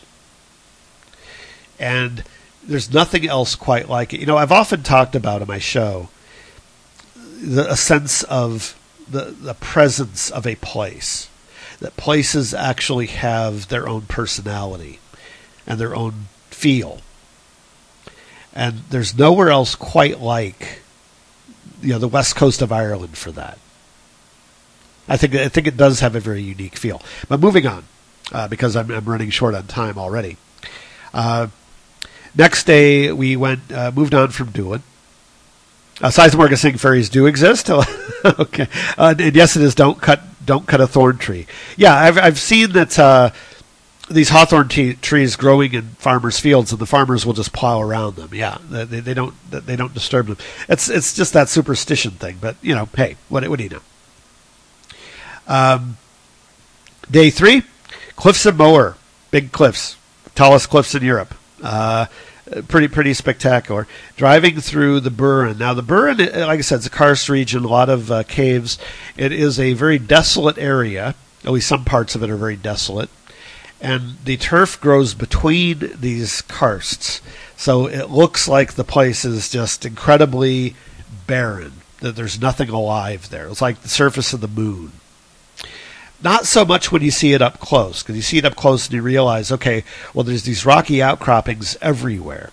and 1.77 2.23
there's 2.63 2.93
nothing 2.93 3.27
else 3.27 3.55
quite 3.55 3.89
like 3.89 4.13
it. 4.13 4.19
You 4.19 4.25
know, 4.25 4.37
I've 4.37 4.51
often 4.51 4.83
talked 4.83 5.15
about 5.15 5.41
in 5.41 5.47
my 5.47 5.59
show 5.59 6.09
the, 7.15 7.69
a 7.69 7.75
sense 7.75 8.23
of 8.23 8.78
the 9.09 9.35
the 9.39 9.53
presence 9.53 10.29
of 10.29 10.45
a 10.45 10.55
place. 10.55 11.29
That 11.79 11.95
places 11.95 12.53
actually 12.53 13.07
have 13.07 13.69
their 13.69 13.87
own 13.87 14.01
personality 14.01 14.99
and 15.65 15.79
their 15.79 15.95
own 15.95 16.27
feel. 16.49 16.99
And 18.53 18.79
there's 18.89 19.17
nowhere 19.17 19.49
else 19.49 19.75
quite 19.75 20.19
like 20.19 20.81
you 21.81 21.93
know 21.93 21.99
the 21.99 22.07
west 22.07 22.35
coast 22.35 22.61
of 22.61 22.71
Ireland 22.71 23.17
for 23.17 23.31
that. 23.31 23.57
I 25.07 25.17
think 25.17 25.35
I 25.35 25.49
think 25.49 25.67
it 25.67 25.77
does 25.77 26.01
have 26.01 26.15
a 26.15 26.19
very 26.19 26.41
unique 26.41 26.77
feel. 26.77 27.01
But 27.27 27.39
moving 27.39 27.65
on, 27.65 27.85
uh, 28.31 28.47
because 28.47 28.75
I'm, 28.75 28.91
I'm, 28.91 29.05
running 29.05 29.29
short 29.29 29.55
on 29.55 29.67
time 29.67 29.97
already. 29.97 30.37
Uh, 31.13 31.47
next 32.35 32.65
day 32.65 33.11
we 33.11 33.35
went 33.35 33.71
uh, 33.71 33.91
moved 33.95 34.13
on 34.13 34.29
from 34.29 34.51
Doolin. 34.51 34.83
Uh, 36.01 36.07
Sizemore 36.07 36.79
fairies 36.79 37.09
do 37.09 37.25
exist. 37.25 37.69
okay, 38.25 38.67
uh, 38.97 39.15
and 39.17 39.35
yes, 39.35 39.55
it 39.55 39.61
is. 39.61 39.75
Don't 39.75 40.01
cut 40.01 40.21
don't 40.45 40.65
cut 40.65 40.81
a 40.81 40.87
thorn 40.87 41.17
tree. 41.17 41.45
Yeah, 41.75 41.93
I've 41.93 42.17
I've 42.17 42.39
seen 42.39 42.71
that 42.71 42.97
uh, 42.97 43.31
these 44.09 44.29
hawthorn 44.29 44.69
t- 44.69 44.93
trees 44.93 45.35
growing 45.35 45.73
in 45.73 45.83
farmers' 45.99 46.39
fields, 46.39 46.71
and 46.71 46.79
the 46.79 46.85
farmers 46.85 47.25
will 47.25 47.33
just 47.33 47.53
plow 47.53 47.81
around 47.81 48.15
them. 48.15 48.29
Yeah, 48.33 48.57
they, 48.69 48.85
they 48.85 49.13
don't 49.13 49.35
they 49.51 49.75
don't 49.75 49.93
disturb 49.93 50.27
them. 50.27 50.37
It's 50.67 50.89
it's 50.89 51.13
just 51.13 51.33
that 51.33 51.49
superstition 51.49 52.11
thing. 52.11 52.37
But 52.39 52.55
you 52.61 52.75
know, 52.75 52.87
hey, 52.95 53.17
what 53.27 53.47
what 53.47 53.57
do 53.57 53.63
you 53.63 53.69
know? 53.69 53.81
Um, 55.47 55.97
day 57.09 57.29
three, 57.29 57.63
Cliffs 58.15 58.45
of 58.45 58.57
Moher, 58.57 58.95
big 59.31 59.51
cliffs, 59.51 59.97
tallest 60.35 60.69
cliffs 60.69 60.95
in 60.95 61.03
Europe. 61.03 61.33
Uh, 61.61 62.05
pretty 62.67 62.87
pretty 62.87 63.13
spectacular. 63.13 63.87
Driving 64.15 64.59
through 64.59 65.01
the 65.01 65.11
Burren. 65.11 65.57
Now 65.57 65.73
the 65.73 65.81
Burren, 65.81 66.17
like 66.17 66.59
I 66.59 66.61
said, 66.61 66.77
it's 66.77 66.87
a 66.87 66.89
karst 66.89 67.29
region, 67.29 67.63
a 67.63 67.67
lot 67.67 67.89
of 67.89 68.11
uh, 68.11 68.23
caves. 68.23 68.77
It 69.17 69.31
is 69.31 69.59
a 69.59 69.73
very 69.73 69.99
desolate 69.99 70.57
area. 70.57 71.15
At 71.43 71.51
least 71.51 71.67
some 71.67 71.85
parts 71.85 72.15
of 72.15 72.23
it 72.23 72.29
are 72.29 72.35
very 72.35 72.57
desolate 72.57 73.09
and 73.81 74.17
the 74.25 74.37
turf 74.37 74.79
grows 74.79 75.13
between 75.13 75.91
these 75.99 76.41
karsts. 76.43 77.21
So 77.55 77.87
it 77.87 78.09
looks 78.09 78.47
like 78.47 78.73
the 78.73 78.83
place 78.83 79.25
is 79.25 79.49
just 79.49 79.85
incredibly 79.85 80.75
barren, 81.27 81.73
that 81.99 82.15
there's 82.15 82.41
nothing 82.41 82.69
alive 82.69 83.29
there. 83.29 83.47
It's 83.47 83.61
like 83.61 83.81
the 83.81 83.89
surface 83.89 84.33
of 84.33 84.41
the 84.41 84.47
moon. 84.47 84.91
Not 86.21 86.45
so 86.45 86.65
much 86.65 86.91
when 86.91 87.01
you 87.01 87.11
see 87.11 87.33
it 87.33 87.41
up 87.41 87.59
close, 87.59 88.03
because 88.03 88.15
you 88.15 88.21
see 88.21 88.37
it 88.37 88.45
up 88.45 88.55
close 88.55 88.87
and 88.87 88.95
you 88.95 89.01
realize, 89.01 89.51
okay, 89.51 89.83
well, 90.13 90.23
there's 90.23 90.43
these 90.43 90.65
rocky 90.65 91.01
outcroppings 91.01 91.77
everywhere. 91.81 92.51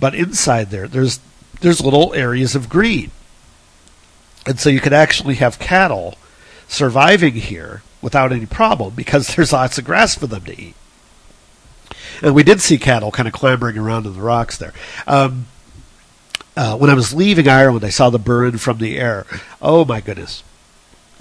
But 0.00 0.14
inside 0.14 0.70
there, 0.70 0.88
there's 0.88 1.20
there's 1.60 1.80
little 1.80 2.12
areas 2.14 2.54
of 2.54 2.68
green. 2.68 3.10
And 4.46 4.58
so 4.58 4.68
you 4.68 4.80
could 4.80 4.92
actually 4.92 5.36
have 5.36 5.58
cattle 5.58 6.16
surviving 6.66 7.34
here 7.34 7.82
without 8.00 8.32
any 8.32 8.46
problem 8.46 8.94
because 8.94 9.28
there's 9.36 9.52
lots 9.52 9.78
of 9.78 9.84
grass 9.84 10.16
for 10.16 10.26
them 10.26 10.44
to 10.44 10.60
eat. 10.60 10.74
And 12.20 12.34
we 12.34 12.42
did 12.42 12.60
see 12.60 12.78
cattle 12.78 13.10
kind 13.10 13.28
of 13.28 13.34
clambering 13.34 13.78
around 13.78 14.06
in 14.06 14.14
the 14.14 14.20
rocks 14.20 14.58
there. 14.58 14.72
Um, 15.06 15.46
uh, 16.56 16.76
when 16.76 16.90
I 16.90 16.94
was 16.94 17.14
leaving 17.14 17.48
Ireland, 17.48 17.84
I 17.84 17.90
saw 17.90 18.10
the 18.10 18.18
Burren 18.18 18.58
from 18.58 18.78
the 18.78 18.98
air. 18.98 19.26
Oh 19.60 19.84
my 19.84 20.00
goodness. 20.00 20.42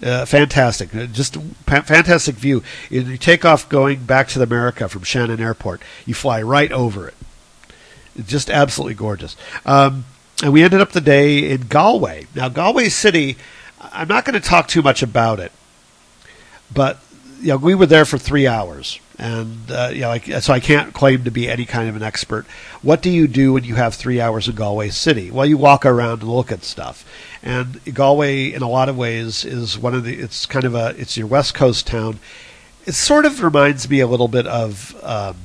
Uh, 0.02 0.26
fantastic, 0.26 0.95
uh, 0.95 1.06
just 1.06 1.38
fantastic 1.68 2.36
view. 2.36 2.64
You 2.89 3.18
take 3.18 3.45
off 3.45 3.70
going 3.70 4.04
back 4.04 4.30
to 4.30 4.41
America 4.41 4.89
from 4.89 5.04
Shannon 5.04 5.39
Airport. 5.39 5.82
You 6.08 6.16
fly 6.16 6.41
right 6.41 6.72
over 6.72 7.08
it. 7.08 7.14
Just 8.26 8.49
absolutely 8.49 8.95
gorgeous. 8.95 9.38
Um, 9.64 10.06
and 10.41 10.52
we 10.52 10.64
ended 10.64 10.82
up 10.82 10.91
the 10.91 11.02
day 11.02 11.52
in 11.52 11.68
Galway. 11.68 12.26
Now, 12.34 12.49
Galway 12.49 12.89
City, 12.89 13.38
I'm 13.80 14.08
not 14.08 14.26
going 14.26 14.34
to 14.34 14.45
talk 14.45 14.68
too 14.68 14.82
much 14.82 15.04
about 15.04 15.39
it 15.39 15.52
but 16.74 16.99
you 17.41 17.47
know, 17.47 17.58
we 17.58 17.76
were 17.76 17.86
there 17.86 18.06
for 18.06 18.18
three 18.18 18.45
hours, 18.45 18.99
and 19.18 19.72
uh, 19.72 19.89
you 19.91 20.02
know, 20.02 20.10
like, 20.10 20.26
so 20.26 20.54
I 20.54 20.60
can't 20.60 20.93
claim 20.93 21.24
to 21.24 21.32
be 21.32 21.49
any 21.49 21.66
kind 21.66 21.89
of 21.89 21.95
an 21.95 22.04
expert. 22.04 22.45
What 22.82 23.02
do 23.02 23.10
you 23.10 23.28
do 23.28 23.54
when 23.54 23.64
you 23.64 23.76
have 23.76 23.95
three 23.95 24.22
hours 24.22 24.47
in 24.47 24.56
Galway 24.56 24.89
City? 24.89 25.32
Well, 25.32 25.45
you 25.45 25.58
walk 25.58 25.86
around 25.86 26.22
and 26.22 26.32
look 26.32 26.52
at 26.52 26.64
stuff. 26.64 27.04
And 27.44 27.82
Galway, 27.94 28.54
in 28.54 28.62
a 28.62 28.70
lot 28.70 28.88
of 28.88 28.98
ways, 28.98 29.44
is 29.44 29.78
one 29.78 29.96
of 29.96 30.04
the. 30.04 30.14
It's 30.16 30.46
kind 30.46 30.66
of 30.66 30.76
a. 30.76 30.94
It's 30.98 31.18
your 31.18 31.28
west 31.28 31.54
coast 31.56 31.88
town. 31.88 32.20
It 32.86 32.94
sort 32.94 33.26
of 33.26 33.42
reminds 33.42 33.89
me 33.89 34.00
a 34.00 34.08
little 34.08 34.28
bit 34.28 34.46
of. 34.48 34.96
Um, 35.04 35.38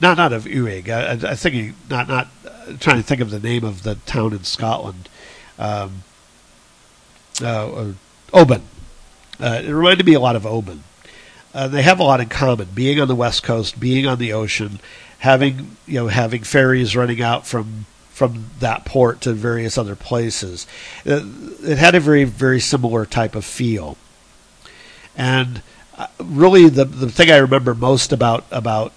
not 0.00 0.16
not 0.16 0.32
of 0.32 0.44
Uig. 0.44 0.88
I, 0.88 1.30
I 1.30 1.34
think 1.34 1.74
not 1.88 2.08
not 2.08 2.28
uh, 2.46 2.72
trying 2.80 2.96
to 2.96 3.02
think 3.02 3.20
of 3.20 3.30
the 3.30 3.38
name 3.38 3.62
of 3.62 3.82
the 3.82 3.94
town 3.94 4.32
in 4.32 4.44
Scotland. 4.44 5.08
Um, 5.58 6.02
uh, 7.40 7.92
Oban. 8.32 8.62
Uh, 9.38 9.62
it 9.64 9.70
reminded 9.70 10.06
me 10.06 10.14
a 10.14 10.20
lot 10.20 10.36
of 10.36 10.46
Oban. 10.46 10.82
Uh, 11.54 11.68
they 11.68 11.82
have 11.82 12.00
a 12.00 12.02
lot 12.02 12.20
in 12.20 12.28
common: 12.28 12.68
being 12.74 13.00
on 13.00 13.08
the 13.08 13.14
west 13.14 13.42
coast, 13.42 13.78
being 13.78 14.06
on 14.06 14.18
the 14.18 14.32
ocean, 14.32 14.80
having 15.20 15.76
you 15.86 16.00
know 16.00 16.08
having 16.08 16.42
ferries 16.42 16.96
running 16.96 17.22
out 17.22 17.46
from 17.46 17.86
from 18.22 18.44
that 18.60 18.84
port 18.84 19.20
to 19.22 19.32
various 19.32 19.76
other 19.76 19.96
places. 19.96 20.64
It, 21.04 21.22
uh, 21.22 21.70
it 21.72 21.78
had 21.78 21.96
a 21.96 22.00
very 22.00 22.22
very 22.22 22.60
similar 22.60 23.04
type 23.04 23.34
of 23.34 23.44
feel, 23.44 23.96
and 25.16 25.60
uh, 25.98 26.06
really 26.22 26.68
the 26.68 26.84
the 26.84 27.10
thing 27.10 27.32
I 27.32 27.38
remember 27.38 27.74
most 27.74 28.12
about 28.12 28.44
about 28.52 28.92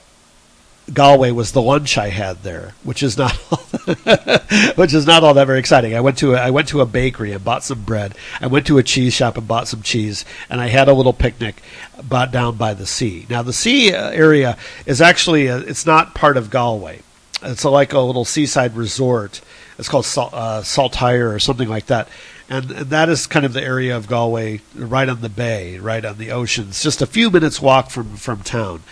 Galway 0.94 1.32
was 1.32 1.54
the 1.54 1.62
lunch 1.64 1.98
I 1.98 2.10
had 2.10 2.44
there, 2.44 2.76
which 2.84 3.02
is 3.02 3.18
not 3.18 3.32
which 4.76 4.94
is 4.94 5.08
not 5.08 5.24
all 5.24 5.34
that 5.34 5.48
very 5.48 5.58
exciting. 5.58 5.96
I 5.96 6.02
went 6.02 6.20
to 6.20 6.36
a, 6.36 6.38
I 6.38 6.52
went 6.52 6.68
to 6.68 6.82
a 6.82 6.86
bakery 6.86 7.32
and 7.32 7.44
bought 7.44 7.64
some 7.64 7.82
bread. 7.82 8.14
I 8.40 8.46
went 8.46 8.68
to 8.68 8.78
a 8.78 8.84
cheese 8.84 9.16
shop 9.16 9.40
and 9.40 9.48
bought 9.48 9.68
some 9.68 9.82
cheese, 9.82 10.24
and 10.52 10.62
I 10.62 10.68
had 10.68 10.88
a 10.88 10.94
little 10.94 11.14
picnic, 11.14 11.64
bought 12.04 12.32
down 12.32 12.58
by 12.58 12.76
the 12.76 12.86
sea. 12.86 13.26
Now 13.28 13.42
the 13.42 13.54
sea 13.54 13.92
uh, 13.92 14.12
area 14.12 14.56
is 14.86 15.02
actually 15.02 15.48
a, 15.48 15.58
it's 15.58 15.88
not 15.88 16.14
part 16.14 16.38
of 16.38 16.52
Galway. 16.52 17.02
It's 17.42 17.66
like 17.66 17.94
a 17.94 18.00
little 18.00 18.26
seaside 18.26 18.76
resort. 18.76 19.42
It's 19.78 19.90
called 19.90 20.06
Salt, 20.06 20.34
uh, 20.34 20.64
Saltire 20.64 21.34
or 21.34 21.40
something 21.40 21.68
like 21.68 21.88
that. 21.88 22.08
And, 22.50 22.72
and, 22.72 22.90
that 22.92 23.10
is 23.10 23.28
kind 23.28 23.46
of 23.46 23.54
the 23.54 23.64
area 23.64 23.98
of 23.98 24.08
Galway, 24.08 24.62
right 24.76 25.10
on 25.10 25.22
the 25.22 25.30
bay, 25.30 25.78
right 25.80 26.04
on 26.04 26.18
the 26.18 26.32
ocean. 26.32 26.68
It's 26.70 26.84
just 26.84 27.02
a 27.02 27.08
few 27.08 27.30
minutes 27.30 27.62
walk 27.62 27.90
from 27.90 28.16
from 28.18 28.42
town. 28.42 28.84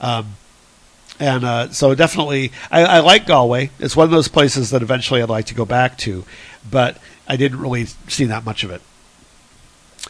Um, 0.00 0.36
and 1.18 1.44
uh, 1.44 1.70
so 1.70 1.94
definitely, 1.94 2.52
I, 2.70 2.84
I, 2.84 3.00
like 3.00 3.26
Galway. 3.26 3.70
It's 3.78 3.94
one 3.94 4.04
of 4.04 4.10
those 4.10 4.28
places 4.28 4.70
that 4.70 4.80
eventually 4.80 5.22
I'd 5.22 5.28
like 5.28 5.46
to 5.46 5.54
go 5.54 5.66
back 5.66 5.98
to, 5.98 6.24
but 6.70 6.96
I 7.28 7.36
didn't 7.36 7.60
really 7.60 7.84
see 7.84 8.24
that 8.26 8.44
much 8.44 8.64
of 8.64 8.70
it. 8.70 8.80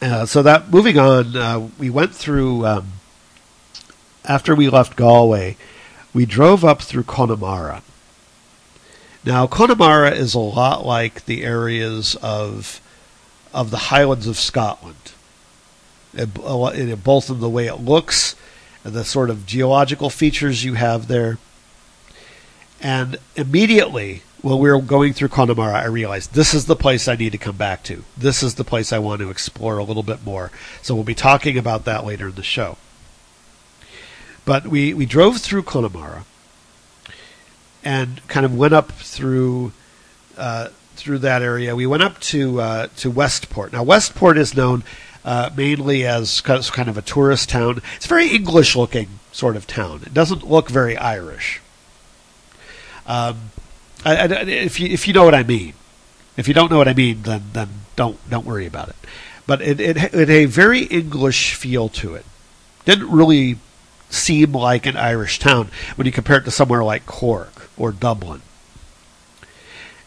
Uh, 0.01 0.26
so 0.26 0.43
that 0.43 0.70
moving 0.70 0.99
on, 0.99 1.36
uh, 1.36 1.68
we 1.78 1.91
went 1.91 2.14
through. 2.14 2.66
Um, 2.66 2.93
after 4.24 4.55
we 4.55 4.68
left 4.68 4.97
Galway, 4.97 5.57
we 6.12 6.26
drove 6.26 6.64
up 6.64 6.82
through 6.82 7.04
Connemara. 7.04 7.82
Now, 9.24 9.46
Connemara 9.46 10.12
is 10.12 10.34
a 10.34 10.38
lot 10.38 10.84
like 10.84 11.26
the 11.26 11.44
areas 11.44 12.16
of 12.22 12.80
of 13.52 13.70
the 13.70 13.76
Highlands 13.76 14.26
of 14.26 14.38
Scotland, 14.38 15.12
both 16.14 17.30
in 17.30 17.40
the 17.40 17.48
way 17.48 17.66
it 17.66 17.80
looks 17.80 18.36
and 18.84 18.94
the 18.94 19.04
sort 19.04 19.28
of 19.28 19.44
geological 19.44 20.08
features 20.08 20.64
you 20.64 20.74
have 20.74 21.08
there. 21.08 21.38
And 22.80 23.18
immediately, 23.36 24.22
when 24.40 24.58
we 24.58 24.70
were 24.70 24.80
going 24.80 25.12
through 25.12 25.28
Connemara, 25.28 25.80
I 25.80 25.86
realized 25.86 26.32
this 26.32 26.54
is 26.54 26.64
the 26.64 26.76
place 26.76 27.08
I 27.08 27.16
need 27.16 27.32
to 27.32 27.38
come 27.38 27.56
back 27.56 27.82
to. 27.84 28.04
This 28.16 28.42
is 28.42 28.54
the 28.54 28.64
place 28.64 28.92
I 28.92 28.98
want 28.98 29.20
to 29.20 29.30
explore 29.30 29.76
a 29.76 29.84
little 29.84 30.02
bit 30.02 30.24
more. 30.24 30.50
So 30.80 30.94
we'll 30.94 31.04
be 31.04 31.14
talking 31.14 31.58
about 31.58 31.84
that 31.84 32.06
later 32.06 32.28
in 32.28 32.36
the 32.36 32.42
show. 32.42 32.78
But 34.51 34.66
we, 34.66 34.94
we 34.94 35.07
drove 35.07 35.36
through 35.36 35.62
Connemara 35.62 36.24
and 37.84 38.20
kind 38.26 38.44
of 38.44 38.53
went 38.53 38.74
up 38.74 38.90
through 38.90 39.70
uh, 40.36 40.70
through 40.96 41.18
that 41.18 41.40
area. 41.40 41.76
We 41.76 41.86
went 41.86 42.03
up 42.03 42.18
to 42.32 42.61
uh, 42.61 42.88
to 42.96 43.12
Westport. 43.12 43.72
Now 43.72 43.84
Westport 43.84 44.36
is 44.36 44.57
known 44.57 44.82
uh, 45.24 45.51
mainly 45.57 46.05
as 46.05 46.40
kind 46.40 46.88
of 46.88 46.98
a 46.98 47.03
tourist 47.03 47.48
town. 47.48 47.80
It's 47.94 48.07
a 48.07 48.09
very 48.09 48.30
English 48.30 48.74
looking 48.74 49.20
sort 49.30 49.55
of 49.55 49.68
town. 49.68 50.03
It 50.05 50.12
doesn't 50.12 50.42
look 50.42 50.68
very 50.68 50.96
Irish. 50.96 51.61
Um, 53.07 53.53
I, 54.05 54.16
I, 54.16 54.24
if 54.24 54.80
you 54.80 54.88
if 54.88 55.07
you 55.07 55.14
know 55.14 55.24
what 55.24 55.36
I 55.36 55.44
mean, 55.44 55.74
if 56.36 56.48
you 56.48 56.55
don't 56.55 56.72
know 56.72 56.78
what 56.78 56.88
I 56.88 56.94
mean, 56.94 57.22
then 57.22 57.42
then 57.53 57.68
don't 57.94 58.18
don't 58.28 58.46
worry 58.46 58.66
about 58.66 58.88
it. 58.88 58.96
But 59.46 59.62
it 59.62 59.78
it, 59.78 59.96
it 59.96 60.12
had 60.12 60.28
a 60.28 60.46
very 60.46 60.86
English 60.86 61.55
feel 61.55 61.88
to 61.90 62.16
it. 62.16 62.24
Didn't 62.84 63.12
really 63.12 63.59
seem 64.11 64.52
like 64.52 64.86
an 64.86 64.96
Irish 64.96 65.38
town 65.38 65.70
when 65.96 66.06
you 66.06 66.12
compare 66.12 66.38
it 66.38 66.44
to 66.44 66.50
somewhere 66.50 66.84
like 66.84 67.06
Cork 67.06 67.70
or 67.76 67.92
Dublin. 67.92 68.42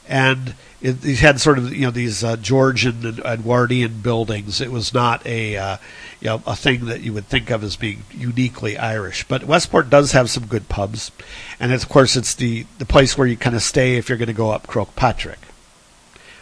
And 0.07 0.55
it, 0.81 1.03
it 1.05 1.19
had 1.19 1.39
sort 1.39 1.57
of 1.57 1.73
you 1.73 1.85
know 1.85 1.91
these 1.91 2.23
uh, 2.23 2.35
Georgian 2.35 3.05
and 3.05 3.19
Edwardian 3.19 4.01
buildings. 4.01 4.59
It 4.59 4.71
was 4.71 4.93
not 4.93 5.25
a 5.25 5.55
uh, 5.55 5.77
you 6.19 6.27
know 6.27 6.43
a 6.45 6.55
thing 6.55 6.85
that 6.85 7.01
you 7.01 7.13
would 7.13 7.27
think 7.27 7.49
of 7.49 7.63
as 7.63 7.77
being 7.77 8.03
uniquely 8.11 8.77
Irish. 8.77 9.25
But 9.27 9.45
Westport 9.45 9.89
does 9.89 10.11
have 10.11 10.29
some 10.29 10.45
good 10.45 10.67
pubs, 10.67 11.11
and 11.59 11.71
of 11.71 11.87
course 11.87 12.17
it's 12.17 12.35
the 12.35 12.65
the 12.79 12.85
place 12.85 13.17
where 13.17 13.27
you 13.27 13.37
kind 13.37 13.55
of 13.55 13.63
stay 13.63 13.95
if 13.95 14.09
you're 14.09 14.17
going 14.17 14.27
to 14.27 14.33
go 14.33 14.51
up 14.51 14.67
Croagh 14.67 15.35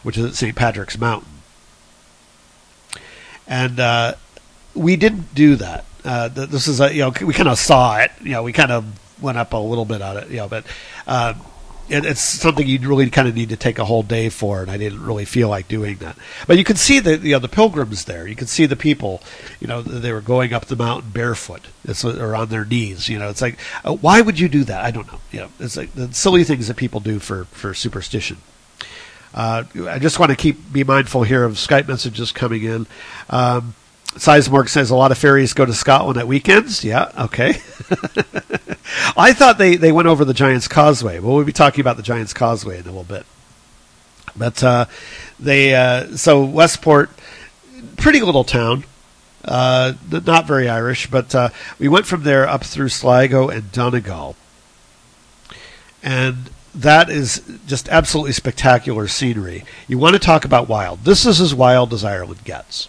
which 0.03 0.17
is 0.17 0.25
at 0.25 0.33
St. 0.33 0.55
Patrick's 0.55 0.97
Mountain. 0.97 1.29
And 3.47 3.79
uh, 3.79 4.15
we 4.73 4.95
didn't 4.95 5.35
do 5.35 5.55
that. 5.57 5.85
Uh, 6.03 6.27
this 6.29 6.67
is 6.67 6.79
a 6.79 6.93
you 6.93 7.01
know 7.01 7.13
we 7.21 7.33
kind 7.33 7.49
of 7.49 7.59
saw 7.59 7.97
it. 7.97 8.11
You 8.21 8.31
know 8.31 8.43
we 8.43 8.53
kind 8.53 8.71
of 8.71 8.85
went 9.21 9.37
up 9.37 9.53
a 9.53 9.57
little 9.57 9.85
bit 9.85 10.01
on 10.01 10.17
it. 10.17 10.29
You 10.29 10.37
know, 10.37 10.47
but. 10.47 10.65
Uh, 11.07 11.33
it, 11.91 12.05
it's 12.05 12.21
something 12.21 12.65
you 12.65 12.79
really 12.79 13.09
kind 13.09 13.27
of 13.27 13.35
need 13.35 13.49
to 13.49 13.57
take 13.57 13.77
a 13.77 13.85
whole 13.85 14.03
day 14.03 14.29
for, 14.29 14.61
and 14.61 14.71
I 14.71 14.77
didn't 14.77 15.03
really 15.03 15.25
feel 15.25 15.49
like 15.49 15.67
doing 15.67 15.97
that. 15.97 16.15
But 16.47 16.57
you 16.57 16.63
can 16.63 16.77
see 16.77 16.99
the 16.99 17.17
you 17.17 17.33
know 17.33 17.39
the 17.39 17.49
pilgrims 17.49 18.05
there. 18.05 18.27
You 18.27 18.35
can 18.35 18.47
see 18.47 18.65
the 18.65 18.75
people. 18.75 19.21
You 19.59 19.67
know 19.67 19.81
they 19.81 20.13
were 20.13 20.21
going 20.21 20.53
up 20.53 20.65
the 20.65 20.75
mountain 20.75 21.11
barefoot, 21.11 21.67
or 22.03 22.35
on 22.35 22.49
their 22.49 22.65
knees. 22.65 23.09
You 23.09 23.19
know 23.19 23.29
it's 23.29 23.41
like 23.41 23.59
uh, 23.83 23.93
why 23.93 24.21
would 24.21 24.39
you 24.39 24.47
do 24.47 24.63
that? 24.63 24.83
I 24.83 24.91
don't 24.91 25.11
know. 25.11 25.19
You 25.31 25.39
know 25.41 25.49
it's 25.59 25.75
like 25.75 25.93
the 25.93 26.13
silly 26.13 26.43
things 26.43 26.67
that 26.67 26.77
people 26.77 26.99
do 26.99 27.19
for 27.19 27.45
for 27.45 27.73
superstition. 27.73 28.37
Uh, 29.33 29.63
I 29.87 29.99
just 29.99 30.19
want 30.19 30.31
to 30.31 30.35
keep 30.35 30.71
be 30.71 30.83
mindful 30.83 31.23
here 31.23 31.43
of 31.43 31.53
Skype 31.53 31.87
messages 31.87 32.31
coming 32.31 32.63
in. 32.63 32.87
Um, 33.29 33.75
Sizemore 34.15 34.67
says 34.67 34.89
a 34.89 34.95
lot 34.95 35.11
of 35.11 35.17
ferries 35.17 35.53
go 35.53 35.65
to 35.65 35.73
Scotland 35.73 36.19
at 36.19 36.27
weekends. 36.27 36.83
Yeah, 36.83 37.11
okay. 37.17 37.49
I 39.15 39.31
thought 39.33 39.57
they, 39.57 39.77
they 39.77 39.91
went 39.91 40.09
over 40.09 40.25
the 40.25 40.33
Giant's 40.33 40.67
Causeway. 40.67 41.19
Well, 41.19 41.35
we'll 41.35 41.45
be 41.45 41.53
talking 41.53 41.81
about 41.81 41.95
the 41.95 42.03
Giant's 42.03 42.33
Causeway 42.33 42.79
in 42.79 42.83
a 42.83 42.87
little 42.87 43.03
bit. 43.03 43.25
But 44.35 44.61
uh, 44.63 44.85
they 45.39 45.75
uh, 45.75 46.17
so 46.17 46.43
Westport, 46.43 47.09
pretty 47.97 48.21
little 48.21 48.43
town, 48.43 48.83
uh, 49.45 49.93
not 50.09 50.45
very 50.45 50.67
Irish, 50.69 51.07
but 51.07 51.33
uh, 51.33 51.49
we 51.79 51.87
went 51.87 52.05
from 52.05 52.23
there 52.23 52.47
up 52.47 52.63
through 52.63 52.89
Sligo 52.89 53.49
and 53.49 53.71
Donegal, 53.71 54.35
and 56.03 56.49
that 56.73 57.09
is 57.09 57.41
just 57.65 57.89
absolutely 57.89 58.33
spectacular 58.33 59.07
scenery. 59.07 59.65
You 59.87 59.97
want 59.97 60.13
to 60.13 60.19
talk 60.19 60.45
about 60.45 60.69
wild? 60.69 61.03
This 61.03 61.25
is 61.25 61.41
as 61.41 61.53
wild 61.53 61.93
as 61.93 62.05
Ireland 62.05 62.43
gets 62.43 62.87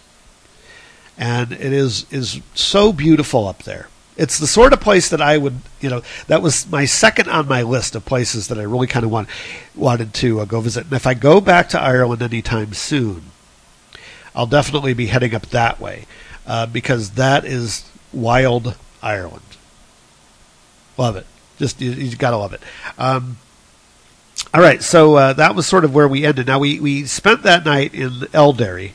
and 1.17 1.51
it 1.51 1.73
is 1.73 2.05
is 2.11 2.41
so 2.53 2.93
beautiful 2.93 3.47
up 3.47 3.63
there. 3.63 3.89
It's 4.15 4.37
the 4.37 4.47
sort 4.47 4.73
of 4.73 4.79
place 4.79 5.09
that 5.09 5.21
I 5.21 5.37
would, 5.37 5.55
you 5.81 5.89
know, 5.89 6.03
that 6.27 6.41
was 6.41 6.69
my 6.69 6.85
second 6.85 7.29
on 7.29 7.47
my 7.47 7.63
list 7.63 7.95
of 7.95 8.05
places 8.05 8.47
that 8.49 8.59
I 8.59 8.63
really 8.63 8.87
kind 8.87 9.03
of 9.03 9.11
want 9.11 9.27
wanted 9.75 10.13
to 10.15 10.41
uh, 10.41 10.45
go 10.45 10.61
visit. 10.61 10.85
And 10.85 10.93
if 10.93 11.07
I 11.07 11.13
go 11.13 11.41
back 11.41 11.69
to 11.69 11.81
Ireland 11.81 12.21
anytime 12.21 12.73
soon, 12.73 13.23
I'll 14.35 14.47
definitely 14.47 14.93
be 14.93 15.07
heading 15.07 15.33
up 15.33 15.47
that 15.47 15.79
way 15.79 16.05
uh, 16.45 16.67
because 16.67 17.11
that 17.11 17.45
is 17.45 17.89
wild 18.11 18.75
Ireland. 19.01 19.41
Love 20.97 21.15
it. 21.15 21.25
Just 21.57 21.81
you, 21.81 21.91
you 21.91 22.15
got 22.15 22.31
to 22.31 22.37
love 22.37 22.53
it. 22.53 22.61
Um, 22.97 23.37
all 24.53 24.61
right, 24.61 24.83
so 24.83 25.15
uh, 25.15 25.33
that 25.33 25.55
was 25.55 25.65
sort 25.65 25.85
of 25.85 25.93
where 25.95 26.07
we 26.07 26.25
ended. 26.25 26.47
Now 26.47 26.59
we 26.59 26.79
we 26.79 27.05
spent 27.05 27.43
that 27.43 27.65
night 27.65 27.93
in 27.93 28.11
Eldary 28.33 28.91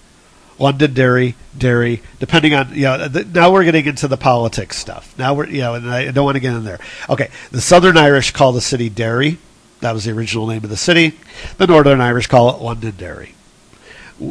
Londonderry, 0.59 1.35
Derry, 1.57 2.03
depending 2.19 2.55
on 2.55 2.75
you 2.75 2.83
know. 2.83 3.09
The, 3.09 3.25
now 3.25 3.53
we're 3.53 3.65
getting 3.65 3.87
into 3.87 4.09
the 4.09 4.17
politics 4.17 4.77
stuff. 4.77 5.17
Now 5.19 5.35
we're 5.35 5.47
you 5.47 5.61
know, 5.61 5.75
and 5.75 5.91
I 5.91 6.11
don't 6.11 6.25
want 6.25 6.37
to 6.37 6.41
get 6.41 6.55
in 6.55 6.65
there. 6.65 6.81
Okay, 7.09 7.31
the 7.51 7.61
Southern 7.61 7.97
Irish 7.97 8.33
call 8.33 8.53
the 8.53 8.61
city 8.61 8.89
Derry. 8.89 9.39
That 9.81 9.93
was 9.93 10.05
the 10.05 10.13
original 10.13 10.47
name 10.47 10.65
of 10.65 10.71
the 10.71 10.77
city. 10.77 11.19
The 11.57 11.67
Northern 11.67 12.01
Irish 12.01 12.27
call 12.27 12.55
it 12.55 12.61
Londonderry 12.61 13.35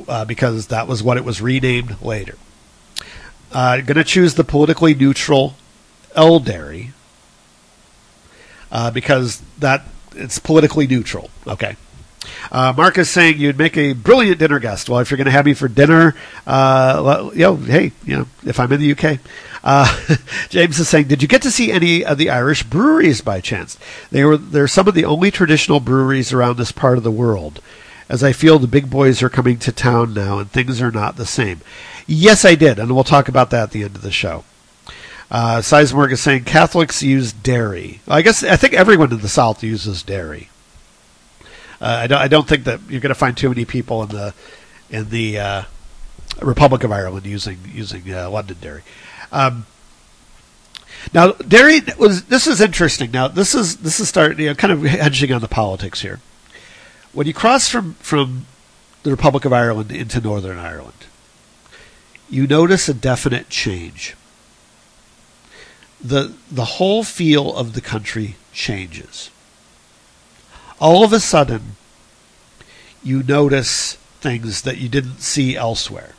uh, 0.07 0.25
because 0.25 0.67
that 0.67 0.87
was 0.87 1.01
what 1.01 1.17
it 1.17 1.23
was 1.23 1.41
renamed 1.41 2.01
later. 2.01 2.35
Uh, 3.51 3.77
going 3.77 3.95
to 3.95 4.03
choose 4.03 4.35
the 4.35 4.43
politically 4.43 4.93
neutral 4.93 5.55
Eldary 6.15 6.91
uh, 8.71 8.91
because 8.91 9.41
that 9.59 9.83
it's 10.15 10.39
politically 10.39 10.87
neutral. 10.87 11.29
Okay. 11.45 11.77
Uh, 12.51 12.73
Mark 12.75 12.97
is 12.97 13.09
saying 13.09 13.37
you'd 13.37 13.57
make 13.57 13.77
a 13.77 13.93
brilliant 13.93 14.39
dinner 14.39 14.59
guest. 14.59 14.89
Well, 14.89 14.99
if 14.99 15.11
you're 15.11 15.17
going 15.17 15.25
to 15.25 15.31
have 15.31 15.45
me 15.45 15.53
for 15.53 15.67
dinner, 15.67 16.15
uh, 16.45 17.31
know, 17.35 17.55
hey, 17.55 17.91
you 18.05 18.17
know, 18.17 18.27
if 18.45 18.59
I'm 18.59 18.71
in 18.71 18.79
the 18.79 18.91
UK. 18.91 19.19
Uh, 19.63 20.15
James 20.49 20.79
is 20.79 20.87
saying, 20.87 21.07
did 21.07 21.21
you 21.21 21.27
get 21.27 21.41
to 21.41 21.51
see 21.51 21.71
any 21.71 22.05
of 22.05 22.17
the 22.17 22.29
Irish 22.29 22.63
breweries 22.63 23.21
by 23.21 23.41
chance? 23.41 23.77
They 24.11 24.23
were 24.23 24.37
they're 24.37 24.67
some 24.67 24.87
of 24.87 24.93
the 24.93 25.05
only 25.05 25.29
traditional 25.31 25.79
breweries 25.79 26.31
around 26.31 26.57
this 26.57 26.71
part 26.71 26.97
of 26.97 27.03
the 27.03 27.11
world. 27.11 27.61
As 28.09 28.23
I 28.23 28.31
feel 28.31 28.57
the 28.57 28.67
big 28.67 28.89
boys 28.89 29.21
are 29.21 29.29
coming 29.29 29.57
to 29.59 29.71
town 29.73 30.13
now, 30.13 30.39
and 30.39 30.49
things 30.49 30.81
are 30.81 30.91
not 30.91 31.17
the 31.17 31.25
same. 31.25 31.59
Yes, 32.05 32.45
I 32.45 32.55
did, 32.55 32.79
and 32.79 32.95
we'll 32.95 33.03
talk 33.03 33.27
about 33.27 33.49
that 33.49 33.63
at 33.63 33.71
the 33.71 33.83
end 33.83 33.97
of 33.97 34.01
the 34.01 34.11
show. 34.11 34.45
Uh, 35.29 35.57
Sizemore 35.57 36.09
is 36.09 36.21
saying 36.21 36.45
Catholics 36.45 37.03
use 37.03 37.33
Derry. 37.33 37.99
I 38.07 38.21
guess 38.21 38.43
I 38.43 38.55
think 38.55 38.73
everyone 38.73 39.11
in 39.11 39.19
the 39.19 39.27
South 39.27 39.61
uses 39.61 40.03
Derry. 40.03 40.49
Uh, 41.79 41.85
I 41.85 42.07
don't. 42.07 42.19
I 42.19 42.27
don't 42.27 42.47
think 42.47 42.63
that 42.63 42.79
you're 42.89 43.01
going 43.01 43.09
to 43.09 43.15
find 43.15 43.37
too 43.37 43.49
many 43.49 43.65
people 43.65 44.03
in 44.03 44.09
the 44.09 44.33
in 44.89 45.09
the 45.09 45.39
uh, 45.39 45.63
Republic 46.41 46.83
of 46.83 46.91
Ireland 46.91 47.25
using 47.25 47.59
using 47.71 48.11
uh, 48.11 48.29
Londonderry. 48.29 48.81
Um, 49.31 49.65
now, 51.13 51.33
Derry 51.33 51.81
was. 51.99 52.25
This 52.25 52.47
is 52.47 52.61
interesting. 52.61 53.11
Now, 53.11 53.27
this 53.27 53.53
is 53.53 53.77
this 53.77 53.99
is 53.99 54.09
starting. 54.09 54.39
You 54.39 54.47
know, 54.47 54.55
kind 54.55 54.73
of 54.73 54.83
hedging 54.83 55.31
on 55.31 55.41
the 55.41 55.47
politics 55.47 56.01
here. 56.01 56.19
When 57.13 57.27
you 57.27 57.33
cross 57.33 57.69
from 57.69 57.93
from 57.95 58.47
the 59.03 59.11
Republic 59.11 59.45
of 59.45 59.53
Ireland 59.53 59.91
into 59.91 60.19
Northern 60.19 60.57
Ireland, 60.57 61.05
you 62.27 62.47
notice 62.47 62.89
a 62.89 62.93
definite 62.93 63.49
change. 63.49 64.15
the 66.01 66.33
The 66.51 66.65
whole 66.65 67.03
feel 67.03 67.55
of 67.55 67.73
the 67.73 67.81
country 67.81 68.35
changes 68.51 69.29
all 70.79 71.03
of 71.03 71.13
a 71.13 71.19
sudden 71.19 71.75
you 73.03 73.23
notice 73.23 73.93
things 74.19 74.63
that 74.63 74.77
you 74.77 74.89
didn't 74.89 75.19
see 75.19 75.55
elsewhere. 75.55 76.13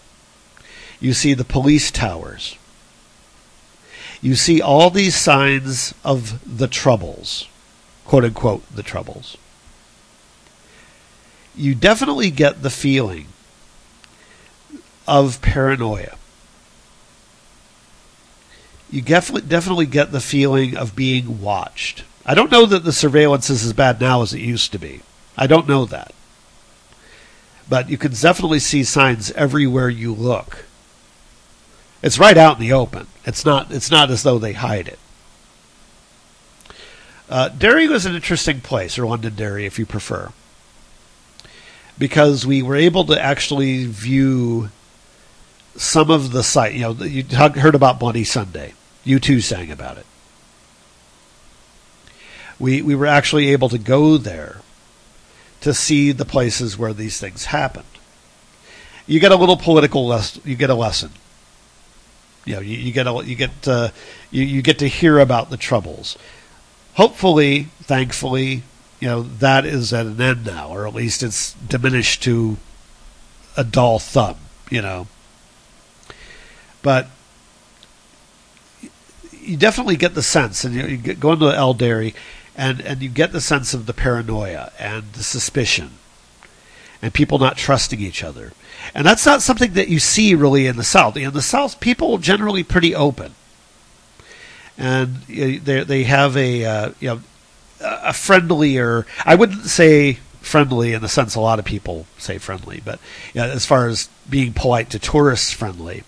You 1.00 1.12
see 1.12 1.34
the 1.34 1.44
police 1.44 1.90
towers. 1.90 2.56
You 4.20 4.34
see 4.34 4.60
all 4.60 4.90
these 4.90 5.14
signs 5.14 5.94
of 6.04 6.58
the 6.58 6.66
troubles, 6.66 7.46
quote 8.04 8.24
unquote, 8.24 8.64
the 8.74 8.82
troubles. 8.82 9.36
You 11.54 11.74
definitely 11.74 12.30
get 12.30 12.62
the 12.62 12.70
feeling 12.70 13.26
of 15.06 15.40
paranoia. 15.40 16.16
You 18.90 19.02
definitely 19.02 19.48
definitely 19.48 19.86
get 19.86 20.12
the 20.12 20.20
feeling 20.20 20.76
of 20.76 20.96
being 20.96 21.40
watched. 21.42 22.04
I 22.28 22.34
don't 22.34 22.52
know 22.52 22.66
that 22.66 22.84
the 22.84 22.92
surveillance 22.92 23.48
is 23.48 23.64
as 23.64 23.72
bad 23.72 24.02
now 24.02 24.20
as 24.20 24.34
it 24.34 24.40
used 24.40 24.70
to 24.72 24.78
be. 24.78 25.00
I 25.34 25.46
don't 25.46 25.66
know 25.66 25.86
that. 25.86 26.12
But 27.70 27.88
you 27.88 27.96
can 27.96 28.12
definitely 28.12 28.58
see 28.58 28.84
signs 28.84 29.30
everywhere 29.30 29.88
you 29.88 30.12
look. 30.12 30.66
It's 32.02 32.18
right 32.18 32.36
out 32.36 32.56
in 32.56 32.60
the 32.60 32.72
open. 32.74 33.06
It's 33.24 33.46
not 33.46 33.72
it's 33.72 33.90
not 33.90 34.10
as 34.10 34.24
though 34.24 34.38
they 34.38 34.52
hide 34.52 34.88
it. 34.88 34.98
Uh, 37.30 37.48
Derry 37.48 37.88
was 37.88 38.04
an 38.04 38.14
interesting 38.14 38.60
place, 38.60 38.98
or 38.98 39.06
Londonderry, 39.06 39.64
if 39.64 39.78
you 39.78 39.86
prefer, 39.86 40.30
because 41.98 42.46
we 42.46 42.62
were 42.62 42.76
able 42.76 43.04
to 43.04 43.20
actually 43.20 43.86
view 43.86 44.68
some 45.76 46.10
of 46.10 46.32
the 46.32 46.42
site. 46.42 46.74
You 46.74 46.80
know, 46.80 46.92
you 46.92 47.24
heard 47.24 47.74
about 47.74 47.98
Bloody 47.98 48.24
Sunday. 48.24 48.74
U2 49.06 49.42
sang 49.42 49.70
about 49.70 49.96
it. 49.96 50.06
We 52.58 52.82
we 52.82 52.94
were 52.94 53.06
actually 53.06 53.50
able 53.50 53.68
to 53.68 53.78
go 53.78 54.16
there 54.16 54.60
to 55.60 55.74
see 55.74 56.12
the 56.12 56.24
places 56.24 56.78
where 56.78 56.92
these 56.92 57.18
things 57.18 57.46
happened. 57.46 57.84
You 59.06 59.20
get 59.20 59.32
a 59.32 59.36
little 59.36 59.56
political 59.56 60.06
lesson. 60.06 60.42
You 60.44 60.56
get 60.56 60.70
a 60.70 60.74
lesson. 60.74 61.10
You 62.44 62.54
know, 62.54 62.60
you, 62.60 62.76
you 62.76 62.92
get 62.92 63.06
a, 63.06 63.22
you 63.24 63.34
get 63.34 63.68
uh, 63.68 63.90
you, 64.30 64.44
you 64.44 64.62
get 64.62 64.78
to 64.80 64.88
hear 64.88 65.18
about 65.18 65.50
the 65.50 65.56
troubles 65.56 66.16
hopefully, 66.98 67.68
thankfully, 67.80 68.64
you 68.98 69.06
know, 69.06 69.22
that 69.22 69.64
is 69.64 69.92
at 69.92 70.04
an 70.04 70.20
end 70.20 70.44
now, 70.44 70.68
or 70.68 70.84
at 70.84 70.92
least 70.92 71.22
it's 71.22 71.52
diminished 71.52 72.24
to 72.24 72.56
a 73.56 73.62
dull 73.62 74.00
thumb, 74.00 74.36
you 74.68 74.82
know. 74.82 75.06
But 76.82 77.06
you 79.40 79.56
definitely 79.56 79.94
get 79.94 80.16
the 80.16 80.24
sense, 80.24 80.64
and 80.64 80.74
you, 80.74 80.86
you 80.86 81.14
go 81.14 81.34
into 81.34 81.46
El 81.46 81.72
Derry, 81.72 82.16
and, 82.58 82.82
and 82.82 83.00
you 83.00 83.08
get 83.08 83.32
the 83.32 83.40
sense 83.40 83.72
of 83.72 83.86
the 83.86 83.94
paranoia 83.94 84.70
and 84.78 85.12
the 85.14 85.22
suspicion 85.22 85.92
and 87.00 87.14
people 87.14 87.38
not 87.38 87.56
trusting 87.56 88.00
each 88.00 88.22
other. 88.22 88.52
And 88.94 89.06
that's 89.06 89.24
not 89.24 89.40
something 89.40 89.72
that 89.72 89.88
you 89.88 89.98
see 89.98 90.34
really 90.34 90.66
in 90.66 90.76
the 90.76 90.84
South. 90.84 91.16
In 91.16 91.32
the 91.32 91.40
South, 91.40 91.80
people 91.80 92.14
are 92.14 92.18
generally 92.18 92.62
pretty 92.62 92.94
open 92.94 93.34
and 94.78 95.16
they 95.26 95.58
they 95.58 96.04
have 96.04 96.36
a 96.36 96.64
uh, 96.64 96.92
you 97.00 97.08
know 97.08 97.20
a 97.80 98.12
friendlier. 98.12 99.04
I 99.24 99.34
wouldn't 99.34 99.66
say 99.66 100.14
friendly 100.40 100.94
in 100.94 101.02
the 101.02 101.08
sense 101.08 101.34
a 101.34 101.40
lot 101.40 101.58
of 101.58 101.64
people 101.64 102.06
say 102.16 102.38
friendly, 102.38 102.80
but 102.84 103.00
you 103.34 103.40
know, 103.40 103.48
as 103.48 103.66
far 103.66 103.88
as 103.88 104.08
being 104.30 104.52
polite 104.52 104.90
to 104.90 104.98
tourists, 104.98 105.52
friendly. 105.52 106.04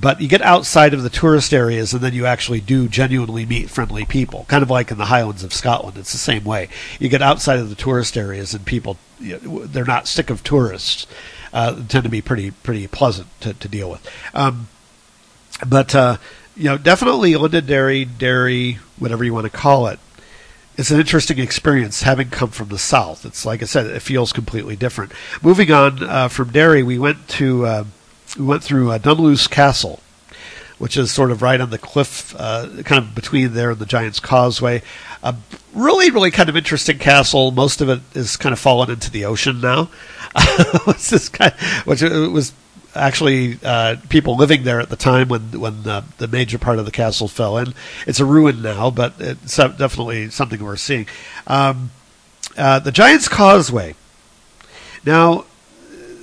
But 0.00 0.20
you 0.22 0.28
get 0.28 0.40
outside 0.40 0.94
of 0.94 1.02
the 1.02 1.10
tourist 1.10 1.52
areas, 1.52 1.92
and 1.92 2.02
then 2.02 2.14
you 2.14 2.24
actually 2.24 2.60
do 2.60 2.88
genuinely 2.88 3.44
meet 3.44 3.68
friendly 3.68 4.06
people. 4.06 4.46
Kind 4.48 4.62
of 4.62 4.70
like 4.70 4.90
in 4.90 4.96
the 4.96 5.06
Highlands 5.06 5.44
of 5.44 5.52
Scotland, 5.52 5.98
it's 5.98 6.12
the 6.12 6.18
same 6.18 6.44
way. 6.44 6.68
You 6.98 7.10
get 7.10 7.20
outside 7.20 7.58
of 7.58 7.68
the 7.68 7.74
tourist 7.74 8.16
areas, 8.16 8.54
and 8.54 8.64
people 8.64 8.96
they're 9.20 9.84
not 9.84 10.08
sick 10.08 10.30
of 10.30 10.42
tourists. 10.42 11.06
Uh, 11.52 11.74
tend 11.86 12.04
to 12.04 12.08
be 12.08 12.22
pretty 12.22 12.50
pretty 12.50 12.86
pleasant 12.86 13.28
to, 13.40 13.52
to 13.52 13.68
deal 13.68 13.90
with. 13.90 14.08
Um, 14.34 14.68
but 15.66 15.94
uh, 15.94 16.16
you 16.56 16.64
know, 16.64 16.78
definitely 16.78 17.34
Londonderry, 17.36 18.04
Derry, 18.04 18.04
Derry, 18.04 18.78
whatever 18.98 19.24
you 19.24 19.34
want 19.34 19.44
to 19.44 19.50
call 19.50 19.86
it. 19.88 19.98
It's 20.78 20.90
an 20.90 20.98
interesting 20.98 21.38
experience 21.38 22.02
having 22.02 22.30
come 22.30 22.50
from 22.50 22.68
the 22.68 22.78
south. 22.78 23.26
It's 23.26 23.44
like 23.44 23.60
I 23.60 23.66
said, 23.66 23.86
it 23.86 24.00
feels 24.00 24.32
completely 24.32 24.74
different. 24.74 25.12
Moving 25.42 25.70
on 25.70 26.02
uh, 26.02 26.28
from 26.28 26.50
Derry, 26.50 26.82
we 26.82 26.98
went 26.98 27.28
to 27.28 27.66
uh, 27.66 27.84
we 28.38 28.44
went 28.44 28.62
through 28.62 28.90
uh, 28.90 28.98
Dunluce 28.98 29.46
Castle, 29.46 30.00
which 30.78 30.96
is 30.96 31.10
sort 31.10 31.30
of 31.30 31.42
right 31.42 31.60
on 31.60 31.70
the 31.70 31.78
cliff, 31.78 32.34
uh, 32.38 32.68
kind 32.84 33.04
of 33.04 33.14
between 33.14 33.54
there 33.54 33.70
and 33.70 33.78
the 33.78 33.86
Giant's 33.86 34.20
Causeway. 34.20 34.82
A 35.22 35.36
really, 35.74 36.10
really 36.10 36.30
kind 36.30 36.48
of 36.48 36.56
interesting 36.56 36.98
castle. 36.98 37.50
Most 37.50 37.80
of 37.80 37.88
it 37.88 38.00
is 38.14 38.36
kind 38.36 38.52
of 38.52 38.58
fallen 38.58 38.90
into 38.90 39.10
the 39.10 39.24
ocean 39.24 39.60
now. 39.60 39.90
kind, 40.34 41.52
of, 41.60 41.86
which 41.86 42.02
it 42.02 42.30
was 42.32 42.52
actually 42.94 43.58
uh, 43.62 43.96
people 44.08 44.36
living 44.36 44.64
there 44.64 44.80
at 44.80 44.90
the 44.90 44.96
time 44.96 45.28
when 45.28 45.60
when 45.60 45.82
the, 45.82 46.04
the 46.18 46.28
major 46.28 46.58
part 46.58 46.78
of 46.78 46.84
the 46.84 46.90
castle 46.90 47.28
fell 47.28 47.58
in. 47.58 47.74
It's 48.06 48.20
a 48.20 48.24
ruin 48.24 48.62
now, 48.62 48.90
but 48.90 49.14
it's 49.18 49.56
definitely 49.56 50.30
something 50.30 50.62
we're 50.62 50.76
seeing. 50.76 51.06
Um, 51.46 51.90
uh, 52.56 52.78
the 52.80 52.92
Giant's 52.92 53.28
Causeway. 53.28 53.94
Now, 55.04 55.46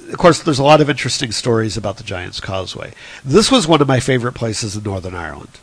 of 0.09 0.17
course, 0.17 0.41
there's 0.41 0.59
a 0.59 0.63
lot 0.63 0.81
of 0.81 0.89
interesting 0.89 1.31
stories 1.31 1.77
about 1.77 1.97
the 1.97 2.03
Giant's 2.03 2.39
Causeway. 2.39 2.93
This 3.23 3.51
was 3.51 3.67
one 3.67 3.81
of 3.81 3.87
my 3.87 3.99
favorite 3.99 4.33
places 4.33 4.75
in 4.75 4.83
Northern 4.83 5.15
Ireland. 5.15 5.59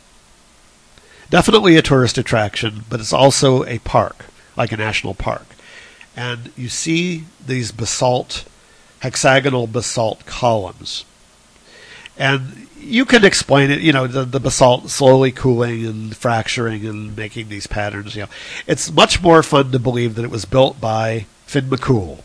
Definitely 1.29 1.75
a 1.75 1.81
tourist 1.81 2.17
attraction, 2.17 2.85
but 2.89 3.01
it's 3.01 3.11
also 3.11 3.65
a 3.65 3.79
park, 3.79 4.25
like 4.55 4.71
a 4.71 4.77
national 4.77 5.13
park. 5.13 5.45
And 6.15 6.51
you 6.55 6.69
see 6.69 7.25
these 7.45 7.71
basalt 7.71 8.45
hexagonal 9.01 9.67
basalt 9.67 10.25
columns. 10.25 11.03
And 12.17 12.67
you 12.79 13.05
can 13.05 13.25
explain 13.25 13.69
it, 13.69 13.81
you 13.81 13.91
know, 13.91 14.07
the, 14.07 14.23
the, 14.23 14.39
basalt 14.39 14.89
slowly 14.89 15.31
cooling 15.31 15.85
and 15.85 16.15
fracturing 16.15 16.85
and 16.85 17.15
making 17.15 17.49
these 17.49 17.67
patterns. 17.67 18.15
You 18.15 18.23
know, 18.23 18.29
it's 18.65 18.91
much 18.91 19.21
more 19.21 19.43
fun 19.43 19.71
to 19.71 19.79
believe 19.79 20.15
that 20.15 20.25
it 20.25 20.31
was 20.31 20.45
built 20.45 20.79
by 20.79 21.25
Finn 21.45 21.69
McCool 21.69 22.21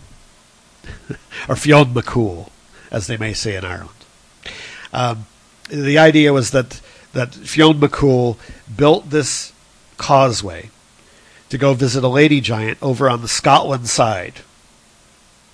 or 1.49 1.57
Fionn 1.57 1.95
McCool, 1.95 2.51
as 2.91 3.07
they 3.07 3.17
may 3.17 3.33
say 3.33 3.57
in 3.57 3.65
Ireland. 3.65 3.91
Um, 4.93 5.27
the 5.69 5.99
idea 5.99 6.33
was 6.33 6.51
that 6.51 6.81
that 7.13 7.35
Fionn 7.35 7.79
McCool 7.79 8.37
built 8.75 9.11
this 9.11 9.53
causeway 9.97 10.71
to 11.51 11.59
go 11.59 11.75
visit 11.75 12.03
a 12.03 12.09
lady 12.09 12.41
giant 12.41 12.79
over 12.81 13.11
on 13.11 13.21
the 13.21 13.29
Scotland 13.29 13.89
side 13.89 14.41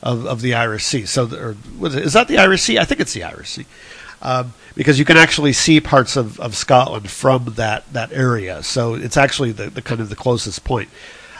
of, 0.03 0.26
of 0.26 0.41
the 0.41 0.55
Irish 0.55 0.85
Sea. 0.85 1.05
So, 1.07 1.26
or, 1.26 1.57
is 1.89 2.12
that 2.12 2.29
the 2.29 2.39
Irish 2.39 2.62
Sea? 2.62 2.79
I 2.79 2.85
think 2.85 3.01
it's 3.01 3.12
the 3.12 3.24
Irish 3.24 3.51
Sea. 3.51 3.66
Um, 4.22 4.55
because 4.74 4.99
you 4.99 5.05
can 5.05 5.16
actually 5.16 5.53
see 5.53 5.81
parts 5.81 6.16
of, 6.16 6.39
of 6.41 6.57
Scotland 6.57 7.11
from 7.11 7.55
that, 7.57 7.93
that 7.93 8.12
area. 8.12 8.62
So 8.62 8.95
it's 8.95 9.16
actually 9.16 9.53
the, 9.53 9.70
the 9.70 9.83
kind 9.83 10.01
of 10.01 10.09
the 10.09 10.16
closest 10.16 10.64
point. 10.64 10.89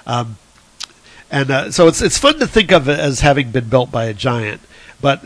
Um, 0.07 0.39
and 1.31 1.51
uh, 1.51 1.71
so 1.71 1.89
it's 1.89 2.01
it's 2.01 2.19
fun 2.19 2.39
to 2.39 2.47
think 2.47 2.73
of 2.73 2.89
it 2.89 2.99
as 2.99 3.21
having 3.21 3.51
been 3.51 3.69
built 3.69 3.91
by 3.91 4.05
a 4.05 4.15
giant, 4.15 4.61
but 5.01 5.25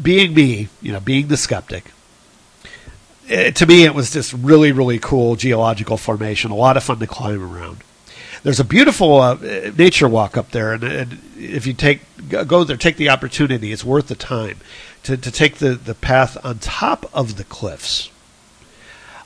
being 0.00 0.34
me, 0.34 0.68
you 0.80 0.92
know, 0.92 1.00
being 1.00 1.28
the 1.28 1.36
skeptic, 1.36 1.92
it, 3.28 3.56
to 3.56 3.66
me 3.66 3.84
it 3.84 3.94
was 3.94 4.12
just 4.12 4.32
really 4.32 4.72
really 4.72 4.98
cool 4.98 5.36
geological 5.36 5.96
formation, 5.96 6.50
a 6.50 6.56
lot 6.56 6.76
of 6.76 6.84
fun 6.84 6.98
to 6.98 7.06
climb 7.06 7.42
around 7.42 7.82
there's 8.42 8.60
a 8.60 8.64
beautiful 8.64 9.20
uh, 9.20 9.36
nature 9.76 10.08
walk 10.08 10.36
up 10.36 10.50
there, 10.50 10.72
and, 10.72 10.84
and, 10.84 11.18
if 11.36 11.66
you 11.66 11.72
take 11.72 12.02
go 12.28 12.64
there, 12.64 12.76
take 12.76 12.96
the 12.96 13.08
opportunity. 13.08 13.72
It's 13.72 13.84
worth 13.84 14.08
the 14.08 14.14
time 14.14 14.58
to, 15.04 15.16
to 15.16 15.30
take 15.30 15.56
the, 15.56 15.70
the 15.70 15.94
path 15.94 16.36
on 16.44 16.58
top 16.58 17.08
of 17.14 17.36
the 17.36 17.44
cliffs 17.44 18.10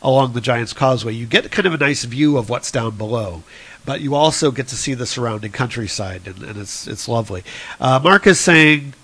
along 0.00 0.32
the 0.32 0.40
Giant's 0.40 0.72
Causeway. 0.72 1.12
You 1.12 1.26
get 1.26 1.50
kind 1.50 1.66
of 1.66 1.74
a 1.74 1.78
nice 1.78 2.04
view 2.04 2.36
of 2.36 2.48
what's 2.48 2.70
down 2.70 2.96
below, 2.96 3.42
but 3.84 4.00
you 4.00 4.14
also 4.14 4.50
get 4.50 4.68
to 4.68 4.76
see 4.76 4.94
the 4.94 5.06
surrounding 5.06 5.52
countryside, 5.52 6.22
and, 6.26 6.42
and 6.42 6.58
it's 6.58 6.86
it's 6.86 7.08
lovely. 7.08 7.44
Uh, 7.80 8.00
Mark 8.02 8.26
is 8.26 8.40
saying. 8.40 8.94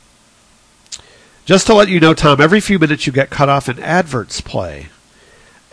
Just 1.47 1.67
to 1.67 1.75
let 1.75 1.89
you 1.89 1.99
know, 1.99 2.15
Tom, 2.15 2.41
every 2.41 2.61
few 2.61 2.79
minutes 2.79 3.09
you 3.09 3.13
get 3.13 3.29
cut 3.29 3.49
off 3.49 3.67
and 3.67 3.81
adverts 3.81 4.41
play. 4.41 4.87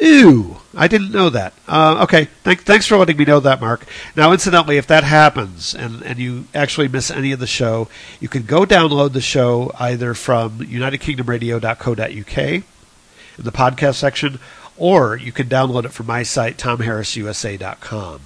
Ooh, 0.01 0.57
I 0.75 0.87
didn't 0.87 1.11
know 1.11 1.29
that. 1.29 1.53
Uh, 1.67 2.01
okay, 2.03 2.25
Thank, 2.43 2.61
thanks 2.61 2.85
for 2.85 2.97
letting 2.97 3.17
me 3.17 3.25
know 3.25 3.39
that, 3.39 3.59
Mark. 3.59 3.85
Now, 4.15 4.31
incidentally, 4.31 4.77
if 4.77 4.85
that 4.87 5.03
happens 5.03 5.73
and, 5.73 6.03
and 6.03 6.19
you 6.19 6.45
actually 6.53 6.87
miss 6.87 7.09
any 7.09 7.31
of 7.31 7.39
the 7.39 7.47
show, 7.47 7.87
you 8.19 8.27
can 8.27 8.43
go 8.43 8.63
download 8.63 9.13
the 9.13 9.21
show 9.21 9.71
either 9.79 10.13
from 10.13 10.59
UnitedKingdomRadio.co.uk 10.59 12.37
in 12.37 12.63
the 13.43 13.51
podcast 13.51 13.95
section, 13.95 14.39
or 14.77 15.15
you 15.15 15.31
can 15.31 15.47
download 15.47 15.85
it 15.85 15.93
from 15.93 16.05
my 16.05 16.21
site, 16.21 16.57
TomHarrisUSA.com. 16.57 18.21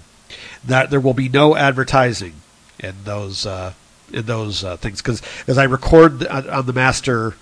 That 0.64 0.90
there 0.90 1.00
will 1.00 1.14
be 1.14 1.30
no 1.30 1.56
advertising 1.56 2.34
in 2.80 2.96
those 3.04 3.46
uh, 3.46 3.74
in 4.12 4.26
those 4.26 4.64
uh, 4.64 4.78
things 4.78 5.02
because 5.02 5.22
as 5.48 5.58
I 5.58 5.64
record 5.64 6.26
on 6.28 6.66
the 6.66 6.74
master 6.74 7.36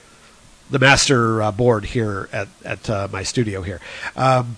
the 0.69 0.79
master 0.79 1.41
uh, 1.41 1.51
board 1.51 1.85
here 1.85 2.29
at 2.31 2.47
at 2.63 2.89
uh, 2.89 3.07
my 3.11 3.23
studio 3.23 3.61
here. 3.61 3.79
Um, 4.15 4.57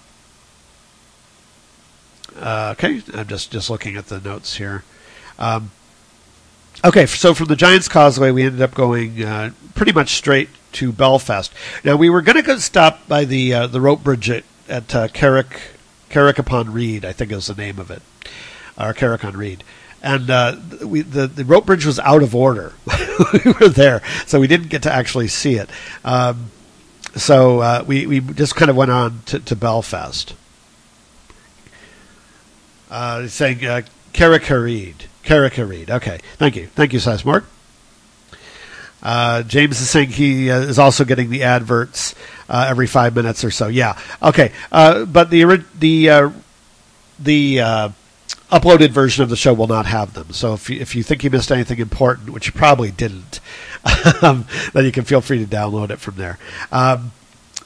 uh, 2.38 2.75
okay, 2.77 3.01
I'm 3.13 3.27
just 3.27 3.51
just 3.51 3.69
looking 3.69 3.95
at 3.95 4.07
the 4.07 4.19
notes 4.19 4.57
here. 4.57 4.84
Um, 5.39 5.71
okay, 6.84 7.05
so 7.05 7.34
from 7.34 7.47
the 7.47 7.55
Giants 7.55 7.88
Causeway, 7.88 8.32
we 8.32 8.43
ended 8.43 8.61
up 8.61 8.73
going 8.73 9.23
uh, 9.23 9.51
pretty 9.75 9.91
much 9.91 10.15
straight 10.15 10.49
to 10.73 10.91
Belfast. 10.91 11.51
Now 11.84 11.95
we 11.95 12.09
were 12.09 12.21
going 12.21 12.41
to 12.43 12.59
stop 12.59 13.07
by 13.07 13.25
the 13.25 13.53
uh, 13.53 13.67
the 13.67 13.82
rope 13.82 14.03
bridge 14.03 14.29
at, 14.29 14.43
at 14.67 14.95
uh, 14.95 15.07
Carrick 15.09 15.59
Carrick 16.12 16.38
upon 16.38 16.72
Reed, 16.72 17.05
I 17.05 17.14
think 17.14 17.32
is 17.32 17.47
the 17.47 17.55
name 17.55 17.80
of 17.80 17.89
it, 17.89 18.01
or 18.78 18.93
Carrick 18.93 19.26
on 19.26 19.36
Reed 19.36 19.64
and 20.01 20.30
uh, 20.30 20.55
we, 20.84 21.01
the 21.01 21.28
the 21.28 21.45
rope 21.45 21.66
bridge 21.66 21.86
was 21.86 21.99
out 21.99 22.24
of 22.24 22.36
order. 22.36 22.74
we 23.45 23.51
were 23.53 23.70
there, 23.70 24.01
so 24.26 24.39
we 24.39 24.47
didn't 24.47 24.70
get 24.70 24.84
to 24.84 24.91
actually 24.91 25.28
see 25.28 25.55
it. 25.55 25.70
Um, 26.03 26.51
so 27.16 27.59
uh, 27.59 27.84
we 27.86 28.07
we 28.07 28.20
just 28.20 28.55
kind 28.55 28.70
of 28.72 28.76
went 28.76 28.91
on 28.91 29.22
to, 29.28 29.39
to 29.39 29.55
Belfast. 29.55 30.34
Uh, 32.89 33.28
saying 33.28 33.66
uh, 33.66 33.82
Carrick-a-Rede. 34.12 35.05
Carrick-a-Rede. 35.24 35.89
Okay, 35.89 36.20
thank 36.38 36.55
you, 36.55 36.68
thank 36.68 36.91
you, 36.93 36.99
Sizemore. 36.99 37.45
Uh, 39.02 39.43
James 39.43 39.82
is 39.82 39.89
saying 39.89 40.10
he 40.10 40.52
uh, 40.52 40.60
is 40.60 40.80
also 40.80 41.06
getting 41.06 41.30
the 41.30 41.43
adverts 41.43 42.16
uh, 42.49 42.66
every 42.70 42.88
five 42.88 43.16
minutes 43.16 43.43
or 43.43 43.52
so. 43.52 43.68
Yeah. 43.68 43.99
Okay. 44.22 44.52
Uh, 44.72 45.06
but 45.06 45.30
the 45.30 45.64
the 45.80 46.10
uh, 46.10 46.30
the 47.20 47.58
uploaded 48.52 48.89
version 48.89 49.24
of 49.24 49.30
the 49.30 49.36
show 49.36 49.54
will 49.54 49.68
not 49.68 49.86
have 49.86 50.14
them. 50.14 50.32
So 50.32 50.54
if 50.54 50.70
you, 50.70 50.80
if 50.80 50.95
you 50.95 51.04
think 51.04 51.24
you 51.24 51.30
missed 51.30 51.52
anything 51.52 51.80
important, 51.80 52.30
which 52.30 52.47
you 52.47 52.54
probably 52.54 52.91
didn't, 52.91 53.39
um, 54.22 54.45
then 54.74 54.86
you 54.86 54.91
can 54.91 55.06
feel 55.06 55.22
free 55.22 55.39
to 55.39 55.45
download 55.45 55.89
it 55.89 55.99
from 55.99 56.16
there. 56.16 56.38
Um, 56.72 57.12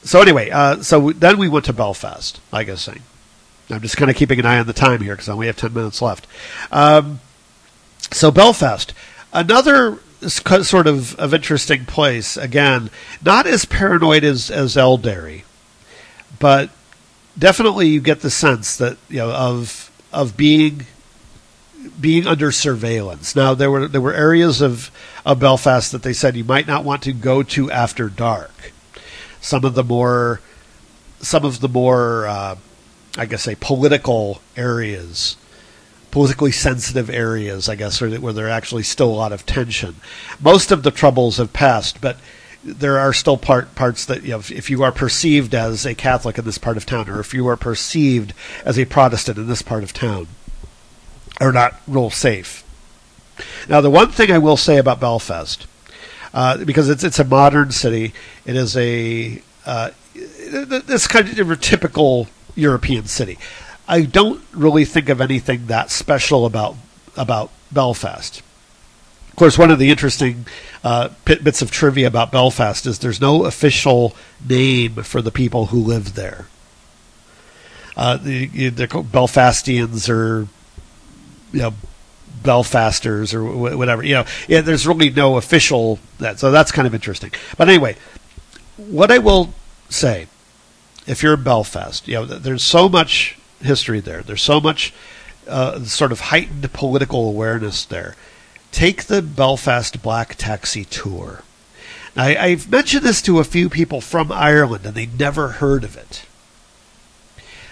so 0.02 0.20
anyway, 0.20 0.50
so 0.82 1.10
then 1.10 1.36
we 1.36 1.48
went 1.48 1.64
to 1.64 1.72
Belfast, 1.72 2.40
I 2.52 2.62
was 2.62 2.80
saying. 2.80 3.02
I'm 3.68 3.80
just 3.80 3.96
kind 3.96 4.10
of 4.10 4.16
keeping 4.16 4.38
an 4.38 4.46
eye 4.46 4.58
on 4.58 4.66
the 4.66 4.72
time 4.72 5.00
here 5.00 5.14
because 5.14 5.28
I 5.28 5.32
only 5.32 5.48
have 5.48 5.56
10 5.56 5.74
minutes 5.74 6.00
left. 6.00 6.26
Um, 6.70 7.18
so 8.12 8.30
Belfast, 8.30 8.94
another 9.32 9.98
sort 10.28 10.86
of, 10.86 11.14
of 11.16 11.34
interesting 11.34 11.84
place. 11.84 12.36
Again, 12.36 12.90
not 13.24 13.46
as 13.46 13.64
paranoid 13.64 14.24
as, 14.24 14.50
as 14.50 14.76
Eldary, 14.76 15.42
but 16.38 16.70
definitely 17.38 17.88
you 17.88 18.00
get 18.00 18.20
the 18.20 18.30
sense 18.30 18.76
that, 18.76 18.96
you 19.08 19.18
know, 19.18 19.32
of 19.32 19.90
of 20.12 20.36
being 20.36 20.86
being 22.00 22.26
under 22.26 22.50
surveillance. 22.50 23.36
Now 23.36 23.54
there 23.54 23.70
were 23.70 23.86
there 23.86 24.00
were 24.00 24.14
areas 24.14 24.60
of, 24.60 24.90
of 25.24 25.40
Belfast 25.40 25.92
that 25.92 26.02
they 26.02 26.12
said 26.12 26.36
you 26.36 26.44
might 26.44 26.66
not 26.66 26.84
want 26.84 27.02
to 27.02 27.12
go 27.12 27.42
to 27.42 27.70
after 27.70 28.08
dark. 28.08 28.72
Some 29.40 29.64
of 29.64 29.74
the 29.74 29.84
more 29.84 30.40
some 31.20 31.44
of 31.44 31.60
the 31.60 31.68
more 31.68 32.26
uh, 32.26 32.56
I 33.16 33.26
guess 33.26 33.42
say 33.42 33.54
political 33.54 34.40
areas, 34.56 35.36
politically 36.10 36.52
sensitive 36.52 37.10
areas, 37.10 37.68
I 37.68 37.76
guess, 37.76 38.00
where, 38.00 38.10
there 38.10 38.48
actually 38.48 38.82
still 38.82 39.10
a 39.10 39.14
lot 39.14 39.32
of 39.32 39.46
tension. 39.46 39.96
Most 40.40 40.72
of 40.72 40.82
the 40.82 40.90
troubles 40.90 41.36
have 41.36 41.52
passed, 41.52 42.00
but 42.00 42.18
there 42.64 42.98
are 42.98 43.12
still 43.12 43.36
part 43.36 43.74
parts 43.74 44.04
that 44.06 44.22
you 44.22 44.30
know, 44.30 44.38
if, 44.38 44.50
if, 44.50 44.70
you 44.70 44.82
are 44.82 44.90
perceived 44.90 45.54
as 45.54 45.86
a 45.86 45.94
Catholic 45.94 46.38
in 46.38 46.44
this 46.44 46.58
part 46.58 46.76
of 46.76 46.84
town, 46.84 47.08
or 47.08 47.20
if 47.20 47.32
you 47.32 47.46
are 47.46 47.56
perceived 47.56 48.34
as 48.64 48.78
a 48.78 48.84
Protestant 48.84 49.38
in 49.38 49.46
this 49.46 49.62
part 49.62 49.84
of 49.84 49.92
town, 49.92 50.26
are 51.40 51.52
not 51.52 51.74
real 51.86 52.10
safe. 52.10 52.64
Now, 53.68 53.80
the 53.80 53.90
one 53.90 54.10
thing 54.10 54.32
I 54.32 54.38
will 54.38 54.56
say 54.56 54.78
about 54.78 55.00
Belfast, 55.00 55.66
uh, 56.32 56.64
because 56.64 56.88
it's 56.88 57.04
it's 57.04 57.18
a 57.18 57.24
modern 57.24 57.70
city, 57.70 58.12
it 58.44 58.56
is 58.56 58.76
a 58.76 59.42
uh, 59.64 59.90
this 60.14 61.06
kind 61.06 61.38
of 61.38 61.60
typical 61.60 62.28
European 62.54 63.06
city. 63.06 63.38
I 63.88 64.02
don't 64.02 64.42
really 64.52 64.84
think 64.84 65.08
of 65.08 65.20
anything 65.20 65.66
that 65.66 65.90
special 65.90 66.46
about 66.46 66.76
about 67.16 67.50
Belfast. 67.72 68.42
Of 69.30 69.36
course, 69.36 69.58
one 69.58 69.70
of 69.70 69.78
the 69.78 69.90
interesting 69.90 70.46
uh, 70.82 71.10
bits 71.24 71.62
of 71.62 71.70
trivia 71.70 72.06
about 72.06 72.32
Belfast 72.32 72.86
is 72.86 72.98
there's 72.98 73.20
no 73.20 73.44
official 73.44 74.14
name 74.48 74.94
for 74.94 75.20
the 75.20 75.30
people 75.30 75.66
who 75.66 75.78
live 75.78 76.14
there. 76.14 76.46
Uh, 77.96 78.16
the, 78.16 78.68
they're 78.70 78.86
called 78.86 79.12
Belfastians 79.12 80.08
or 80.08 80.48
you 81.52 81.60
know 81.62 81.74
Belfasters 82.42 83.34
or 83.34 83.76
whatever. 83.76 84.02
You 84.02 84.14
know, 84.14 84.24
yeah, 84.48 84.60
there's 84.60 84.86
really 84.86 85.10
no 85.10 85.36
official 85.36 85.98
that, 86.18 86.38
so 86.38 86.50
that's 86.50 86.72
kind 86.72 86.86
of 86.86 86.94
interesting. 86.94 87.32
But 87.56 87.68
anyway, 87.68 87.96
what 88.76 89.10
I 89.10 89.18
will 89.18 89.54
say, 89.88 90.26
if 91.06 91.22
you're 91.22 91.34
in 91.34 91.42
Belfast, 91.42 92.06
you 92.08 92.14
know, 92.14 92.24
there's 92.24 92.62
so 92.62 92.88
much 92.88 93.38
history 93.66 94.00
there. 94.00 94.22
There's 94.22 94.42
so 94.42 94.60
much 94.60 94.94
uh, 95.46 95.84
sort 95.84 96.12
of 96.12 96.20
heightened 96.20 96.72
political 96.72 97.28
awareness 97.28 97.84
there 97.84 98.16
take 98.72 99.04
the 99.04 99.22
Belfast 99.22 100.02
Black 100.02 100.34
Taxi 100.34 100.84
Tour. 100.84 101.42
Now, 102.14 102.24
I, 102.24 102.50
have 102.50 102.70
mentioned 102.70 103.04
this 103.04 103.22
to 103.22 103.38
a 103.38 103.44
few 103.44 103.70
people 103.70 104.02
from 104.02 104.30
Ireland, 104.30 104.84
and 104.84 104.94
they 104.94 105.06
never 105.06 105.48
heard 105.48 105.82
of 105.82 105.96
it. 105.96 106.26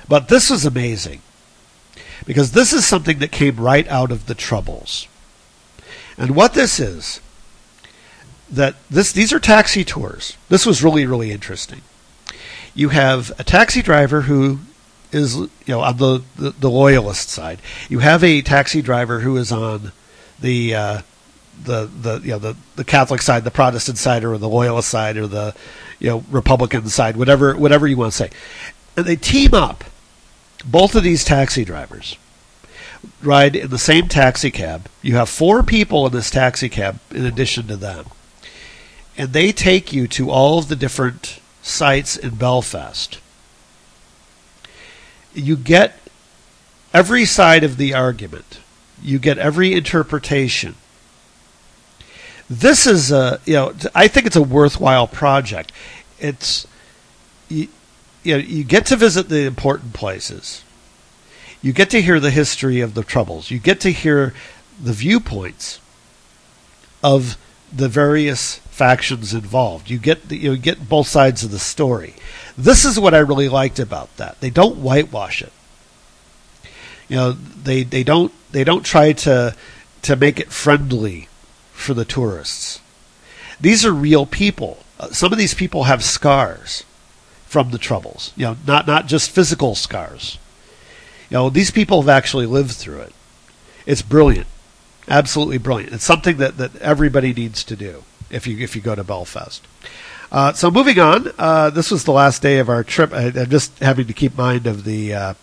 But 0.08 0.28
this 0.28 0.48
was 0.48 0.64
amazing 0.64 1.20
because 2.24 2.52
this 2.52 2.72
is 2.72 2.86
something 2.86 3.18
that 3.18 3.32
came 3.32 3.56
right 3.56 3.86
out 3.88 4.10
of 4.10 4.26
the 4.26 4.34
Troubles. 4.34 5.08
And 6.16 6.34
what 6.34 6.54
this 6.54 6.80
is, 6.80 7.20
that 8.50 8.76
this 8.88 9.12
these 9.12 9.32
are 9.32 9.40
taxi 9.40 9.84
tours. 9.84 10.36
This 10.48 10.64
was 10.64 10.82
really 10.82 11.06
really 11.06 11.32
interesting. 11.32 11.80
You 12.74 12.90
have 12.90 13.32
a 13.38 13.44
taxi 13.44 13.82
driver 13.82 14.22
who 14.22 14.60
is 15.14 15.36
you 15.36 15.50
know 15.68 15.80
on 15.80 15.96
the, 15.96 16.22
the, 16.36 16.50
the 16.50 16.70
loyalist 16.70 17.30
side. 17.30 17.60
You 17.88 18.00
have 18.00 18.24
a 18.24 18.42
taxi 18.42 18.82
driver 18.82 19.20
who 19.20 19.36
is 19.36 19.52
on 19.52 19.92
the 20.40 20.74
uh, 20.74 21.00
the 21.62 21.86
the 21.86 22.20
you 22.20 22.30
know 22.32 22.38
the, 22.38 22.56
the 22.76 22.84
Catholic 22.84 23.22
side, 23.22 23.44
the 23.44 23.50
Protestant 23.50 23.98
side, 23.98 24.24
or 24.24 24.36
the 24.36 24.48
loyalist 24.48 24.88
side, 24.88 25.16
or 25.16 25.26
the 25.26 25.54
you 26.00 26.10
know 26.10 26.24
Republican 26.30 26.88
side, 26.88 27.16
whatever 27.16 27.56
whatever 27.56 27.86
you 27.86 27.96
want 27.96 28.12
to 28.12 28.16
say, 28.16 28.30
and 28.96 29.06
they 29.06 29.16
team 29.16 29.54
up. 29.54 29.84
Both 30.66 30.94
of 30.94 31.02
these 31.02 31.24
taxi 31.24 31.64
drivers 31.64 32.16
ride 33.22 33.54
in 33.54 33.68
the 33.68 33.78
same 33.78 34.08
taxi 34.08 34.50
cab. 34.50 34.88
You 35.02 35.16
have 35.16 35.28
four 35.28 35.62
people 35.62 36.06
in 36.06 36.12
this 36.12 36.30
taxi 36.30 36.70
cab 36.70 37.00
in 37.10 37.26
addition 37.26 37.66
to 37.66 37.76
them, 37.76 38.06
and 39.16 39.32
they 39.32 39.52
take 39.52 39.92
you 39.92 40.08
to 40.08 40.30
all 40.30 40.58
of 40.58 40.68
the 40.68 40.76
different 40.76 41.40
sites 41.62 42.16
in 42.16 42.36
Belfast. 42.36 43.20
You 45.34 45.56
get 45.56 45.98
every 46.92 47.24
side 47.24 47.64
of 47.64 47.76
the 47.76 47.92
argument 47.92 48.60
you 49.04 49.18
get 49.18 49.38
every 49.38 49.74
interpretation. 49.74 50.74
This 52.48 52.86
is 52.86 53.12
a, 53.12 53.40
you 53.44 53.54
know, 53.54 53.74
I 53.94 54.08
think 54.08 54.26
it's 54.26 54.36
a 54.36 54.42
worthwhile 54.42 55.06
project. 55.06 55.72
It's, 56.18 56.66
you, 57.48 57.68
you 58.22 58.34
know, 58.34 58.38
you 58.38 58.64
get 58.64 58.86
to 58.86 58.96
visit 58.96 59.28
the 59.28 59.46
important 59.46 59.92
places. 59.92 60.64
You 61.62 61.72
get 61.72 61.90
to 61.90 62.02
hear 62.02 62.18
the 62.18 62.30
history 62.30 62.80
of 62.80 62.94
the 62.94 63.02
troubles. 63.04 63.50
You 63.50 63.58
get 63.58 63.80
to 63.80 63.90
hear 63.90 64.34
the 64.82 64.92
viewpoints 64.92 65.80
of 67.02 67.36
the 67.72 67.88
various 67.88 68.60
factions 68.74 69.32
involved. 69.32 69.88
You 69.88 69.98
get 69.98 70.28
the, 70.28 70.36
you 70.36 70.56
get 70.56 70.88
both 70.88 71.06
sides 71.06 71.44
of 71.44 71.52
the 71.52 71.60
story. 71.60 72.14
This 72.58 72.84
is 72.84 72.98
what 72.98 73.14
I 73.14 73.18
really 73.18 73.48
liked 73.48 73.78
about 73.78 74.14
that. 74.16 74.40
They 74.40 74.50
don't 74.50 74.78
whitewash 74.78 75.42
it. 75.42 75.52
You 77.08 77.16
know, 77.16 77.32
they 77.32 77.84
they 77.84 78.02
don't 78.02 78.32
they 78.50 78.64
don't 78.64 78.84
try 78.84 79.12
to 79.12 79.54
to 80.02 80.16
make 80.16 80.40
it 80.40 80.50
friendly 80.50 81.28
for 81.72 81.94
the 81.94 82.04
tourists. 82.04 82.80
These 83.60 83.86
are 83.86 83.92
real 83.92 84.26
people. 84.26 84.78
Uh, 84.98 85.10
some 85.10 85.32
of 85.32 85.38
these 85.38 85.54
people 85.54 85.84
have 85.84 86.02
scars 86.02 86.82
from 87.46 87.70
the 87.70 87.78
troubles. 87.78 88.32
You 88.34 88.46
know, 88.46 88.56
not 88.66 88.88
not 88.88 89.06
just 89.06 89.30
physical 89.30 89.76
scars. 89.76 90.38
You 91.30 91.36
know, 91.36 91.48
these 91.48 91.70
people 91.70 92.02
have 92.02 92.08
actually 92.08 92.46
lived 92.46 92.72
through 92.72 93.02
it. 93.02 93.12
It's 93.86 94.02
brilliant, 94.02 94.48
absolutely 95.06 95.58
brilliant. 95.58 95.92
It's 95.92 96.04
something 96.04 96.38
that, 96.38 96.56
that 96.56 96.74
everybody 96.76 97.32
needs 97.32 97.62
to 97.64 97.76
do 97.76 98.02
if 98.34 98.46
you 98.46 98.58
if 98.58 98.74
you 98.74 98.82
go 98.82 98.94
to 98.94 99.04
Belfast. 99.04 99.66
Uh, 100.32 100.52
so 100.52 100.70
moving 100.70 100.98
on, 100.98 101.30
uh, 101.38 101.70
this 101.70 101.90
was 101.90 102.04
the 102.04 102.12
last 102.12 102.42
day 102.42 102.58
of 102.58 102.68
our 102.68 102.82
trip. 102.82 103.12
I, 103.12 103.26
am 103.26 103.50
just 103.50 103.78
having 103.78 104.08
to 104.08 104.12
keep 104.12 104.36
mind 104.36 104.66
of 104.66 104.84
the 104.84 105.14
uh, 105.14 105.34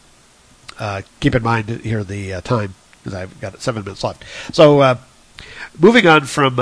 uh 0.78 1.02
keep 1.20 1.34
in 1.34 1.44
mind 1.44 1.70
here 1.70 2.04
the 2.04 2.34
uh, 2.34 2.42
time 2.42 2.76
because 2.98 3.14
I've 3.14 3.40
got 3.40 3.62
seven 3.62 3.84
minutes 3.84 4.04
left. 4.04 4.24
So 4.52 4.82
uh, 4.82 4.98
moving 5.80 6.08
on 6.08 6.26
from 6.26 6.56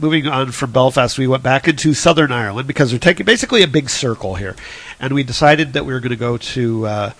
moving 0.00 0.28
on 0.28 0.52
from 0.52 0.70
Belfast, 0.70 1.18
we 1.18 1.26
went 1.26 1.42
back 1.42 1.66
into 1.66 1.92
Southern 1.92 2.30
Ireland 2.30 2.68
because 2.68 2.92
we're 2.92 3.00
taking 3.00 3.26
basically 3.26 3.64
a 3.64 3.68
big 3.68 3.90
circle 3.90 4.36
here, 4.36 4.54
and 5.00 5.12
we 5.12 5.24
decided 5.24 5.72
that 5.72 5.84
we 5.84 5.92
were 5.92 6.00
going 6.00 6.10
to 6.10 6.16
go 6.16 6.36
to. 6.36 7.14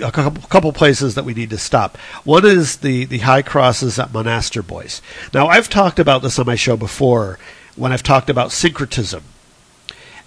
A 0.00 0.10
couple, 0.10 0.42
couple 0.48 0.72
places 0.72 1.14
that 1.14 1.26
we 1.26 1.34
need 1.34 1.50
to 1.50 1.58
stop. 1.58 1.98
One 2.24 2.44
is 2.44 2.78
the, 2.78 3.04
the 3.04 3.18
high 3.18 3.42
crosses 3.42 3.98
at 3.98 4.08
Monasterboice. 4.08 5.02
Now, 5.34 5.46
I've 5.46 5.68
talked 5.68 5.98
about 5.98 6.22
this 6.22 6.38
on 6.38 6.46
my 6.46 6.54
show 6.54 6.76
before 6.76 7.38
when 7.76 7.92
I've 7.92 8.02
talked 8.02 8.30
about 8.30 8.52
syncretism. 8.52 9.24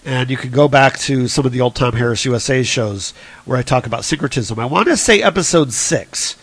And 0.04 0.30
you 0.30 0.38
can 0.38 0.52
go 0.52 0.68
back 0.68 1.00
to 1.00 1.28
some 1.28 1.46
of 1.46 1.52
the 1.52 1.62
old 1.62 1.76
Tom 1.76 1.94
Harris 1.94 2.26
USA 2.26 2.62
shows 2.62 3.14
where 3.46 3.58
I 3.58 3.64
talk 3.64 3.88
about 3.88 4.06
syncretism. 4.06 4.60
I 4.60 4.66
want 4.66 4.88
to 4.88 4.98
say 4.98 5.22
episode 5.22 5.74
six 5.74 6.36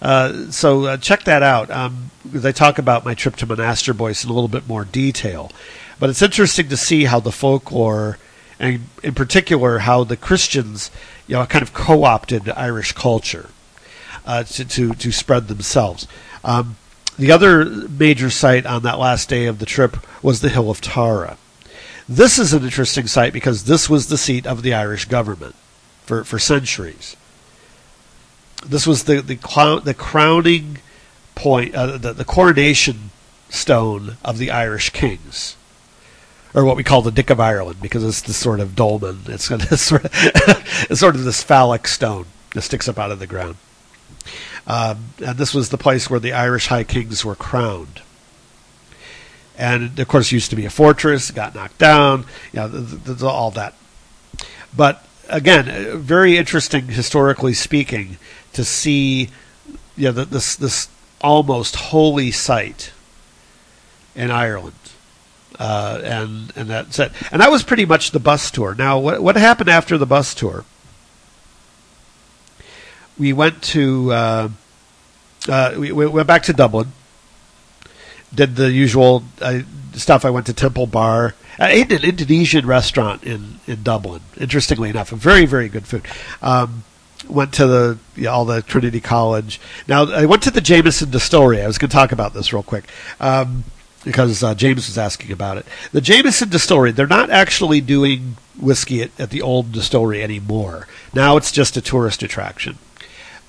uh, 0.00 0.50
so 0.50 0.84
uh, 0.84 0.96
check 0.96 1.24
that 1.24 1.42
out. 1.42 1.70
Um, 1.70 2.10
they 2.24 2.52
talk 2.52 2.78
about 2.78 3.04
my 3.04 3.14
trip 3.14 3.36
to 3.36 3.46
Monasterboice 3.46 4.24
in 4.24 4.30
a 4.30 4.32
little 4.32 4.48
bit 4.48 4.68
more 4.68 4.84
detail. 4.84 5.50
But 5.98 6.10
it's 6.10 6.22
interesting 6.22 6.68
to 6.68 6.76
see 6.76 7.04
how 7.04 7.20
the 7.20 7.32
folklore, 7.32 8.18
and 8.58 8.86
in 9.02 9.14
particular 9.14 9.78
how 9.80 10.04
the 10.04 10.16
Christians, 10.16 10.90
you 11.26 11.36
know, 11.36 11.46
kind 11.46 11.62
of 11.62 11.72
co-opted 11.72 12.48
Irish 12.50 12.92
culture 12.92 13.48
uh, 14.26 14.44
to, 14.44 14.64
to, 14.64 14.94
to 14.94 15.12
spread 15.12 15.48
themselves. 15.48 16.06
Um, 16.44 16.76
the 17.18 17.32
other 17.32 17.64
major 17.64 18.30
site 18.30 18.66
on 18.66 18.82
that 18.82 18.98
last 18.98 19.28
day 19.28 19.46
of 19.46 19.58
the 19.58 19.66
trip 19.66 19.96
was 20.22 20.40
the 20.40 20.48
Hill 20.48 20.70
of 20.70 20.80
Tara. 20.80 21.38
This 22.08 22.38
is 22.38 22.52
an 22.52 22.62
interesting 22.62 23.06
site 23.06 23.32
because 23.32 23.64
this 23.64 23.90
was 23.90 24.08
the 24.08 24.18
seat 24.18 24.46
of 24.46 24.62
the 24.62 24.74
Irish 24.74 25.06
government 25.06 25.54
for, 26.04 26.24
for 26.24 26.38
centuries 26.38 27.16
this 28.64 28.86
was 28.86 29.04
the 29.04 29.20
the, 29.20 29.36
the 29.84 29.94
crowning 29.94 30.78
point, 31.34 31.74
uh, 31.74 31.98
the, 31.98 32.12
the 32.12 32.24
coronation 32.24 33.10
stone 33.48 34.16
of 34.24 34.38
the 34.38 34.50
Irish 34.50 34.90
kings, 34.90 35.56
or 36.54 36.64
what 36.64 36.76
we 36.76 36.84
call 36.84 37.02
the 37.02 37.10
Dick 37.10 37.30
of 37.30 37.40
Ireland, 37.40 37.80
because 37.80 38.04
it's 38.04 38.22
this 38.22 38.36
sort 38.36 38.60
of 38.60 38.74
dolmen. 38.74 39.20
It's, 39.26 39.48
this 39.70 39.82
sort 39.82 40.04
of, 40.06 40.10
it's 40.14 41.00
sort 41.00 41.14
of 41.14 41.24
this 41.24 41.42
phallic 41.42 41.86
stone 41.86 42.26
that 42.54 42.62
sticks 42.62 42.88
up 42.88 42.98
out 42.98 43.10
of 43.10 43.18
the 43.18 43.26
ground. 43.26 43.56
And 44.66 44.98
this 45.18 45.54
was 45.54 45.68
the 45.68 45.78
place 45.78 46.10
where 46.10 46.20
the 46.20 46.32
Irish 46.32 46.66
High 46.66 46.84
Kings 46.84 47.24
were 47.24 47.36
crowned. 47.36 48.02
And 49.58 49.98
of 49.98 50.08
course, 50.08 50.32
used 50.32 50.50
to 50.50 50.56
be 50.56 50.66
a 50.66 50.70
fortress, 50.70 51.30
got 51.30 51.54
knocked 51.54 51.78
down, 51.78 52.26
you 52.52 52.60
know, 52.60 52.68
the, 52.68 53.14
the, 53.14 53.26
all 53.26 53.50
that. 53.52 53.74
But 54.76 55.06
again, 55.28 55.98
very 55.98 56.36
interesting 56.36 56.88
historically 56.88 57.54
speaking 57.54 58.18
to 58.52 58.64
see 58.64 59.30
you 59.96 60.12
know, 60.12 60.24
this 60.24 60.56
this 60.56 60.88
almost 61.20 61.76
holy 61.76 62.30
site 62.30 62.92
in 64.14 64.30
Ireland. 64.30 64.74
Uh, 65.58 66.00
and 66.04 66.52
and 66.54 66.68
that's 66.68 66.98
it. 66.98 67.12
And 67.32 67.40
that 67.40 67.50
was 67.50 67.62
pretty 67.62 67.86
much 67.86 68.10
the 68.10 68.20
bus 68.20 68.50
tour. 68.50 68.74
Now, 68.74 68.98
what 68.98 69.22
what 69.22 69.36
happened 69.36 69.70
after 69.70 69.96
the 69.96 70.06
bus 70.06 70.34
tour? 70.34 70.64
We 73.18 73.32
went 73.32 73.62
to 73.64 74.12
uh, 74.12 74.48
uh, 75.48 75.74
we, 75.78 75.92
we, 75.92 76.06
went 76.06 76.26
back 76.26 76.42
to 76.44 76.52
Dublin. 76.52 76.92
Did 78.34 78.56
the 78.56 78.70
usual 78.70 79.24
uh, 79.40 79.60
stuff. 79.94 80.24
I 80.24 80.30
went 80.30 80.46
to 80.46 80.52
Temple 80.52 80.86
Bar. 80.86 81.34
I 81.58 81.70
ate 81.70 81.92
an 81.92 82.04
Indonesian 82.04 82.66
restaurant 82.66 83.24
in, 83.24 83.60
in 83.66 83.82
Dublin. 83.82 84.20
Interestingly 84.38 84.90
enough, 84.90 85.10
very 85.10 85.46
very 85.46 85.68
good 85.68 85.86
food. 85.86 86.02
Um, 86.42 86.84
went 87.28 87.52
to 87.54 87.66
the 87.66 87.98
you 88.14 88.24
know, 88.24 88.32
all 88.32 88.44
the 88.44 88.62
Trinity 88.62 89.00
College. 89.00 89.60
Now 89.88 90.04
I 90.04 90.26
went 90.26 90.42
to 90.42 90.50
the 90.50 90.60
Jameson 90.60 91.10
Distillery. 91.10 91.62
I 91.62 91.66
was 91.66 91.78
going 91.78 91.90
to 91.90 91.96
talk 91.96 92.12
about 92.12 92.34
this 92.34 92.52
real 92.52 92.62
quick. 92.62 92.84
Um, 93.20 93.64
because 94.04 94.44
uh, 94.44 94.54
James 94.54 94.86
was 94.86 94.96
asking 94.96 95.32
about 95.32 95.56
it. 95.56 95.66
The 95.90 96.00
Jameson 96.00 96.48
Distillery, 96.48 96.92
they're 96.92 97.08
not 97.08 97.28
actually 97.28 97.80
doing 97.80 98.36
whiskey 98.56 99.02
at, 99.02 99.10
at, 99.18 99.30
the 99.30 99.42
old 99.42 99.72
distillery 99.72 100.22
anymore. 100.22 100.86
Now 101.12 101.36
it's 101.36 101.50
just 101.50 101.76
a 101.76 101.80
tourist 101.80 102.22
attraction. 102.22 102.78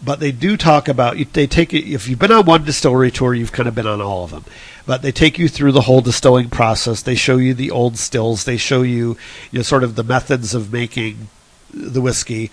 But 0.04 0.20
they 0.20 0.32
do 0.32 0.58
talk 0.58 0.88
about 0.88 1.18
they 1.34 1.48
take 1.48 1.74
if 1.74 2.08
you've 2.08 2.20
been 2.20 2.32
on 2.32 2.46
one 2.46 2.64
distillery 2.64 3.12
tour, 3.12 3.34
you've 3.34 3.52
kind 3.52 3.68
of 3.68 3.76
been 3.76 3.88
on 3.88 4.02
all 4.02 4.24
of 4.24 4.32
them. 4.32 4.46
But 4.86 5.02
they 5.02 5.12
take 5.12 5.40
you 5.40 5.50
through 5.50 5.72
the 5.72 5.82
whole 5.82 6.02
distilling 6.02 6.50
process. 6.50 7.02
They 7.02 7.16
show 7.16 7.38
you 7.38 7.54
the 7.54 7.72
old 7.72 7.98
stills. 7.98 8.44
They 8.44 8.58
show 8.58 8.84
you, 8.84 9.18
you 9.52 9.60
know, 9.60 9.64
sort 9.64 9.84
of 9.84 9.96
the 9.96 10.04
methods 10.04 10.54
of 10.54 10.72
making 10.72 11.30
the 11.74 12.02
whiskey. 12.02 12.52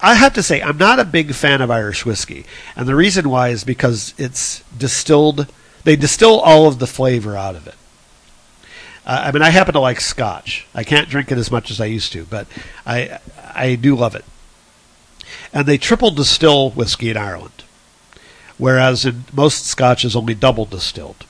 I 0.00 0.14
have 0.14 0.34
to 0.34 0.42
say, 0.42 0.62
I'm 0.62 0.78
not 0.78 1.00
a 1.00 1.04
big 1.04 1.34
fan 1.34 1.60
of 1.60 1.70
Irish 1.70 2.06
whiskey, 2.06 2.44
and 2.76 2.86
the 2.86 2.94
reason 2.94 3.28
why 3.28 3.48
is 3.48 3.64
because 3.64 4.14
it's 4.18 4.62
distilled 4.76 5.48
they 5.84 5.96
distill 5.96 6.40
all 6.40 6.66
of 6.66 6.78
the 6.78 6.86
flavor 6.86 7.36
out 7.36 7.54
of 7.54 7.66
it. 7.66 7.74
Uh, 9.06 9.24
I 9.26 9.32
mean, 9.32 9.42
I 9.42 9.50
happen 9.50 9.74
to 9.74 9.80
like 9.80 10.00
Scotch. 10.00 10.66
I 10.74 10.82
can't 10.82 11.10
drink 11.10 11.30
it 11.30 11.36
as 11.36 11.50
much 11.50 11.70
as 11.70 11.80
I 11.80 11.84
used 11.84 12.12
to, 12.12 12.24
but 12.24 12.46
I 12.86 13.18
I 13.54 13.74
do 13.74 13.94
love 13.94 14.14
it. 14.14 14.24
And 15.54 15.66
they 15.66 15.78
triple 15.78 16.10
distill 16.10 16.70
whiskey 16.70 17.10
in 17.10 17.16
Ireland, 17.16 17.62
whereas 18.58 19.06
in 19.06 19.24
most 19.32 19.64
Scotch 19.64 20.04
is 20.04 20.16
only 20.16 20.34
double 20.34 20.66
distilled, 20.66 21.24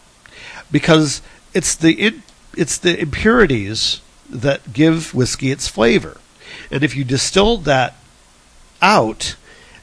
because 0.72 1.20
it's 1.52 1.74
the 1.74 1.92
in, 1.92 2.22
it's 2.56 2.78
the 2.78 2.98
impurities 2.98 4.00
that 4.30 4.72
give 4.72 5.14
whiskey 5.14 5.50
its 5.50 5.68
flavor, 5.68 6.16
and 6.70 6.82
if 6.82 6.96
you 6.96 7.04
distill 7.04 7.58
that 7.58 7.96
out, 8.80 9.36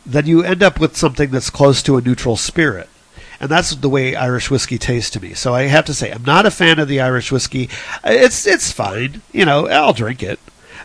then 0.05 0.25
you 0.25 0.41
end 0.41 0.63
up 0.63 0.79
with 0.79 0.97
something 0.97 1.29
that's 1.29 1.51
close 1.51 1.83
to 1.83 1.97
a 1.97 2.01
neutral 2.01 2.35
spirit. 2.35 2.89
And 3.39 3.49
that's 3.49 3.75
the 3.75 3.89
way 3.89 4.15
Irish 4.15 4.51
whiskey 4.51 4.77
tastes 4.77 5.09
to 5.11 5.19
me. 5.19 5.33
So 5.33 5.55
I 5.55 5.63
have 5.63 5.85
to 5.85 5.95
say, 5.95 6.11
I'm 6.11 6.23
not 6.23 6.45
a 6.45 6.51
fan 6.51 6.77
of 6.77 6.87
the 6.87 7.01
Irish 7.01 7.31
whiskey. 7.31 7.69
It's 8.03 8.45
it's 8.45 8.71
fine, 8.71 9.21
you 9.31 9.45
know, 9.45 9.67
I'll 9.67 9.93
drink 9.93 10.21
it, 10.21 10.39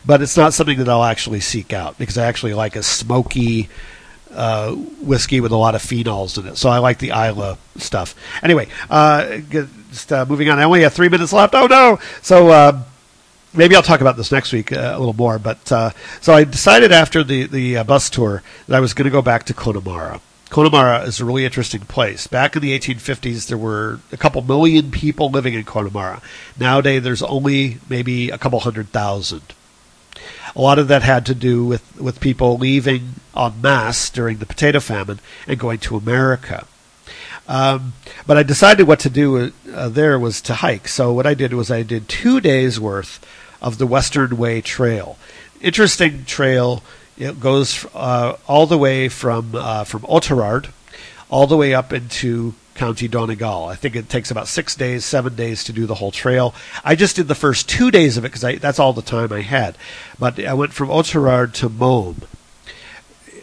but 0.07 0.23
it's 0.23 0.37
not 0.37 0.55
something 0.55 0.79
that 0.79 0.89
I'll 0.89 1.05
actually 1.05 1.41
seek 1.41 1.73
out 1.73 1.99
because 1.99 2.17
I 2.17 2.27
actually 2.27 2.55
like 2.55 2.77
a 2.77 2.83
smoky 2.83 3.69
uh, 4.33 4.73
whiskey 4.73 5.41
with 5.41 5.53
a 5.53 5.57
lot 5.57 5.75
of 5.75 5.83
phenols 5.83 6.39
in 6.39 6.47
it. 6.47 6.57
So 6.57 6.69
I 6.69 6.79
like 6.79 6.99
the 6.99 7.13
Islay 7.13 7.57
stuff. 7.77 8.15
Anyway, 8.43 8.69
uh, 8.89 9.39
just 9.91 10.13
uh, 10.13 10.25
moving 10.27 10.49
on. 10.49 10.59
I 10.59 10.65
only 10.65 10.83
have 10.83 10.93
three 10.93 11.09
minutes 11.09 11.33
left. 11.33 11.55
Oh 11.55 11.67
no! 11.67 11.99
So. 12.23 12.49
Uh, 12.49 12.83
maybe 13.55 13.75
I'll 13.75 13.83
talk 13.83 14.03
about 14.03 14.19
this 14.19 14.31
next 14.31 14.53
week 14.53 14.71
uh, 14.71 14.93
a 14.95 14.99
little 14.99 15.15
more. 15.15 15.39
But 15.39 15.73
uh, 15.73 15.91
so 16.21 16.35
I 16.35 16.45
decided 16.45 16.93
after 16.93 17.25
the 17.25 17.47
the 17.47 17.83
bus 17.85 18.11
tour 18.11 18.43
that 18.69 18.77
I 18.77 18.81
was 18.81 18.93
going 18.93 19.07
to 19.07 19.11
go 19.11 19.23
back 19.23 19.45
to 19.45 19.55
Connemara, 19.55 20.21
Connemara 20.51 21.03
is 21.03 21.21
a 21.21 21.25
really 21.25 21.45
interesting 21.45 21.81
place. 21.81 22.27
Back 22.27 22.55
in 22.55 22.63
the 22.63 22.79
1850s, 22.79 23.49
there 23.49 23.59
were 23.59 24.01
a 24.13 24.17
couple 24.17 24.43
million 24.43 24.91
people 24.91 25.31
living 25.31 25.55
in 25.55 25.65
Connemara. 25.65 26.23
Nowadays, 26.59 27.03
there's 27.03 27.23
only 27.23 27.79
maybe 27.89 28.31
a 28.31 28.39
couple 28.39 28.61
hundred 28.61 28.89
thousand. 28.91 29.43
A 30.55 30.61
lot 30.61 30.79
of 30.79 30.89
that 30.89 31.03
had 31.03 31.27
to 31.27 31.35
do 31.35 31.65
with, 31.65 32.01
with 32.01 32.21
people 32.21 32.59
leaving 32.59 33.15
en 33.37 33.61
masse 33.61 34.11
during 34.11 34.39
the 34.39 34.47
potato 34.47 34.81
famine 34.81 35.21
and 35.47 35.59
going 35.59 35.79
to 35.81 35.97
America. 35.97 36.67
Um, 37.49 37.93
but 38.27 38.37
I 38.37 38.43
decided 38.43 38.87
what 38.87 39.01
to 39.01 39.11
do 39.11 39.53
uh, 39.73 39.89
there 39.89 40.19
was 40.19 40.41
to 40.43 40.55
hike. 40.55 40.89
So 40.89 41.13
what 41.13 41.27
I 41.27 41.35
did 41.35 41.53
was 41.53 41.71
I 41.71 41.83
did 41.83 42.09
two 42.09 42.41
days 42.41 42.81
worth 42.81 43.25
of 43.63 43.79
the 43.79 43.87
Western 43.87 44.37
Way 44.37 44.61
Trail. 44.61 45.17
Interesting 45.61 46.25
trail 46.25 46.83
it 47.19 47.41
goes 47.41 47.87
uh, 47.95 48.37
all 48.47 48.67
the 48.67 48.77
way 48.77 49.09
from 49.09 49.55
uh, 49.55 49.85
from 49.85 50.03
Oughterard 50.03 50.69
all 51.31 51.47
the 51.47 51.57
way 51.57 51.75
up 51.75 51.93
into 51.93 52.55
County 52.77 53.09
Donegal. 53.09 53.67
I 53.67 53.75
think 53.75 53.97
it 53.97 54.09
takes 54.09 54.31
about 54.31 54.49
six 54.49 54.75
days, 54.77 55.05
seven 55.05 55.35
days 55.35 55.65
to 55.65 55.73
do 55.73 55.87
the 55.87 55.97
whole 55.97 56.11
trail. 56.11 56.55
I 56.85 56.95
just 56.95 57.17
did 57.17 57.29
the 57.29 57.35
first 57.35 57.69
two 57.69 57.91
days 57.91 58.17
of 58.17 58.25
it 58.25 58.33
because 58.33 58.61
that's 58.61 58.79
all 58.79 58.93
the 58.93 59.03
time 59.03 59.33
I 59.33 59.43
had. 59.43 59.77
But 60.19 60.39
I 60.39 60.55
went 60.55 60.73
from 60.73 60.89
Oughterard 60.91 61.55
to 61.55 61.69
Mome. 61.69 62.23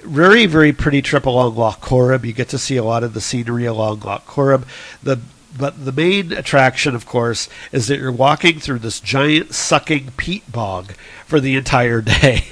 Very, 0.04 0.46
very 0.46 0.74
pretty 0.74 1.02
trip 1.02 1.26
along 1.26 1.56
Loch 1.56 1.82
Corrib. 1.82 2.26
You 2.26 2.34
get 2.34 2.50
to 2.50 2.58
see 2.58 2.76
a 2.78 2.84
lot 2.84 3.04
of 3.04 3.14
the 3.14 3.22
scenery 3.22 3.66
along 3.66 4.02
Loch 4.02 4.26
Corrib. 4.26 4.66
The 5.02 5.20
but 5.58 5.86
the 5.86 5.92
main 5.92 6.32
attraction, 6.32 6.96
of 6.96 7.06
course, 7.06 7.48
is 7.72 7.88
that 7.88 8.00
you're 8.00 8.12
walking 8.12 8.60
through 8.60 8.80
this 8.80 9.00
giant 9.00 9.54
sucking 9.54 10.12
peat 10.18 10.52
bog 10.52 10.94
for 11.26 11.40
the 11.40 11.56
entire 11.56 12.02
day. 12.22 12.44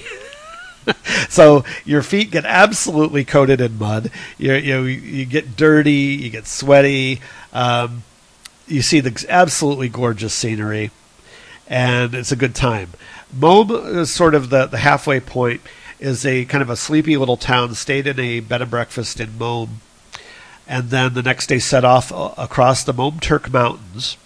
so 1.29 1.63
your 1.85 2.01
feet 2.01 2.31
get 2.31 2.45
absolutely 2.45 3.25
coated 3.25 3.61
in 3.61 3.77
mud. 3.77 4.11
You 4.37 4.53
you 4.53 4.83
you 4.83 5.25
get 5.25 5.55
dirty, 5.55 5.91
you 5.91 6.29
get 6.29 6.47
sweaty. 6.47 7.21
Um, 7.53 8.03
you 8.67 8.81
see 8.81 8.99
the 8.99 9.25
absolutely 9.29 9.89
gorgeous 9.89 10.33
scenery, 10.33 10.91
and 11.67 12.15
it's 12.15 12.31
a 12.31 12.35
good 12.35 12.55
time. 12.55 12.91
Mome 13.33 13.71
is 13.71 14.11
sort 14.11 14.35
of 14.35 14.49
the, 14.49 14.65
the 14.65 14.77
halfway 14.77 15.19
point. 15.19 15.61
Is 15.99 16.25
a 16.25 16.45
kind 16.45 16.63
of 16.63 16.69
a 16.71 16.75
sleepy 16.75 17.15
little 17.15 17.37
town. 17.37 17.75
Stayed 17.75 18.07
in 18.07 18.19
a 18.19 18.39
bed 18.39 18.63
and 18.63 18.71
breakfast 18.71 19.19
in 19.19 19.37
Mome, 19.37 19.81
and 20.67 20.89
then 20.89 21.13
the 21.13 21.21
next 21.21 21.47
day 21.47 21.59
set 21.59 21.85
off 21.85 22.11
uh, 22.11 22.33
across 22.39 22.83
the 22.83 22.93
Maumturk 22.93 23.51
Mountains 23.51 24.17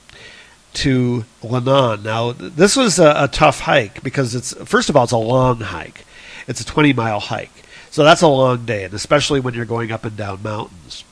to 0.75 1.25
Leenane. 1.41 2.03
Now, 2.03 2.31
this 2.31 2.75
was 2.75 2.99
a, 2.99 3.13
a, 3.17 3.27
tough 3.27 3.61
hike 3.61 4.03
because 4.03 4.35
it's 4.35 4.53
first 4.65 4.89
of 4.89 4.95
all 4.95 5.03
it's 5.03 5.11
a 5.11 5.17
long 5.17 5.59
hike. 5.59 6.05
It's 6.47 6.61
a 6.61 6.65
20 6.65 6.93
mile 6.93 7.19
hike. 7.19 7.63
So 7.91 8.03
that's 8.03 8.21
a 8.21 8.27
long 8.27 8.65
day, 8.65 8.83
and 8.83 8.93
especially 8.93 9.39
when 9.39 9.53
you're 9.53 9.65
going 9.65 9.91
up 9.91 10.03
and 10.03 10.17
down 10.17 10.43
mountains. 10.43 11.03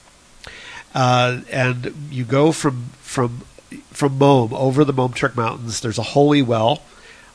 Uh, 0.93 1.41
and 1.49 1.93
you 2.11 2.23
go 2.23 2.51
from 2.51 2.89
from 3.01 3.43
from 3.89 4.17
Mome 4.17 4.53
over 4.53 4.83
the 4.83 4.93
Maumturk 4.93 5.35
Mountains. 5.35 5.79
There's 5.79 5.97
a 5.97 6.03
holy 6.03 6.41
well 6.41 6.83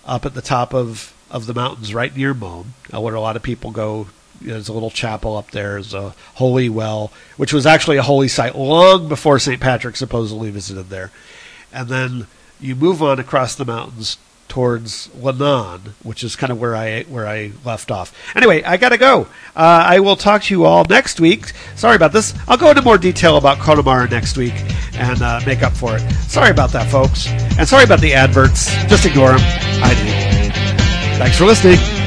up 0.04 0.24
at 0.26 0.34
the 0.34 0.42
top 0.42 0.74
of, 0.74 1.14
of 1.30 1.46
the 1.46 1.54
mountains 1.54 1.94
right 1.94 2.14
near 2.16 2.34
Mome, 2.34 2.74
uh, 2.92 3.00
where 3.00 3.14
a 3.14 3.20
lot 3.20 3.36
of 3.36 3.42
people 3.42 3.70
go. 3.70 4.08
There's 4.40 4.68
a 4.68 4.72
little 4.72 4.90
chapel 4.90 5.36
up 5.36 5.50
there. 5.50 5.72
There's 5.72 5.94
a 5.94 6.14
holy 6.34 6.68
well, 6.68 7.12
which 7.36 7.52
was 7.52 7.66
actually 7.66 7.96
a 7.96 8.02
holy 8.02 8.28
site 8.28 8.54
long 8.54 9.08
before 9.08 9.38
St. 9.38 9.60
Patrick 9.60 9.96
supposedly 9.96 10.50
visited 10.50 10.90
there. 10.90 11.10
And 11.72 11.88
then 11.88 12.26
you 12.60 12.76
move 12.76 13.02
on 13.02 13.18
across 13.18 13.54
the 13.56 13.64
mountains 13.64 14.16
towards 14.48 15.08
Leenane, 15.08 15.88
which 16.02 16.24
is 16.24 16.36
kind 16.36 16.50
of 16.50 16.60
where 16.60 16.74
I 16.74 17.02
where 17.04 17.26
I 17.26 17.52
left 17.64 17.90
off. 17.90 18.14
Anyway, 18.36 18.62
I 18.62 18.76
gotta 18.76 18.98
go. 18.98 19.22
Uh, 19.54 19.84
I 19.86 20.00
will 20.00 20.16
talk 20.16 20.42
to 20.44 20.54
you 20.54 20.64
all 20.64 20.84
next 20.84 21.20
week. 21.20 21.52
Sorry 21.76 21.96
about 21.96 22.12
this. 22.12 22.34
I'll 22.46 22.56
go 22.56 22.70
into 22.70 22.82
more 22.82 22.98
detail 22.98 23.36
about 23.36 23.58
Connemara 23.58 24.08
next 24.08 24.36
week 24.36 24.54
and 24.94 25.20
uh, 25.22 25.40
make 25.46 25.62
up 25.62 25.72
for 25.72 25.96
it. 25.96 26.00
Sorry 26.28 26.50
about 26.50 26.70
that, 26.72 26.90
folks, 26.90 27.28
and 27.28 27.68
sorry 27.68 27.84
about 27.84 28.00
the 28.00 28.14
adverts. 28.14 28.74
Just 28.86 29.06
ignore 29.06 29.30
them. 29.30 29.40
I 29.82 29.94
do. 29.94 31.18
Thanks 31.18 31.36
for 31.36 31.44
listening. 31.44 31.97